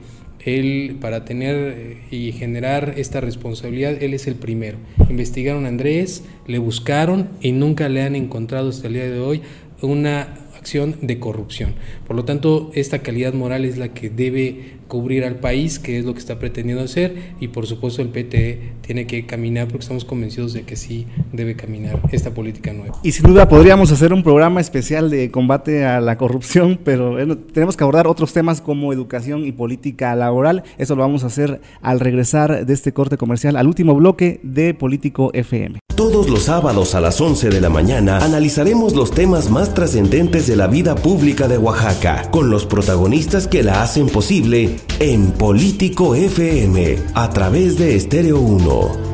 él, 0.45 0.97
para 1.01 1.25
tener 1.25 1.55
eh, 1.55 1.97
y 2.11 2.31
generar 2.31 2.93
esta 2.97 3.19
responsabilidad, 3.19 4.01
él 4.01 4.13
es 4.13 4.27
el 4.27 4.35
primero. 4.35 4.77
Investigaron 5.09 5.65
a 5.65 5.67
Andrés, 5.67 6.23
le 6.47 6.59
buscaron 6.59 7.29
y 7.41 7.51
nunca 7.51 7.89
le 7.89 8.03
han 8.03 8.15
encontrado 8.15 8.69
hasta 8.69 8.87
el 8.87 8.93
día 8.93 9.09
de 9.09 9.19
hoy 9.19 9.41
una 9.81 10.35
acción 10.57 10.95
de 11.01 11.19
corrupción. 11.19 11.73
Por 12.07 12.15
lo 12.15 12.25
tanto, 12.25 12.71
esta 12.73 12.99
calidad 12.99 13.33
moral 13.33 13.65
es 13.65 13.77
la 13.77 13.93
que 13.93 14.09
debe 14.09 14.78
cubrir 14.89 15.23
al 15.23 15.35
país, 15.35 15.79
que 15.79 15.97
es 15.97 16.03
lo 16.03 16.13
que 16.13 16.19
está 16.19 16.37
pretendiendo 16.39 16.83
hacer, 16.83 17.35
y 17.39 17.47
por 17.47 17.65
supuesto 17.65 18.01
el 18.01 18.09
PT 18.09 18.73
tiene 18.81 19.07
que 19.07 19.25
caminar, 19.25 19.67
porque 19.67 19.83
estamos 19.83 20.03
convencidos 20.03 20.51
de 20.51 20.63
que 20.63 20.75
sí 20.75 21.07
debe 21.31 21.55
caminar 21.55 22.01
esta 22.11 22.33
política 22.33 22.73
nueva. 22.73 22.99
Y 23.03 23.13
sin 23.13 23.27
duda 23.27 23.47
podríamos 23.47 23.91
hacer 23.91 24.11
un 24.11 24.23
programa 24.23 24.59
especial 24.59 25.09
de 25.09 25.31
combate 25.31 25.85
a 25.85 26.01
la 26.01 26.17
corrupción, 26.17 26.77
pero 26.83 27.15
tenemos 27.37 27.77
que 27.77 27.83
abordar 27.85 28.07
otros 28.07 28.33
temas 28.33 28.59
como 28.59 28.91
educación 28.91 29.45
y 29.45 29.53
política 29.53 30.13
laboral. 30.15 30.63
Eso 30.77 30.95
lo 30.95 31.03
vamos 31.03 31.23
a 31.23 31.27
hacer 31.27 31.61
al 31.81 32.01
regresar 32.01 32.65
de 32.65 32.73
este 32.73 32.91
corte 32.91 33.15
comercial 33.15 33.55
al 33.55 33.67
último 33.67 33.95
bloque 33.95 34.39
de 34.43 34.73
Político 34.73 35.29
FM. 35.33 35.79
Todos 35.99 36.29
los 36.29 36.43
sábados 36.43 36.95
a 36.95 37.01
las 37.01 37.19
11 37.19 37.49
de 37.49 37.59
la 37.59 37.69
mañana 37.69 38.19
analizaremos 38.19 38.95
los 38.95 39.11
temas 39.11 39.49
más 39.49 39.73
trascendentes 39.73 40.47
de 40.47 40.55
la 40.55 40.67
vida 40.67 40.95
pública 40.95 41.49
de 41.49 41.57
Oaxaca, 41.57 42.31
con 42.31 42.49
los 42.49 42.65
protagonistas 42.65 43.47
que 43.47 43.63
la 43.63 43.83
hacen 43.83 44.07
posible 44.07 44.77
en 44.99 45.31
Político 45.31 46.15
FM, 46.15 46.97
a 47.13 47.29
través 47.29 47.77
de 47.77 47.95
Estéreo 47.95 48.39
1. 48.39 49.09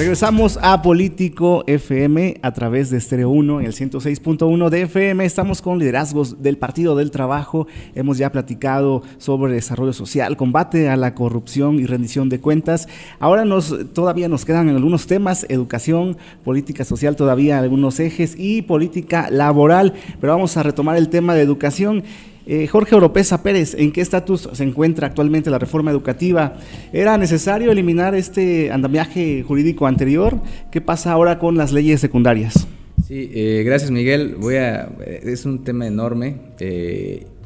Regresamos 0.00 0.58
a 0.62 0.80
Político 0.80 1.62
FM 1.66 2.38
a 2.40 2.54
través 2.54 2.88
de 2.88 2.96
Estéreo 2.96 3.28
1 3.28 3.60
en 3.60 3.66
el 3.66 3.74
106.1 3.74 4.70
de 4.70 4.82
FM. 4.82 5.22
Estamos 5.26 5.60
con 5.60 5.78
liderazgos 5.78 6.42
del 6.42 6.56
Partido 6.56 6.96
del 6.96 7.10
Trabajo. 7.10 7.66
Hemos 7.94 8.16
ya 8.16 8.32
platicado 8.32 9.02
sobre 9.18 9.52
desarrollo 9.52 9.92
social, 9.92 10.38
combate 10.38 10.88
a 10.88 10.96
la 10.96 11.14
corrupción 11.14 11.78
y 11.78 11.84
rendición 11.84 12.30
de 12.30 12.40
cuentas. 12.40 12.88
Ahora 13.18 13.44
nos 13.44 13.92
todavía 13.92 14.30
nos 14.30 14.46
quedan 14.46 14.70
algunos 14.70 15.06
temas, 15.06 15.44
educación, 15.50 16.16
política 16.44 16.86
social, 16.86 17.14
todavía 17.14 17.58
algunos 17.58 18.00
ejes 18.00 18.36
y 18.38 18.62
política 18.62 19.28
laboral, 19.30 19.92
pero 20.18 20.32
vamos 20.32 20.56
a 20.56 20.62
retomar 20.62 20.96
el 20.96 21.10
tema 21.10 21.34
de 21.34 21.42
educación. 21.42 22.04
Eh, 22.46 22.66
Jorge 22.66 22.94
Oropesa 22.94 23.42
Pérez, 23.42 23.74
¿en 23.74 23.92
qué 23.92 24.00
estatus 24.00 24.48
se 24.52 24.64
encuentra 24.64 25.06
actualmente 25.06 25.50
la 25.50 25.58
reforma 25.58 25.90
educativa? 25.90 26.54
¿Era 26.92 27.18
necesario 27.18 27.70
eliminar 27.70 28.14
este 28.14 28.72
andamiaje 28.72 29.42
jurídico 29.42 29.86
anterior? 29.86 30.40
¿Qué 30.72 30.80
pasa 30.80 31.12
ahora 31.12 31.38
con 31.38 31.56
las 31.56 31.72
leyes 31.72 32.00
secundarias? 32.00 32.66
Sí, 33.06 33.30
eh, 33.34 33.62
gracias 33.64 33.90
Miguel. 33.90 34.36
Voy 34.38 34.56
a, 34.56 34.88
eh, 35.04 35.20
es 35.24 35.44
un 35.44 35.64
tema 35.64 35.86
enorme 35.86 36.36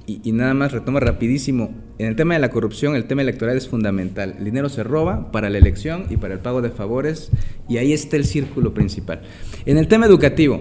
y, 0.07 0.33
nada 0.33 0.55
más 0.55 0.73
retomo 0.73 1.01
rapidísimo. 1.01 1.71
En 1.99 2.09
el 2.09 2.17
tema 2.17 2.35
de 2.35 2.41
la 2.41 2.51
corrupción, 2.51 2.95
el 2.97 3.07
tema 3.07 3.23
electoral 3.23 3.57
es 3.57 3.69
fundamental. 3.69 4.37
El 4.39 4.45
dinero 4.45 4.69
se 4.69 4.83
roba 4.85 5.33
para 5.33 5.49
la 5.51 5.59
elección 5.59 6.07
y 6.11 6.17
para 6.17 6.35
el 6.35 6.41
pago 6.41 6.61
de 6.61 6.71
favores 6.71 7.31
y 7.69 7.79
ahí 7.79 7.93
está 7.93 8.17
el 8.17 8.25
círculo 8.25 8.75
principal. 8.75 9.23
En 9.65 9.79
el 9.79 9.89
tema 9.89 10.07
educativo, 10.07 10.61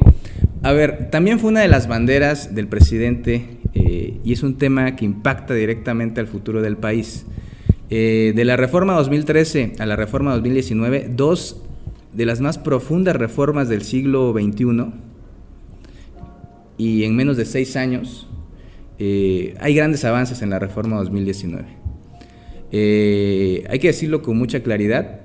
a 0.63 0.71
ver, 0.71 1.09
también 1.11 1.39
fue 1.39 1.49
una 1.49 1.59
de 1.59 1.67
las 1.67 1.89
banderas 1.89 2.55
del 2.55 2.69
presidente 2.69 3.57
eh, 3.73 4.21
y 4.23 4.31
es 4.31 4.43
un 4.43 4.57
tema 4.57 4.95
que 4.95 5.03
impacta 5.03 5.53
directamente 5.53 6.21
al 6.21 6.27
futuro 6.27 6.61
del 6.61 6.77
país. 6.77 7.25
Eh, 7.89 8.31
de 8.33 8.45
la 8.45 8.55
reforma 8.55 8.93
2013 8.93 9.73
a 9.79 9.85
la 9.85 9.97
reforma 9.97 10.31
2019, 10.31 11.09
dos 11.13 11.61
de 12.13 12.25
las 12.25 12.39
más 12.39 12.57
profundas 12.57 13.17
reformas 13.17 13.67
del 13.67 13.81
siglo 13.81 14.31
XXI, 14.31 14.85
y 16.77 17.03
en 17.03 17.15
menos 17.17 17.35
de 17.35 17.43
seis 17.43 17.75
años, 17.75 18.29
eh, 18.99 19.55
hay 19.59 19.75
grandes 19.75 20.05
avances 20.05 20.41
en 20.41 20.49
la 20.49 20.59
reforma 20.59 20.95
2019. 20.95 21.65
hay 22.71 23.79
que 23.79 23.87
decirlo 23.87 24.21
con 24.21 24.37
mucha 24.37 24.61
claridad, 24.61 25.19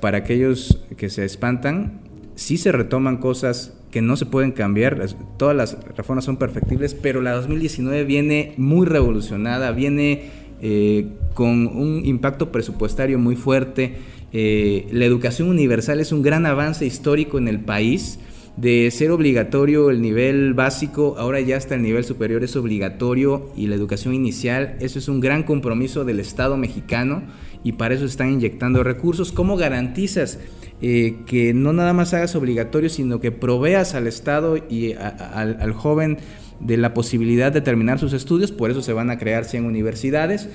para 0.00 0.18
aquellos 0.18 0.84
que 0.96 1.10
se 1.10 1.24
espantan, 1.24 2.00
sí 2.34 2.56
se 2.56 2.72
retoman 2.72 3.18
cosas 3.18 3.77
que 3.90 4.02
no 4.02 4.16
se 4.16 4.26
pueden 4.26 4.52
cambiar, 4.52 5.04
todas 5.36 5.56
las 5.56 5.78
reformas 5.96 6.24
son 6.24 6.36
perfectibles, 6.36 6.94
pero 6.94 7.22
la 7.22 7.32
2019 7.32 8.04
viene 8.04 8.54
muy 8.56 8.86
revolucionada, 8.86 9.72
viene 9.72 10.30
eh, 10.60 11.06
con 11.34 11.66
un 11.66 12.04
impacto 12.04 12.52
presupuestario 12.52 13.18
muy 13.18 13.36
fuerte. 13.36 13.94
Eh, 14.32 14.86
la 14.92 15.04
educación 15.04 15.48
universal 15.48 16.00
es 16.00 16.12
un 16.12 16.22
gran 16.22 16.44
avance 16.44 16.84
histórico 16.84 17.38
en 17.38 17.48
el 17.48 17.60
país 17.60 18.18
de 18.58 18.90
ser 18.90 19.12
obligatorio 19.12 19.88
el 19.88 20.02
nivel 20.02 20.52
básico, 20.52 21.14
ahora 21.16 21.40
ya 21.40 21.56
hasta 21.56 21.76
el 21.76 21.82
nivel 21.82 22.02
superior 22.02 22.42
es 22.42 22.56
obligatorio 22.56 23.52
y 23.56 23.68
la 23.68 23.76
educación 23.76 24.14
inicial, 24.14 24.76
eso 24.80 24.98
es 24.98 25.06
un 25.06 25.20
gran 25.20 25.44
compromiso 25.44 26.04
del 26.04 26.18
Estado 26.18 26.56
mexicano 26.56 27.22
y 27.62 27.72
para 27.72 27.94
eso 27.94 28.04
están 28.04 28.32
inyectando 28.32 28.82
recursos. 28.82 29.30
¿Cómo 29.30 29.56
garantizas 29.56 30.40
eh, 30.80 31.16
que 31.26 31.54
no 31.54 31.72
nada 31.72 31.92
más 31.92 32.14
hagas 32.14 32.34
obligatorio, 32.34 32.88
sino 32.88 33.20
que 33.20 33.32
proveas 33.32 33.94
al 33.94 34.06
Estado 34.06 34.56
y 34.56 34.92
al 34.94 35.72
joven 35.72 36.18
de 36.60 36.76
la 36.76 36.94
posibilidad 36.94 37.52
de 37.52 37.60
terminar 37.60 37.98
sus 37.98 38.12
estudios? 38.12 38.52
Por 38.52 38.70
eso 38.70 38.82
se 38.82 38.92
van 38.92 39.10
a 39.10 39.18
crear 39.18 39.44
100 39.44 39.64
universidades 39.64 40.48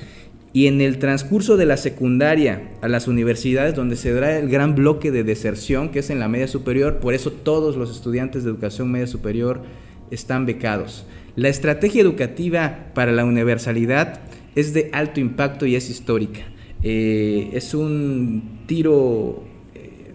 y 0.54 0.68
en 0.68 0.82
el 0.82 1.00
transcurso 1.00 1.58
de 1.58 1.66
la 1.66 1.78
secundaria 1.78 2.70
a 2.82 2.88
las 2.88 3.08
universidades, 3.08 3.74
donde 3.74 3.96
se 3.96 4.14
dará 4.14 4.38
el 4.38 4.50
gran 4.50 4.76
bloque 4.76 5.12
de 5.12 5.24
deserción, 5.24 5.90
que 5.90 6.00
es 6.00 6.12
en 6.12 6.20
la 6.20 6.28
media 6.28 6.48
superior, 6.48 7.00
por 7.00 7.16
eso 7.16 7.32
todos 7.32 7.76
los 7.76 7.90
estudiantes 7.90 8.44
de 8.44 8.52
educación 8.52 8.92
media 8.92 9.08
superior 9.08 9.62
están 10.12 10.46
becados. 10.46 11.08
La 11.36 11.50
estrategia 11.50 12.04
educativa 12.04 12.92
para 12.94 13.12
la 13.12 13.26
universalidad 13.26 14.22
es 14.54 14.76
de 14.76 14.92
alto 14.94 15.20
impacto 15.20 15.66
y 15.66 15.76
es 15.76 15.90
histórica. 15.90 16.42
Eh, 16.84 17.50
es 17.54 17.74
un 17.74 18.60
tiro 18.68 19.44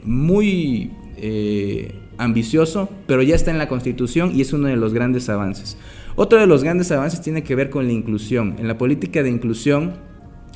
muy 0.08 0.90
eh, 1.18 1.94
ambicioso, 2.16 2.88
pero 3.06 3.22
ya 3.22 3.34
está 3.34 3.50
en 3.50 3.58
la 3.58 3.68
Constitución 3.68 4.32
y 4.34 4.40
es 4.40 4.52
uno 4.52 4.68
de 4.68 4.76
los 4.76 4.94
grandes 4.94 5.28
avances. 5.28 5.76
Otro 6.16 6.40
de 6.40 6.46
los 6.46 6.64
grandes 6.64 6.90
avances 6.90 7.20
tiene 7.20 7.44
que 7.44 7.54
ver 7.54 7.70
con 7.70 7.86
la 7.86 7.92
inclusión. 7.92 8.56
En 8.58 8.66
la 8.66 8.78
política 8.78 9.22
de 9.22 9.30
inclusión, 9.30 9.92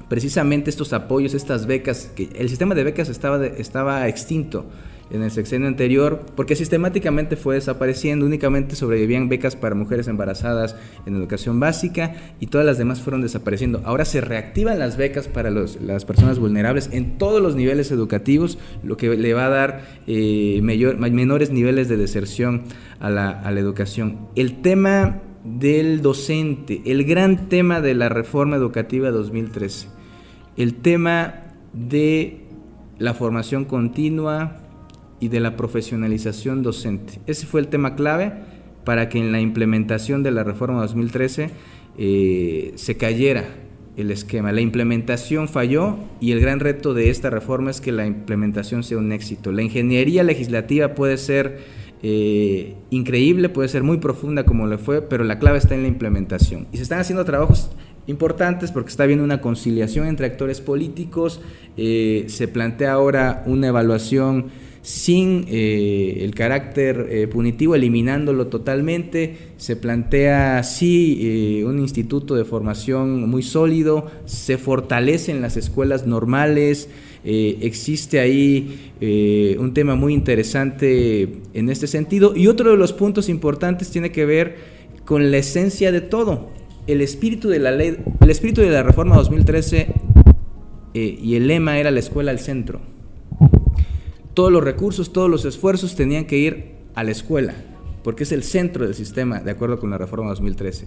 precisamente 0.09 0.70
estos 0.70 0.92
apoyos, 0.92 1.34
estas 1.34 1.66
becas, 1.66 2.11
que 2.16 2.30
el 2.34 2.48
sistema 2.48 2.74
de 2.74 2.84
becas 2.84 3.09
estaba, 3.09 3.44
estaba 3.46 4.09
extinto 4.09 4.66
en 5.12 5.22
el 5.22 5.30
sexenio 5.30 5.68
anterior, 5.68 6.26
porque 6.34 6.56
sistemáticamente 6.56 7.36
fue 7.36 7.54
desapareciendo, 7.54 8.26
únicamente 8.26 8.74
sobrevivían 8.74 9.28
becas 9.28 9.54
para 9.54 9.74
mujeres 9.74 10.08
embarazadas 10.08 10.74
en 11.06 11.14
educación 11.14 11.60
básica 11.60 12.14
y 12.40 12.46
todas 12.48 12.66
las 12.66 12.78
demás 12.78 13.00
fueron 13.00 13.22
desapareciendo. 13.22 13.82
Ahora 13.84 14.04
se 14.04 14.20
reactivan 14.20 14.78
las 14.78 14.96
becas 14.96 15.28
para 15.28 15.50
las 15.50 16.04
personas 16.04 16.38
vulnerables 16.38 16.88
en 16.92 17.18
todos 17.18 17.40
los 17.40 17.54
niveles 17.54 17.90
educativos, 17.90 18.58
lo 18.82 18.96
que 18.96 19.16
le 19.16 19.34
va 19.34 19.46
a 19.46 19.50
dar 19.50 19.84
eh, 20.06 20.60
menores 20.62 21.50
niveles 21.50 21.88
de 21.88 21.96
deserción 21.96 22.64
a 22.98 23.10
la, 23.10 23.30
a 23.30 23.50
la 23.50 23.60
educación. 23.60 24.28
El 24.34 24.62
tema 24.62 25.20
del 25.44 26.02
docente, 26.02 26.82
el 26.86 27.04
gran 27.04 27.48
tema 27.48 27.80
de 27.80 27.94
la 27.94 28.08
reforma 28.08 28.56
educativa 28.56 29.10
2013 29.10 30.02
el 30.56 30.74
tema 30.74 31.34
de 31.72 32.40
la 32.98 33.14
formación 33.14 33.64
continua 33.64 34.61
y 35.22 35.28
de 35.28 35.38
la 35.38 35.54
profesionalización 35.56 36.64
docente. 36.64 37.20
Ese 37.28 37.46
fue 37.46 37.60
el 37.60 37.68
tema 37.68 37.94
clave 37.94 38.32
para 38.84 39.08
que 39.08 39.20
en 39.20 39.30
la 39.30 39.40
implementación 39.40 40.24
de 40.24 40.32
la 40.32 40.42
reforma 40.42 40.80
2013 40.80 41.48
eh, 41.96 42.72
se 42.74 42.96
cayera 42.96 43.44
el 43.96 44.10
esquema. 44.10 44.50
La 44.50 44.62
implementación 44.62 45.46
falló 45.46 45.96
y 46.20 46.32
el 46.32 46.40
gran 46.40 46.58
reto 46.58 46.92
de 46.92 47.08
esta 47.08 47.30
reforma 47.30 47.70
es 47.70 47.80
que 47.80 47.92
la 47.92 48.04
implementación 48.04 48.82
sea 48.82 48.98
un 48.98 49.12
éxito. 49.12 49.52
La 49.52 49.62
ingeniería 49.62 50.24
legislativa 50.24 50.96
puede 50.96 51.16
ser 51.18 51.60
eh, 52.02 52.74
increíble, 52.90 53.48
puede 53.48 53.68
ser 53.68 53.84
muy 53.84 53.98
profunda 53.98 54.44
como 54.44 54.66
le 54.66 54.76
fue, 54.76 55.02
pero 55.02 55.22
la 55.22 55.38
clave 55.38 55.58
está 55.58 55.76
en 55.76 55.82
la 55.82 55.88
implementación. 55.88 56.66
Y 56.72 56.78
se 56.78 56.82
están 56.82 56.98
haciendo 56.98 57.24
trabajos 57.24 57.70
importantes 58.08 58.72
porque 58.72 58.90
está 58.90 59.04
habiendo 59.04 59.24
una 59.24 59.40
conciliación 59.40 60.08
entre 60.08 60.26
actores 60.26 60.60
políticos, 60.60 61.40
eh, 61.76 62.24
se 62.26 62.48
plantea 62.48 62.94
ahora 62.94 63.44
una 63.46 63.68
evaluación 63.68 64.46
sin 64.83 65.47
eh, 65.49 66.18
el 66.20 66.35
carácter 66.35 67.07
eh, 67.09 67.26
punitivo, 67.28 67.74
eliminándolo 67.74 68.49
totalmente, 68.49 69.37
se 69.57 69.76
plantea 69.76 70.62
sí 70.64 71.62
un 71.64 71.78
instituto 71.78 72.35
de 72.35 72.45
formación 72.45 73.28
muy 73.30 73.43
sólido, 73.43 74.11
se 74.26 74.59
fortalecen 74.59 75.41
las 75.41 75.57
escuelas 75.57 76.07
normales, 76.07 76.89
existe 77.24 78.18
ahí 78.18 78.91
un 79.59 79.72
tema 79.72 79.95
muy 79.95 80.12
interesante 80.12 81.39
en 81.55 81.68
este 81.68 81.87
sentido. 81.87 82.35
Y 82.35 82.49
otro 82.49 82.72
de 82.72 82.76
los 82.76 82.93
puntos 82.93 83.28
importantes 83.28 83.91
tiene 83.91 84.11
que 84.11 84.26
ver 84.26 84.57
con 85.05 85.30
la 85.30 85.39
esencia 85.39 85.93
de 85.93 86.01
todo, 86.01 86.51
el 86.87 87.01
espíritu 87.01 87.49
de 87.49 87.59
la 87.59 87.70
ley, 87.70 87.97
el 88.20 88.30
espíritu 88.30 88.61
de 88.61 88.70
la 88.70 88.83
reforma 88.83 89.16
2013 89.16 89.89
eh, 90.95 91.18
y 91.22 91.37
el 91.37 91.47
lema 91.47 91.78
era 91.78 91.91
la 91.91 92.01
escuela 92.01 92.30
al 92.30 92.39
centro. 92.39 92.80
Todos 94.35 94.51
los 94.51 94.64
recursos, 94.64 95.12
todos 95.12 95.28
los 95.28 95.45
esfuerzos 95.45 95.95
tenían 95.95 96.24
que 96.24 96.39
ir 96.39 96.72
a 96.95 97.05
la 97.05 97.11
escuela, 97.11 97.55
porque 98.03 98.22
es 98.22 98.33
el 98.33 98.43
centro 98.43 98.87
del 98.87 98.95
sistema, 98.95 99.41
de 99.41 99.51
acuerdo 99.51 99.78
con 99.78 99.91
la 99.91 99.99
reforma 99.99 100.30
2013. 100.30 100.87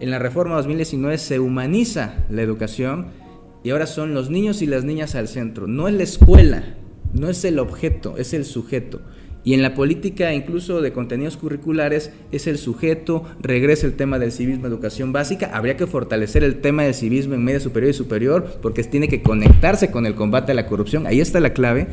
En 0.00 0.10
la 0.10 0.18
reforma 0.18 0.54
2019 0.56 1.18
se 1.18 1.38
humaniza 1.38 2.24
la 2.30 2.40
educación 2.40 3.08
y 3.62 3.70
ahora 3.70 3.86
son 3.86 4.14
los 4.14 4.30
niños 4.30 4.62
y 4.62 4.66
las 4.66 4.84
niñas 4.84 5.16
al 5.16 5.28
centro. 5.28 5.66
No 5.66 5.86
es 5.86 5.94
la 5.94 6.02
escuela, 6.02 6.76
no 7.12 7.28
es 7.28 7.44
el 7.44 7.58
objeto, 7.58 8.16
es 8.16 8.32
el 8.32 8.46
sujeto. 8.46 9.02
Y 9.44 9.54
en 9.54 9.62
la 9.62 9.74
política 9.74 10.32
incluso 10.32 10.80
de 10.80 10.92
contenidos 10.92 11.36
curriculares 11.36 12.12
es 12.32 12.46
el 12.46 12.56
sujeto, 12.56 13.24
regresa 13.40 13.86
el 13.86 13.96
tema 13.96 14.18
del 14.18 14.32
civismo, 14.32 14.66
educación 14.66 15.12
básica, 15.12 15.50
habría 15.52 15.76
que 15.76 15.86
fortalecer 15.86 16.42
el 16.42 16.60
tema 16.60 16.84
del 16.84 16.94
civismo 16.94 17.34
en 17.34 17.44
media 17.44 17.60
superior 17.60 17.90
y 17.90 17.94
superior 17.94 18.58
porque 18.62 18.82
tiene 18.84 19.08
que 19.08 19.22
conectarse 19.22 19.90
con 19.90 20.06
el 20.06 20.14
combate 20.14 20.52
a 20.52 20.54
la 20.54 20.66
corrupción, 20.66 21.06
ahí 21.06 21.20
está 21.20 21.38
la 21.40 21.52
clave. 21.52 21.86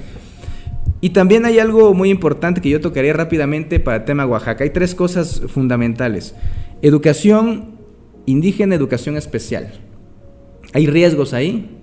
Y 1.06 1.12
también 1.12 1.46
hay 1.46 1.60
algo 1.60 1.94
muy 1.94 2.10
importante 2.10 2.62
que 2.62 2.70
yo 2.72 2.82
tocaría 2.82 3.14
rápidamente 3.14 3.80
para 3.80 3.98
el 3.98 4.06
tema 4.06 4.26
Oaxaca. 4.26 4.64
Hay 4.64 4.72
tres 4.72 4.96
cosas 4.96 5.40
fundamentales. 5.50 6.34
Educación 6.82 7.76
indígena, 8.26 8.74
educación 8.74 9.16
especial. 9.16 9.72
Hay 10.74 10.88
riesgos 10.88 11.36
ahí 11.36 11.78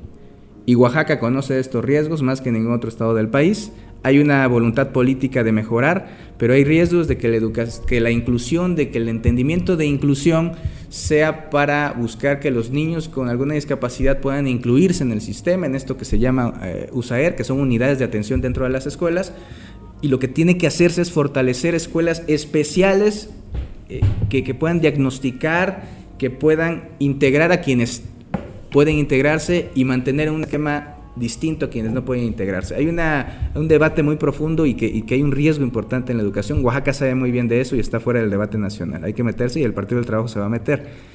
y 0.66 0.75
Oaxaca 0.75 1.20
conoce 1.20 1.61
estos 1.61 1.85
riesgos 1.85 2.20
más 2.20 2.41
que 2.41 2.51
ningún 2.51 2.73
otro 2.73 2.89
estado 2.89 3.14
del 3.14 3.29
país 3.29 3.70
hay 4.03 4.18
una 4.18 4.47
voluntad 4.49 4.91
política 4.91 5.45
de 5.45 5.53
mejorar, 5.53 6.09
pero 6.39 6.55
hay 6.55 6.64
riesgos 6.64 7.07
de 7.07 7.18
que 7.18 7.29
la, 7.29 7.68
que 7.87 8.01
la 8.01 8.11
inclusión, 8.11 8.75
de 8.75 8.91
que 8.91 8.99
el 8.99 9.09
entendimiento 9.09 9.77
de 9.77 9.87
inclusión 9.87 10.53
sea 10.93 11.49
para 11.49 11.95
buscar 11.95 12.38
que 12.38 12.51
los 12.51 12.68
niños 12.68 13.09
con 13.09 13.30
alguna 13.30 13.55
discapacidad 13.55 14.20
puedan 14.20 14.47
incluirse 14.47 15.03
en 15.03 15.11
el 15.11 15.22
sistema, 15.22 15.64
en 15.64 15.74
esto 15.74 15.97
que 15.97 16.05
se 16.05 16.18
llama 16.18 16.53
eh, 16.62 16.90
USAER, 16.93 17.34
que 17.34 17.45
son 17.45 17.61
unidades 17.61 17.99
de 17.99 18.05
atención 18.05 18.43
dentro 18.43 18.64
de 18.64 18.70
las 18.70 18.84
escuelas, 18.86 19.32
y 20.03 20.09
lo 20.09 20.18
que 20.18 20.28
tiene 20.28 20.59
que 20.59 20.66
hacerse 20.66 21.01
es 21.01 21.11
fortalecer 21.11 21.74
escuelas 21.74 22.22
especiales 22.26 23.30
eh, 23.88 24.03
que, 24.28 24.45
que 24.45 24.53
puedan 24.53 24.82
diagnosticar, 24.82 25.84
que 26.18 26.28
puedan 26.28 26.90
integrar 26.99 27.53
a 27.53 27.62
quienes 27.62 28.03
pueden 28.70 28.99
integrarse 28.99 29.70
y 29.74 29.86
mantener 29.86 30.30
un 30.30 30.45
esquema 30.45 30.97
distinto 31.17 31.67
a 31.67 31.71
quienes 31.71 31.93
no 31.93 32.05
pueden 32.05 32.25
integrarse. 32.25 32.75
Hay 32.75 32.87
una, 32.87 33.51
un 33.55 33.69
debate 33.69 34.03
muy 34.03 34.17
profundo 34.17 34.67
y 34.67 34.75
que, 34.75 35.05
hay 35.11 35.23
un 35.23 35.33
riesgo 35.33 35.65
importante 35.65 36.13
en 36.13 36.19
la 36.19 36.25
educación. 36.25 36.65
Oaxaca 36.65 36.93
sabe 36.93 37.15
muy 37.15 37.31
bien 37.31 37.49
de 37.49 37.61
eso 37.61 37.77
y 37.77 37.81
está 37.81 38.01
fuera 38.01 38.21
del 38.21 38.31
debate 38.31 38.59
nacional. 38.59 39.05
Hay 39.05 39.13
que 39.13 39.23
meterse 39.23 39.61
y 39.61 39.63
el 39.63 39.75
Partido 39.75 39.97
del 39.97 40.07
Trabajo 40.07 40.29
se 40.29 40.41
va 40.41 40.47
a 40.47 40.51
meter. 40.51 41.13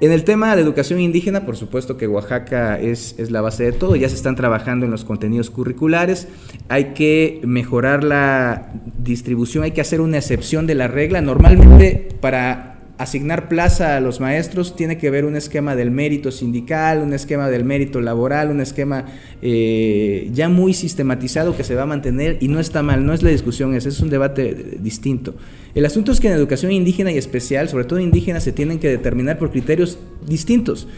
En 0.00 0.12
el 0.12 0.22
tema 0.22 0.54
de 0.54 0.62
educación 0.62 1.00
indígena, 1.00 1.44
por 1.44 1.56
supuesto 1.56 1.96
que 1.96 2.06
Oaxaca 2.06 2.78
es, 2.78 3.18
es, 3.18 3.32
la 3.32 3.40
base 3.40 3.64
de 3.64 3.72
todo, 3.72 3.96
ya 3.96 4.08
se 4.08 4.14
están 4.14 4.36
trabajando 4.36 4.84
en 4.84 4.92
los 4.92 5.04
contenidos 5.04 5.50
curriculares, 5.50 6.28
hay 6.68 6.92
que 6.94 7.40
mejorar 7.44 8.04
la 8.04 8.70
distribución, 8.96 9.64
hay 9.64 9.72
que 9.72 9.80
hacer 9.80 10.00
una 10.00 10.18
excepción 10.18 10.68
de 10.68 10.76
la 10.76 10.86
regla. 10.86 11.20
Normalmente 11.20 12.10
para 12.20 12.77
asignar 12.98 13.48
plaza 13.48 13.96
a 13.96 14.00
los 14.00 14.18
maestros 14.18 14.74
tiene 14.74 14.98
que 14.98 15.08
ver 15.10 15.24
un 15.24 15.36
esquema 15.36 15.76
del 15.76 15.92
mérito 15.92 16.32
sindical, 16.32 16.98
un 16.98 17.14
esquema 17.14 17.48
del 17.48 17.64
mérito 17.64 18.00
laboral, 18.00 18.50
un 18.50 18.60
esquema 18.60 19.06
eh, 19.40 20.28
ya 20.32 20.48
muy 20.48 20.74
sistematizado 20.74 21.56
que 21.56 21.62
se 21.62 21.76
va 21.76 21.82
a 21.82 21.86
mantener 21.86 22.38
y 22.40 22.48
no 22.48 22.58
está 22.58 22.82
mal, 22.82 23.06
no 23.06 23.14
es 23.14 23.22
la 23.22 23.30
discusión, 23.30 23.74
ese 23.74 23.90
es 23.90 24.00
un 24.00 24.10
debate 24.10 24.78
distinto. 24.80 25.34
El 25.76 25.86
asunto 25.86 26.10
es 26.10 26.18
que 26.18 26.26
en 26.26 26.34
educación 26.34 26.72
indígena 26.72 27.12
y 27.12 27.18
especial, 27.18 27.68
sobre 27.68 27.84
todo 27.84 28.00
indígena, 28.00 28.40
se 28.40 28.50
tienen 28.50 28.80
que 28.80 28.88
determinar 28.88 29.38
por 29.38 29.52
criterios 29.52 29.98
distintos. 30.26 30.88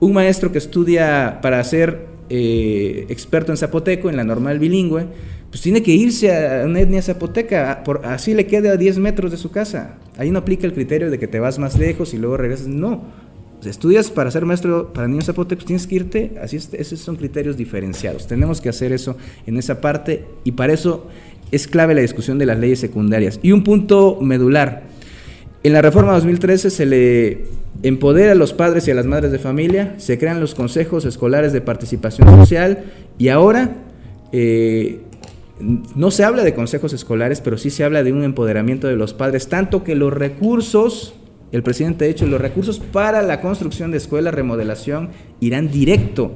Un 0.00 0.12
maestro 0.12 0.52
que 0.52 0.58
estudia 0.58 1.38
para 1.40 1.64
ser 1.64 2.17
eh, 2.30 3.06
experto 3.08 3.52
en 3.52 3.58
zapoteco, 3.58 4.10
en 4.10 4.16
la 4.16 4.24
normal 4.24 4.58
bilingüe, 4.58 5.06
pues 5.50 5.62
tiene 5.62 5.82
que 5.82 5.92
irse 5.92 6.34
a 6.34 6.66
una 6.66 6.80
etnia 6.80 7.00
zapoteca, 7.00 7.82
así 8.04 8.34
le 8.34 8.46
queda 8.46 8.72
a 8.72 8.76
10 8.76 8.98
metros 8.98 9.30
de 9.30 9.38
su 9.38 9.50
casa. 9.50 9.96
Ahí 10.18 10.30
no 10.30 10.40
aplica 10.40 10.66
el 10.66 10.74
criterio 10.74 11.10
de 11.10 11.18
que 11.18 11.26
te 11.26 11.40
vas 11.40 11.58
más 11.58 11.78
lejos 11.78 12.12
y 12.12 12.18
luego 12.18 12.36
regresas. 12.36 12.66
No. 12.66 13.04
estudias 13.64 14.10
para 14.10 14.30
ser 14.30 14.44
maestro 14.44 14.92
para 14.92 15.08
niños 15.08 15.24
zapotecos, 15.24 15.64
tienes 15.64 15.86
que 15.86 15.94
irte. 15.94 16.32
Así 16.42 16.56
es, 16.56 16.74
esos 16.74 17.00
son 17.00 17.16
criterios 17.16 17.56
diferenciados. 17.56 18.26
Tenemos 18.26 18.60
que 18.60 18.68
hacer 18.68 18.92
eso 18.92 19.16
en 19.46 19.56
esa 19.56 19.80
parte 19.80 20.26
y 20.44 20.52
para 20.52 20.74
eso 20.74 21.06
es 21.50 21.66
clave 21.66 21.94
la 21.94 22.02
discusión 22.02 22.38
de 22.38 22.44
las 22.44 22.58
leyes 22.58 22.78
secundarias. 22.78 23.40
Y 23.42 23.52
un 23.52 23.64
punto 23.64 24.18
medular. 24.20 24.82
En 25.62 25.72
la 25.72 25.82
reforma 25.82 26.12
2013 26.12 26.70
se 26.70 26.86
le 26.86 27.46
empodera 27.82 28.32
a 28.32 28.34
los 28.34 28.52
padres 28.52 28.88
y 28.88 28.90
a 28.90 28.94
las 28.94 29.06
madres 29.06 29.32
de 29.32 29.38
familia, 29.38 29.94
se 29.98 30.18
crean 30.18 30.40
los 30.40 30.54
consejos 30.54 31.04
escolares 31.04 31.52
de 31.52 31.60
participación 31.60 32.28
social 32.28 32.84
y 33.18 33.28
ahora 33.28 33.76
eh, 34.32 35.00
no 35.60 36.10
se 36.10 36.24
habla 36.24 36.44
de 36.44 36.54
consejos 36.54 36.92
escolares, 36.92 37.40
pero 37.40 37.58
sí 37.58 37.70
se 37.70 37.84
habla 37.84 38.02
de 38.02 38.12
un 38.12 38.24
empoderamiento 38.24 38.88
de 38.88 38.96
los 38.96 39.14
padres, 39.14 39.48
tanto 39.48 39.84
que 39.84 39.94
los 39.94 40.12
recursos, 40.12 41.14
el 41.52 41.62
presidente 41.62 42.04
ha 42.04 42.08
dicho, 42.08 42.26
los 42.26 42.40
recursos 42.40 42.78
para 42.78 43.22
la 43.22 43.40
construcción 43.40 43.90
de 43.90 43.98
escuelas, 43.98 44.34
remodelación, 44.34 45.10
irán 45.40 45.70
directo 45.70 46.32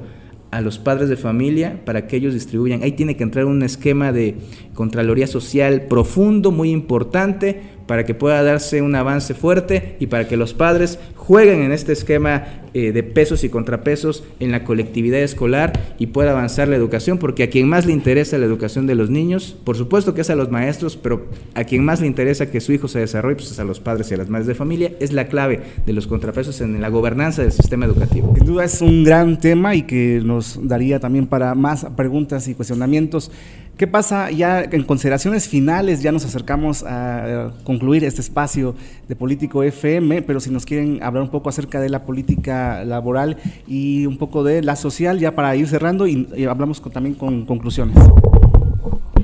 a 0.53 0.61
los 0.61 0.77
padres 0.77 1.09
de 1.09 1.17
familia 1.17 1.81
para 1.83 2.05
que 2.05 2.15
ellos 2.15 2.33
distribuyan. 2.33 2.83
Ahí 2.83 2.91
tiene 2.91 3.17
que 3.17 3.23
entrar 3.23 3.45
un 3.45 3.63
esquema 3.63 4.11
de 4.11 4.35
Contraloría 4.75 5.25
Social 5.25 5.83
profundo, 5.89 6.51
muy 6.51 6.69
importante, 6.69 7.61
para 7.87 8.05
que 8.05 8.13
pueda 8.13 8.43
darse 8.43 8.81
un 8.81 8.95
avance 8.95 9.33
fuerte 9.33 9.97
y 9.99 10.07
para 10.07 10.27
que 10.27 10.37
los 10.37 10.53
padres 10.53 10.99
jueguen 11.15 11.61
en 11.61 11.71
este 11.71 11.91
esquema 11.91 12.62
eh, 12.73 12.91
de 12.91 13.03
pesos 13.03 13.43
y 13.43 13.49
contrapesos 13.49 14.23
en 14.39 14.51
la 14.51 14.63
colectividad 14.63 15.19
escolar 15.19 15.93
y 15.99 16.07
pueda 16.07 16.31
avanzar 16.31 16.67
la 16.67 16.75
educación, 16.75 17.17
porque 17.17 17.43
a 17.43 17.49
quien 17.49 17.67
más 17.67 17.85
le 17.85 17.93
interesa 17.93 18.37
la 18.37 18.45
educación 18.45 18.87
de 18.87 18.95
los 18.95 19.09
niños, 19.09 19.55
por 19.63 19.77
supuesto 19.77 20.13
que 20.13 20.21
es 20.21 20.29
a 20.29 20.35
los 20.35 20.49
maestros, 20.49 20.97
pero 20.97 21.27
a 21.53 21.63
quien 21.63 21.85
más 21.85 22.01
le 22.01 22.07
interesa 22.07 22.49
que 22.49 22.61
su 22.61 22.73
hijo 22.73 22.87
se 22.87 22.99
desarrolle, 22.99 23.35
pues 23.35 23.51
es 23.51 23.59
a 23.59 23.63
los 23.63 23.79
padres 23.79 24.09
y 24.11 24.15
a 24.15 24.17
las 24.17 24.29
madres 24.29 24.47
de 24.47 24.55
familia, 24.55 24.91
es 24.99 25.13
la 25.13 25.27
clave 25.27 25.61
de 25.85 25.93
los 25.93 26.07
contrapesos 26.07 26.61
en 26.61 26.81
la 26.81 26.89
gobernanza 26.89 27.41
del 27.41 27.51
sistema 27.51 27.85
educativo. 27.85 28.33
Sin 28.35 28.45
duda 28.45 28.65
es 28.65 28.81
un 28.81 29.03
gran 29.03 29.39
tema 29.39 29.75
y 29.75 29.83
que 29.83 30.21
nos 30.23 30.59
daría 30.67 30.99
también 30.99 31.27
para 31.27 31.55
más 31.55 31.85
preguntas 31.95 32.47
y 32.47 32.55
cuestionamientos. 32.55 33.31
¿Qué 33.77 33.87
pasa 33.87 34.29
ya 34.29 34.61
en 34.61 34.83
consideraciones 34.83 35.47
finales? 35.47 36.03
Ya 36.03 36.11
nos 36.11 36.25
acercamos 36.25 36.83
a 36.83 37.51
concluir 37.63 38.03
este 38.03 38.21
espacio 38.21 38.75
de 39.07 39.15
Político 39.15 39.63
FM, 39.63 40.21
pero 40.21 40.39
si 40.39 40.51
nos 40.51 40.67
quieren 40.67 41.01
hablar 41.01 41.23
un 41.23 41.29
poco 41.29 41.49
acerca 41.49 41.81
de 41.81 41.89
la 41.89 42.05
política 42.05 42.85
laboral 42.85 43.37
y 43.67 44.05
un 44.05 44.17
poco 44.19 44.43
de 44.43 44.61
la 44.61 44.75
social, 44.75 45.17
ya 45.19 45.33
para 45.33 45.55
ir 45.55 45.67
cerrando 45.67 46.05
y, 46.05 46.27
hablamos 46.47 46.83
también 46.91 47.15
con 47.15 47.47
conclusiones. 47.47 47.97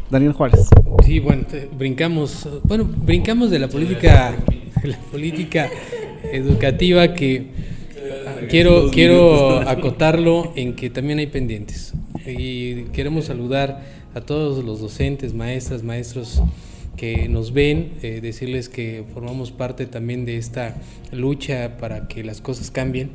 Daniel 0.09 0.33
Juárez. 0.33 0.67
Sí, 1.05 1.19
bueno, 1.19 1.43
brincamos, 1.77 2.49
bueno, 2.63 2.85
brincamos 2.85 3.51
de 3.51 3.59
la 3.59 3.67
política, 3.67 4.33
la 4.83 4.97
política 5.11 5.69
educativa 6.33 7.13
que 7.13 7.51
quiero, 8.49 8.89
quiero 8.89 9.59
acotarlo 9.69 10.53
en 10.55 10.75
que 10.75 10.89
también 10.89 11.19
hay 11.19 11.27
pendientes 11.27 11.93
y 12.25 12.85
queremos 12.85 13.25
saludar 13.25 13.98
a 14.13 14.21
todos 14.21 14.63
los 14.63 14.81
docentes, 14.81 15.33
maestras, 15.33 15.83
maestros 15.83 16.41
que 16.99 17.29
nos 17.29 17.53
ven, 17.53 17.93
eh, 18.01 18.19
decirles 18.21 18.67
que 18.67 19.05
formamos 19.13 19.51
parte 19.51 19.85
también 19.85 20.25
de 20.25 20.37
esta 20.37 20.75
lucha 21.13 21.77
para 21.77 22.07
que 22.07 22.23
las 22.23 22.41
cosas 22.41 22.71
cambien. 22.71 23.11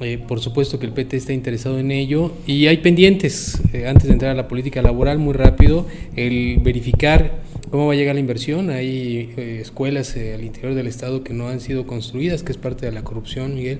Eh, 0.00 0.18
por 0.18 0.40
supuesto 0.40 0.78
que 0.78 0.84
el 0.84 0.92
PT 0.92 1.16
está 1.16 1.32
interesado 1.32 1.78
en 1.78 1.90
ello 1.90 2.32
y 2.46 2.66
hay 2.66 2.76
pendientes, 2.78 3.58
eh, 3.72 3.86
antes 3.86 4.08
de 4.08 4.12
entrar 4.12 4.32
a 4.32 4.34
la 4.34 4.46
política 4.46 4.82
laboral, 4.82 5.18
muy 5.18 5.32
rápido, 5.32 5.86
el 6.14 6.58
verificar 6.62 7.38
cómo 7.70 7.86
va 7.86 7.94
a 7.94 7.96
llegar 7.96 8.14
la 8.16 8.20
inversión. 8.20 8.68
Hay 8.68 9.32
escuelas 9.38 10.14
al 10.16 10.44
interior 10.44 10.74
del 10.74 10.86
Estado 10.86 11.24
que 11.24 11.32
no 11.32 11.48
han 11.48 11.60
sido 11.60 11.86
construidas, 11.86 12.42
que 12.42 12.52
es 12.52 12.58
parte 12.58 12.84
de 12.84 12.92
la 12.92 13.02
corrupción, 13.02 13.54
Miguel. 13.54 13.78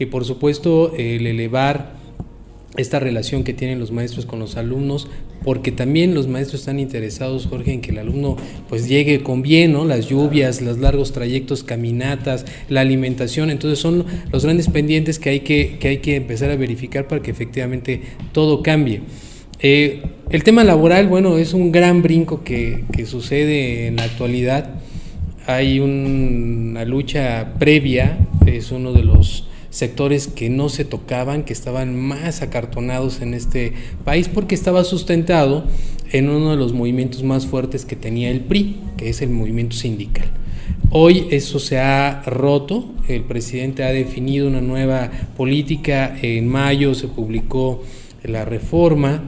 Y 0.00 0.06
por 0.06 0.24
supuesto 0.24 0.92
el 0.96 1.28
elevar 1.28 1.94
esta 2.76 2.98
relación 2.98 3.44
que 3.44 3.54
tienen 3.54 3.78
los 3.78 3.92
maestros 3.92 4.26
con 4.26 4.40
los 4.40 4.56
alumnos, 4.56 5.08
porque 5.44 5.70
también 5.70 6.14
los 6.14 6.26
maestros 6.26 6.62
están 6.62 6.80
interesados, 6.80 7.46
Jorge, 7.46 7.74
en 7.74 7.80
que 7.80 7.90
el 7.90 7.98
alumno 7.98 8.36
pues 8.68 8.88
llegue 8.88 9.22
con 9.22 9.42
bien, 9.42 9.72
¿no? 9.72 9.84
Las 9.84 10.08
lluvias, 10.08 10.62
los 10.62 10.78
largos 10.78 11.12
trayectos, 11.12 11.62
caminatas, 11.62 12.46
la 12.68 12.80
alimentación, 12.80 13.50
entonces 13.50 13.78
son 13.78 14.06
los 14.32 14.44
grandes 14.44 14.68
pendientes 14.68 15.18
que 15.18 15.30
hay 15.30 15.40
que, 15.40 15.76
que, 15.78 15.88
hay 15.88 15.98
que 15.98 16.16
empezar 16.16 16.50
a 16.50 16.56
verificar 16.56 17.06
para 17.06 17.22
que 17.22 17.30
efectivamente 17.30 18.00
todo 18.32 18.62
cambie. 18.62 19.02
Eh, 19.60 20.02
el 20.30 20.42
tema 20.42 20.64
laboral, 20.64 21.06
bueno, 21.06 21.38
es 21.38 21.52
un 21.52 21.70
gran 21.70 22.02
brinco 22.02 22.42
que, 22.42 22.84
que 22.92 23.06
sucede 23.06 23.86
en 23.86 23.96
la 23.96 24.04
actualidad. 24.04 24.70
Hay 25.46 25.78
una 25.78 26.84
lucha 26.86 27.54
previa, 27.58 28.18
es 28.46 28.72
uno 28.72 28.94
de 28.94 29.04
los 29.04 29.46
sectores 29.74 30.28
que 30.28 30.50
no 30.50 30.68
se 30.68 30.84
tocaban, 30.84 31.42
que 31.42 31.52
estaban 31.52 32.00
más 32.00 32.42
acartonados 32.42 33.20
en 33.20 33.34
este 33.34 33.72
país 34.04 34.28
porque 34.28 34.54
estaba 34.54 34.84
sustentado 34.84 35.64
en 36.12 36.28
uno 36.28 36.52
de 36.52 36.56
los 36.56 36.72
movimientos 36.72 37.24
más 37.24 37.46
fuertes 37.46 37.84
que 37.84 37.96
tenía 37.96 38.30
el 38.30 38.42
PRI, 38.42 38.76
que 38.96 39.08
es 39.08 39.20
el 39.20 39.30
movimiento 39.30 39.74
sindical. 39.74 40.26
Hoy 40.90 41.26
eso 41.32 41.58
se 41.58 41.80
ha 41.80 42.22
roto, 42.24 42.94
el 43.08 43.24
presidente 43.24 43.82
ha 43.82 43.90
definido 43.90 44.46
una 44.46 44.60
nueva 44.60 45.10
política, 45.36 46.16
en 46.22 46.46
mayo 46.46 46.94
se 46.94 47.08
publicó 47.08 47.82
la 48.22 48.44
reforma, 48.44 49.24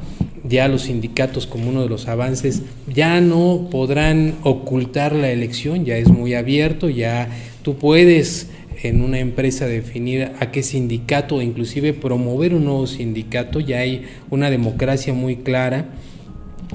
ya 0.48 0.68
los 0.68 0.82
sindicatos 0.82 1.48
como 1.48 1.70
uno 1.70 1.82
de 1.82 1.88
los 1.88 2.06
avances 2.06 2.62
ya 2.86 3.20
no 3.20 3.66
podrán 3.68 4.36
ocultar 4.44 5.12
la 5.12 5.32
elección, 5.32 5.84
ya 5.84 5.96
es 5.96 6.08
muy 6.08 6.34
abierto, 6.34 6.88
ya 6.88 7.30
tú 7.62 7.74
puedes 7.74 8.48
en 8.82 9.02
una 9.02 9.18
empresa 9.18 9.66
definir 9.66 10.32
a 10.38 10.50
qué 10.50 10.62
sindicato 10.62 11.40
inclusive 11.42 11.92
promover 11.92 12.54
un 12.54 12.64
nuevo 12.64 12.86
sindicato, 12.86 13.60
ya 13.60 13.78
hay 13.78 14.04
una 14.30 14.50
democracia 14.50 15.14
muy 15.14 15.36
clara 15.36 15.90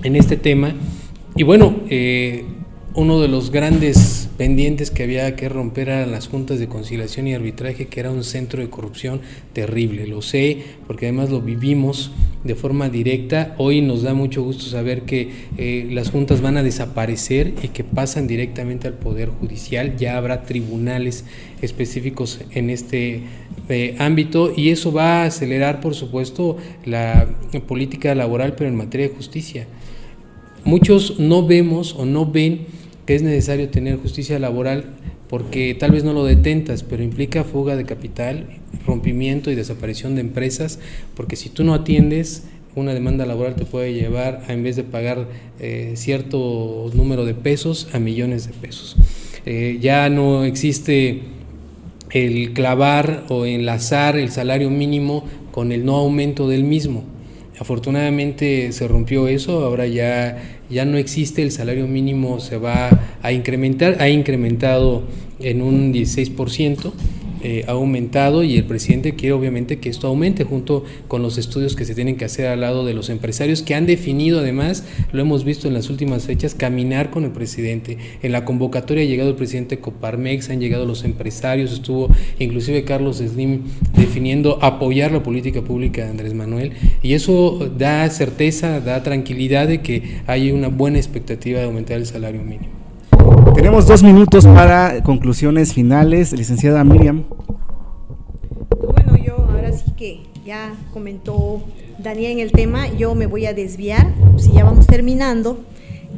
en 0.03 0.15
este 0.15 0.37
tema. 0.37 0.73
Y 1.35 1.43
bueno, 1.43 1.81
eh, 1.89 2.43
uno 2.93 3.21
de 3.21 3.27
los 3.27 3.51
grandes 3.51 4.29
pendientes 4.37 4.91
que 4.91 5.03
había 5.03 5.35
que 5.35 5.47
romper 5.47 5.89
eran 5.89 6.11
las 6.11 6.27
juntas 6.27 6.59
de 6.59 6.67
conciliación 6.67 7.27
y 7.27 7.33
arbitraje, 7.33 7.87
que 7.87 7.99
era 7.99 8.11
un 8.11 8.23
centro 8.23 8.61
de 8.61 8.69
corrupción 8.69 9.21
terrible. 9.53 10.07
Lo 10.07 10.21
sé, 10.21 10.57
porque 10.87 11.05
además 11.05 11.29
lo 11.29 11.41
vivimos 11.41 12.11
de 12.43 12.55
forma 12.55 12.89
directa. 12.89 13.55
Hoy 13.57 13.81
nos 13.81 14.03
da 14.03 14.13
mucho 14.13 14.43
gusto 14.43 14.65
saber 14.65 15.03
que 15.03 15.29
eh, 15.57 15.87
las 15.91 16.09
juntas 16.09 16.41
van 16.41 16.57
a 16.57 16.63
desaparecer 16.63 17.53
y 17.61 17.69
que 17.69 17.83
pasan 17.83 18.27
directamente 18.27 18.87
al 18.87 18.95
Poder 18.95 19.29
Judicial. 19.29 19.95
Ya 19.97 20.17
habrá 20.17 20.43
tribunales 20.43 21.25
específicos 21.61 22.39
en 22.51 22.69
este 22.69 23.23
eh, 23.69 23.95
ámbito 23.99 24.53
y 24.55 24.69
eso 24.69 24.91
va 24.91 25.23
a 25.23 25.25
acelerar, 25.25 25.81
por 25.81 25.95
supuesto, 25.95 26.57
la 26.85 27.27
política 27.67 28.15
laboral, 28.15 28.55
pero 28.55 28.69
en 28.69 28.75
materia 28.75 29.07
de 29.07 29.15
justicia. 29.15 29.67
Muchos 30.63 31.19
no 31.19 31.45
vemos 31.45 31.95
o 31.95 32.05
no 32.05 32.25
ven 32.25 32.65
que 33.05 33.15
es 33.15 33.23
necesario 33.23 33.69
tener 33.69 33.97
justicia 33.97 34.37
laboral 34.39 34.85
porque 35.31 35.73
tal 35.73 35.91
vez 35.91 36.03
no 36.03 36.11
lo 36.11 36.25
detentas, 36.25 36.83
pero 36.83 37.01
implica 37.01 37.45
fuga 37.45 37.77
de 37.77 37.85
capital, 37.85 38.47
rompimiento 38.85 39.49
y 39.49 39.55
desaparición 39.55 40.13
de 40.13 40.21
empresas, 40.21 40.77
porque 41.15 41.37
si 41.37 41.47
tú 41.47 41.63
no 41.63 41.73
atiendes, 41.73 42.43
una 42.75 42.93
demanda 42.93 43.25
laboral 43.25 43.55
te 43.55 43.63
puede 43.63 43.93
llevar 43.93 44.43
a, 44.45 44.51
en 44.51 44.61
vez 44.61 44.75
de 44.75 44.83
pagar 44.83 45.29
eh, 45.61 45.93
cierto 45.95 46.91
número 46.93 47.23
de 47.23 47.33
pesos, 47.33 47.87
a 47.93 47.99
millones 47.99 48.45
de 48.45 48.51
pesos. 48.51 48.97
Eh, 49.45 49.77
ya 49.79 50.09
no 50.09 50.43
existe 50.43 51.21
el 52.11 52.51
clavar 52.51 53.23
o 53.29 53.45
enlazar 53.45 54.17
el 54.17 54.31
salario 54.31 54.69
mínimo 54.69 55.23
con 55.51 55.71
el 55.71 55.85
no 55.85 55.95
aumento 55.95 56.49
del 56.49 56.65
mismo. 56.65 57.05
Afortunadamente 57.61 58.71
se 58.71 58.87
rompió 58.87 59.27
eso, 59.27 59.63
ahora 59.63 59.85
ya, 59.85 60.41
ya 60.71 60.83
no 60.83 60.97
existe, 60.97 61.43
el 61.43 61.51
salario 61.51 61.85
mínimo 61.85 62.39
se 62.39 62.57
va 62.57 62.89
a 63.21 63.31
incrementar, 63.33 63.97
ha 63.99 64.09
incrementado 64.09 65.03
en 65.39 65.61
un 65.61 65.93
16%. 65.93 66.91
Eh, 67.43 67.65
ha 67.67 67.71
aumentado 67.71 68.43
y 68.43 68.55
el 68.55 68.65
presidente 68.65 69.15
quiere 69.15 69.33
obviamente 69.33 69.79
que 69.79 69.89
esto 69.89 70.07
aumente 70.07 70.43
junto 70.43 70.83
con 71.07 71.21
los 71.21 71.37
estudios 71.37 71.75
que 71.75 71.85
se 71.85 71.95
tienen 71.95 72.15
que 72.15 72.25
hacer 72.25 72.47
al 72.47 72.61
lado 72.61 72.85
de 72.85 72.93
los 72.93 73.09
empresarios 73.09 73.63
que 73.63 73.73
han 73.73 73.85
definido 73.85 74.39
además, 74.39 74.85
lo 75.11 75.21
hemos 75.21 75.43
visto 75.43 75.67
en 75.67 75.73
las 75.73 75.89
últimas 75.89 76.25
fechas, 76.25 76.53
caminar 76.53 77.09
con 77.09 77.23
el 77.23 77.31
presidente. 77.31 77.97
En 78.21 78.31
la 78.31 78.45
convocatoria 78.45 79.03
ha 79.03 79.07
llegado 79.07 79.29
el 79.29 79.35
presidente 79.35 79.79
Coparmex, 79.79 80.49
han 80.49 80.59
llegado 80.59 80.85
los 80.85 81.03
empresarios, 81.03 81.71
estuvo 81.71 82.09
inclusive 82.39 82.83
Carlos 82.83 83.17
Slim 83.17 83.61
definiendo 83.95 84.59
apoyar 84.61 85.11
la 85.11 85.23
política 85.23 85.61
pública 85.61 86.03
de 86.03 86.11
Andrés 86.11 86.33
Manuel 86.33 86.73
y 87.01 87.13
eso 87.13 87.71
da 87.77 88.09
certeza, 88.09 88.79
da 88.81 89.03
tranquilidad 89.03 89.67
de 89.67 89.81
que 89.81 90.21
hay 90.27 90.51
una 90.51 90.67
buena 90.67 90.97
expectativa 90.97 91.59
de 91.59 91.65
aumentar 91.65 91.97
el 91.97 92.05
salario 92.05 92.43
mínimo. 92.43 92.80
Tenemos 93.55 93.85
dos 93.85 94.01
minutos 94.01 94.45
para 94.45 95.03
conclusiones 95.03 95.73
finales. 95.73 96.31
Licenciada 96.31 96.83
Miriam. 96.83 97.25
Bueno, 98.79 99.17
yo 99.17 99.35
ahora 99.35 99.73
sí 99.73 99.91
que 99.97 100.21
ya 100.45 100.73
comentó 100.93 101.61
Daniel 101.99 102.31
en 102.33 102.39
el 102.39 102.51
tema, 102.51 102.87
yo 102.87 103.13
me 103.13 103.25
voy 103.25 103.45
a 103.45 103.53
desviar, 103.53 104.13
si 104.37 104.51
ya 104.53 104.63
vamos 104.63 104.87
terminando, 104.87 105.59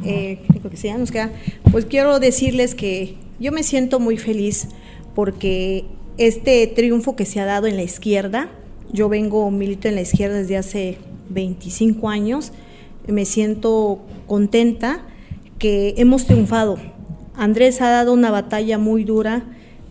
eh, 0.06 0.40
que 0.70 0.78
sea, 0.78 0.98
nos 0.98 1.12
queda, 1.12 1.32
pues 1.72 1.86
quiero 1.86 2.20
decirles 2.20 2.76
que 2.76 3.16
yo 3.40 3.52
me 3.52 3.64
siento 3.64 4.00
muy 4.00 4.18
feliz 4.18 4.70
porque 5.16 5.86
este 6.18 6.68
triunfo 6.68 7.16
que 7.16 7.26
se 7.26 7.40
ha 7.40 7.46
dado 7.46 7.68
en 7.68 7.76
la 7.76 7.84
izquierda, 7.84 8.50
yo 8.92 9.10
vengo, 9.10 9.50
milito 9.52 9.88
en 9.88 9.96
la 9.96 10.02
izquierda 10.02 10.38
desde 10.38 10.58
hace 10.58 10.98
25 11.30 12.10
años, 12.10 12.52
me 13.08 13.26
siento 13.26 14.00
contenta 14.28 15.06
que 15.58 15.96
hemos 15.98 16.26
triunfado 16.26 16.78
Andrés 17.36 17.82
ha 17.82 17.90
dado 17.90 18.14
una 18.14 18.32
batalla 18.32 18.78
muy 18.78 19.04
dura. 19.04 19.44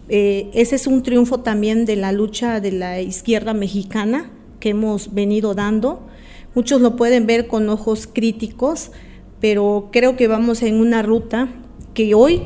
Eh, 0.08 0.50
ese 0.54 0.76
es 0.76 0.86
un 0.86 1.02
triunfo 1.02 1.40
también 1.40 1.84
de 1.84 1.96
la 1.96 2.12
lucha 2.12 2.60
de 2.60 2.72
la 2.72 3.00
izquierda 3.00 3.54
mexicana 3.54 4.30
que 4.60 4.70
hemos 4.70 5.12
venido 5.14 5.54
dando. 5.54 6.06
Muchos 6.54 6.80
lo 6.80 6.96
pueden 6.96 7.26
ver 7.26 7.46
con 7.46 7.68
ojos 7.68 8.06
críticos, 8.06 8.92
pero 9.40 9.88
creo 9.90 10.16
que 10.16 10.28
vamos 10.28 10.62
en 10.62 10.76
una 10.76 11.02
ruta 11.02 11.48
que 11.94 12.14
hoy, 12.14 12.42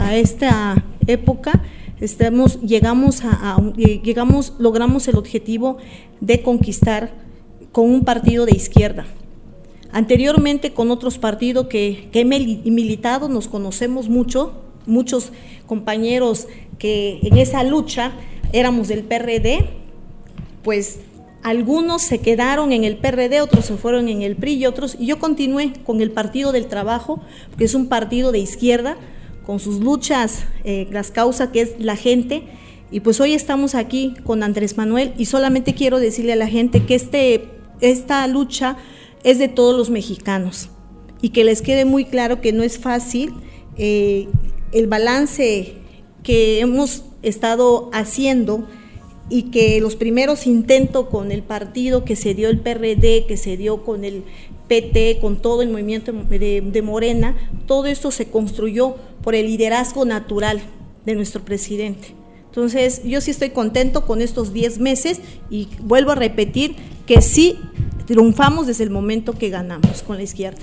a 0.00 0.16
esta 0.16 0.84
época, 1.06 1.62
llegamos 2.62 3.22
a, 3.24 3.56
llegamos, 3.76 4.54
logramos 4.58 5.08
el 5.08 5.16
objetivo 5.16 5.78
de 6.20 6.42
conquistar 6.42 7.12
con 7.72 7.90
un 7.90 8.04
partido 8.04 8.44
de 8.44 8.56
izquierda. 8.56 9.06
Anteriormente 9.94 10.72
con 10.72 10.90
otros 10.90 11.18
partidos 11.18 11.68
que, 11.68 12.08
que 12.10 12.22
he 12.22 12.24
militado, 12.24 13.28
nos 13.28 13.46
conocemos 13.46 14.08
mucho, 14.08 14.52
muchos 14.86 15.30
compañeros 15.68 16.48
que 16.80 17.20
en 17.22 17.38
esa 17.38 17.62
lucha 17.62 18.10
éramos 18.52 18.88
del 18.88 19.04
PRD, 19.04 19.68
pues 20.64 20.98
algunos 21.44 22.02
se 22.02 22.18
quedaron 22.18 22.72
en 22.72 22.82
el 22.82 22.96
PRD, 22.96 23.40
otros 23.40 23.66
se 23.66 23.76
fueron 23.76 24.08
en 24.08 24.22
el 24.22 24.34
PRI 24.34 24.54
y 24.54 24.66
otros, 24.66 24.96
y 24.98 25.06
yo 25.06 25.20
continué 25.20 25.74
con 25.84 26.00
el 26.00 26.10
Partido 26.10 26.50
del 26.50 26.66
Trabajo, 26.66 27.20
que 27.56 27.64
es 27.64 27.76
un 27.76 27.86
partido 27.86 28.32
de 28.32 28.40
izquierda, 28.40 28.96
con 29.46 29.60
sus 29.60 29.78
luchas, 29.78 30.44
eh, 30.64 30.88
las 30.90 31.12
causas 31.12 31.50
que 31.50 31.60
es 31.60 31.74
la 31.78 31.94
gente, 31.94 32.42
y 32.90 32.98
pues 32.98 33.20
hoy 33.20 33.32
estamos 33.32 33.76
aquí 33.76 34.14
con 34.24 34.42
Andrés 34.42 34.76
Manuel 34.76 35.12
y 35.18 35.26
solamente 35.26 35.72
quiero 35.72 36.00
decirle 36.00 36.32
a 36.32 36.36
la 36.36 36.48
gente 36.48 36.84
que 36.84 36.96
este, 36.96 37.44
esta 37.80 38.26
lucha 38.26 38.76
es 39.24 39.38
de 39.38 39.48
todos 39.48 39.76
los 39.76 39.90
mexicanos 39.90 40.68
y 41.20 41.30
que 41.30 41.42
les 41.44 41.62
quede 41.62 41.84
muy 41.84 42.04
claro 42.04 42.40
que 42.40 42.52
no 42.52 42.62
es 42.62 42.78
fácil 42.78 43.32
eh, 43.76 44.28
el 44.72 44.86
balance 44.86 45.74
que 46.22 46.60
hemos 46.60 47.04
estado 47.22 47.90
haciendo 47.92 48.68
y 49.30 49.44
que 49.44 49.80
los 49.80 49.96
primeros 49.96 50.46
intentos 50.46 51.08
con 51.08 51.32
el 51.32 51.42
partido 51.42 52.04
que 52.04 52.14
se 52.14 52.34
dio 52.34 52.50
el 52.50 52.60
PRD, 52.60 53.24
que 53.26 53.36
se 53.36 53.56
dio 53.56 53.82
con 53.82 54.04
el 54.04 54.24
PT, 54.68 55.18
con 55.20 55.40
todo 55.40 55.62
el 55.62 55.70
movimiento 55.70 56.12
de, 56.12 56.82
Morena, 56.82 57.36
todo 57.66 57.86
esto 57.86 58.10
se 58.10 58.26
construyó 58.26 58.96
por 59.22 59.34
el 59.34 59.46
liderazgo 59.46 60.04
natural 60.04 60.60
de 61.06 61.14
nuestro 61.14 61.44
presidente. 61.44 62.08
Entonces, 62.46 63.02
yo 63.04 63.20
sí 63.20 63.30
estoy 63.30 63.50
contento 63.50 64.06
con 64.06 64.20
estos 64.20 64.52
10 64.52 64.78
meses 64.78 65.20
y 65.50 65.68
vuelvo 65.80 66.12
a 66.12 66.14
repetir 66.14 66.76
que 67.06 67.20
sí 67.20 67.58
triunfamos 68.06 68.66
desde 68.66 68.84
el 68.84 68.90
momento 68.90 69.32
que 69.32 69.50
ganamos 69.50 70.02
con 70.02 70.16
la 70.16 70.22
izquierda. 70.22 70.62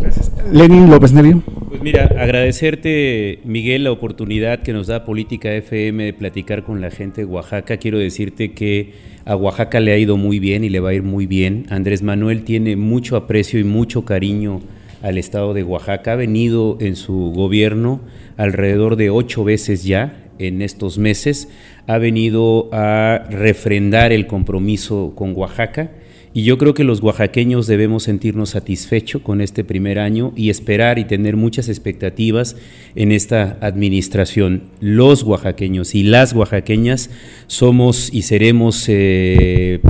Gracias. 0.00 0.30
Lenin 0.50 0.90
López 0.90 1.12
Nelio. 1.12 1.42
Pues 1.68 1.82
mira, 1.82 2.04
agradecerte, 2.18 3.40
Miguel, 3.44 3.84
la 3.84 3.92
oportunidad 3.92 4.60
que 4.60 4.72
nos 4.72 4.88
da 4.88 5.04
Política 5.04 5.52
FM 5.54 6.04
de 6.04 6.12
platicar 6.12 6.64
con 6.64 6.80
la 6.80 6.90
gente 6.90 7.22
de 7.22 7.24
Oaxaca. 7.24 7.76
Quiero 7.76 7.98
decirte 7.98 8.52
que 8.52 8.92
a 9.24 9.36
Oaxaca 9.36 9.80
le 9.80 9.92
ha 9.92 9.98
ido 9.98 10.16
muy 10.16 10.38
bien 10.38 10.64
y 10.64 10.68
le 10.68 10.80
va 10.80 10.90
a 10.90 10.94
ir 10.94 11.02
muy 11.02 11.26
bien. 11.26 11.66
Andrés 11.70 12.02
Manuel 12.02 12.44
tiene 12.44 12.76
mucho 12.76 13.16
aprecio 13.16 13.60
y 13.60 13.64
mucho 13.64 14.04
cariño 14.04 14.60
al 15.02 15.18
estado 15.18 15.54
de 15.54 15.62
Oaxaca. 15.62 16.12
Ha 16.12 16.16
venido 16.16 16.76
en 16.80 16.96
su 16.96 17.32
gobierno 17.34 18.00
alrededor 18.36 18.96
de 18.96 19.10
ocho 19.10 19.44
veces 19.44 19.84
ya 19.84 20.21
en 20.42 20.62
estos 20.62 20.98
meses. 20.98 21.48
Ha 21.86 21.98
venido 21.98 22.68
a 22.72 23.24
refrendar 23.30 24.12
el 24.12 24.26
compromiso 24.26 25.12
con 25.14 25.36
Oaxaca 25.36 25.90
y 26.34 26.44
yo 26.44 26.56
creo 26.56 26.72
que 26.72 26.84
los 26.84 27.02
oaxaqueños 27.02 27.66
debemos 27.66 28.04
sentirnos 28.04 28.50
satisfechos 28.50 29.20
con 29.20 29.42
este 29.42 29.64
primer 29.64 29.98
año 29.98 30.32
y 30.34 30.48
esperar 30.48 30.98
y 30.98 31.04
tener 31.04 31.36
muchas 31.36 31.68
expectativas 31.68 32.56
en 32.94 33.12
esta 33.12 33.58
administración. 33.60 34.62
Los 34.80 35.24
oaxaqueños 35.24 35.94
y 35.94 36.04
las 36.04 36.32
oaxaqueñas 36.32 37.10
somos 37.48 38.08
y 38.14 38.22
seremos 38.22 38.88
eh, 38.88 39.80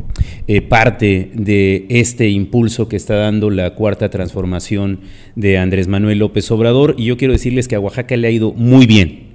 eh, 0.48 0.62
parte 0.62 1.30
de 1.32 1.86
este 1.88 2.28
impulso 2.28 2.88
que 2.88 2.96
está 2.96 3.14
dando 3.14 3.48
la 3.48 3.76
cuarta 3.76 4.10
transformación 4.10 4.98
de 5.36 5.58
Andrés 5.58 5.86
Manuel 5.86 6.18
López 6.18 6.50
Obrador. 6.50 6.96
Y 6.98 7.04
yo 7.04 7.16
quiero 7.16 7.34
decirles 7.34 7.68
que 7.68 7.76
a 7.76 7.80
Oaxaca 7.80 8.16
le 8.16 8.26
ha 8.26 8.32
ido 8.32 8.52
muy 8.52 8.86
bien. 8.86 9.31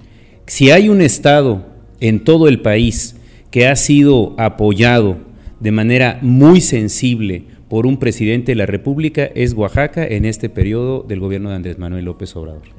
Si 0.48 0.72
hay 0.72 0.88
un 0.88 1.02
estado 1.02 1.66
en 2.00 2.24
todo 2.24 2.48
el 2.48 2.62
país 2.62 3.18
que 3.52 3.68
ha 3.68 3.76
sido 3.76 4.34
apoyado 4.38 5.18
de 5.60 5.74
manera 5.74 6.20
muy 6.22 6.62
sensible 6.62 7.44
por 7.68 7.86
un 7.86 7.98
presidente 7.98 8.54
de 8.54 8.56
la 8.56 8.66
República 8.66 9.26
es 9.36 9.54
Oaxaca 9.54 10.08
en 10.08 10.24
este 10.24 10.48
periodo 10.48 11.04
del 11.06 11.20
gobierno 11.20 11.50
de 11.50 11.56
Andrés 11.58 11.78
Manuel 11.78 12.06
López 12.06 12.34
Obrador. 12.38 12.77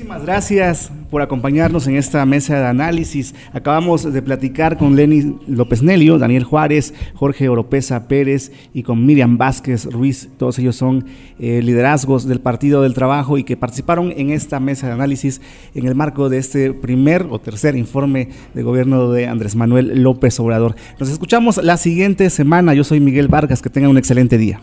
Muchísimas 0.00 0.24
gracias 0.24 0.90
por 1.10 1.20
acompañarnos 1.20 1.86
en 1.86 1.96
esta 1.96 2.24
mesa 2.24 2.58
de 2.58 2.66
análisis. 2.66 3.34
Acabamos 3.52 4.10
de 4.10 4.22
platicar 4.22 4.78
con 4.78 4.96
Lenny 4.96 5.36
López 5.46 5.82
Nelio, 5.82 6.16
Daniel 6.16 6.44
Juárez, 6.44 6.94
Jorge 7.12 7.50
Oropesa 7.50 8.08
Pérez 8.08 8.50
y 8.72 8.82
con 8.82 9.04
Miriam 9.04 9.36
Vázquez 9.36 9.84
Ruiz. 9.84 10.30
Todos 10.38 10.58
ellos 10.58 10.76
son 10.76 11.04
eh, 11.38 11.60
liderazgos 11.62 12.26
del 12.26 12.40
Partido 12.40 12.80
del 12.80 12.94
Trabajo 12.94 13.36
y 13.36 13.44
que 13.44 13.58
participaron 13.58 14.10
en 14.16 14.30
esta 14.30 14.58
mesa 14.58 14.86
de 14.86 14.94
análisis 14.94 15.42
en 15.74 15.86
el 15.86 15.94
marco 15.94 16.30
de 16.30 16.38
este 16.38 16.72
primer 16.72 17.26
o 17.28 17.38
tercer 17.38 17.76
informe 17.76 18.30
de 18.54 18.62
gobierno 18.62 19.12
de 19.12 19.26
Andrés 19.26 19.54
Manuel 19.54 20.02
López 20.02 20.40
Obrador. 20.40 20.76
Nos 20.98 21.10
escuchamos 21.10 21.58
la 21.58 21.76
siguiente 21.76 22.30
semana. 22.30 22.72
Yo 22.72 22.84
soy 22.84 23.00
Miguel 23.00 23.28
Vargas. 23.28 23.60
Que 23.60 23.68
tengan 23.68 23.90
un 23.90 23.98
excelente 23.98 24.38
día. 24.38 24.62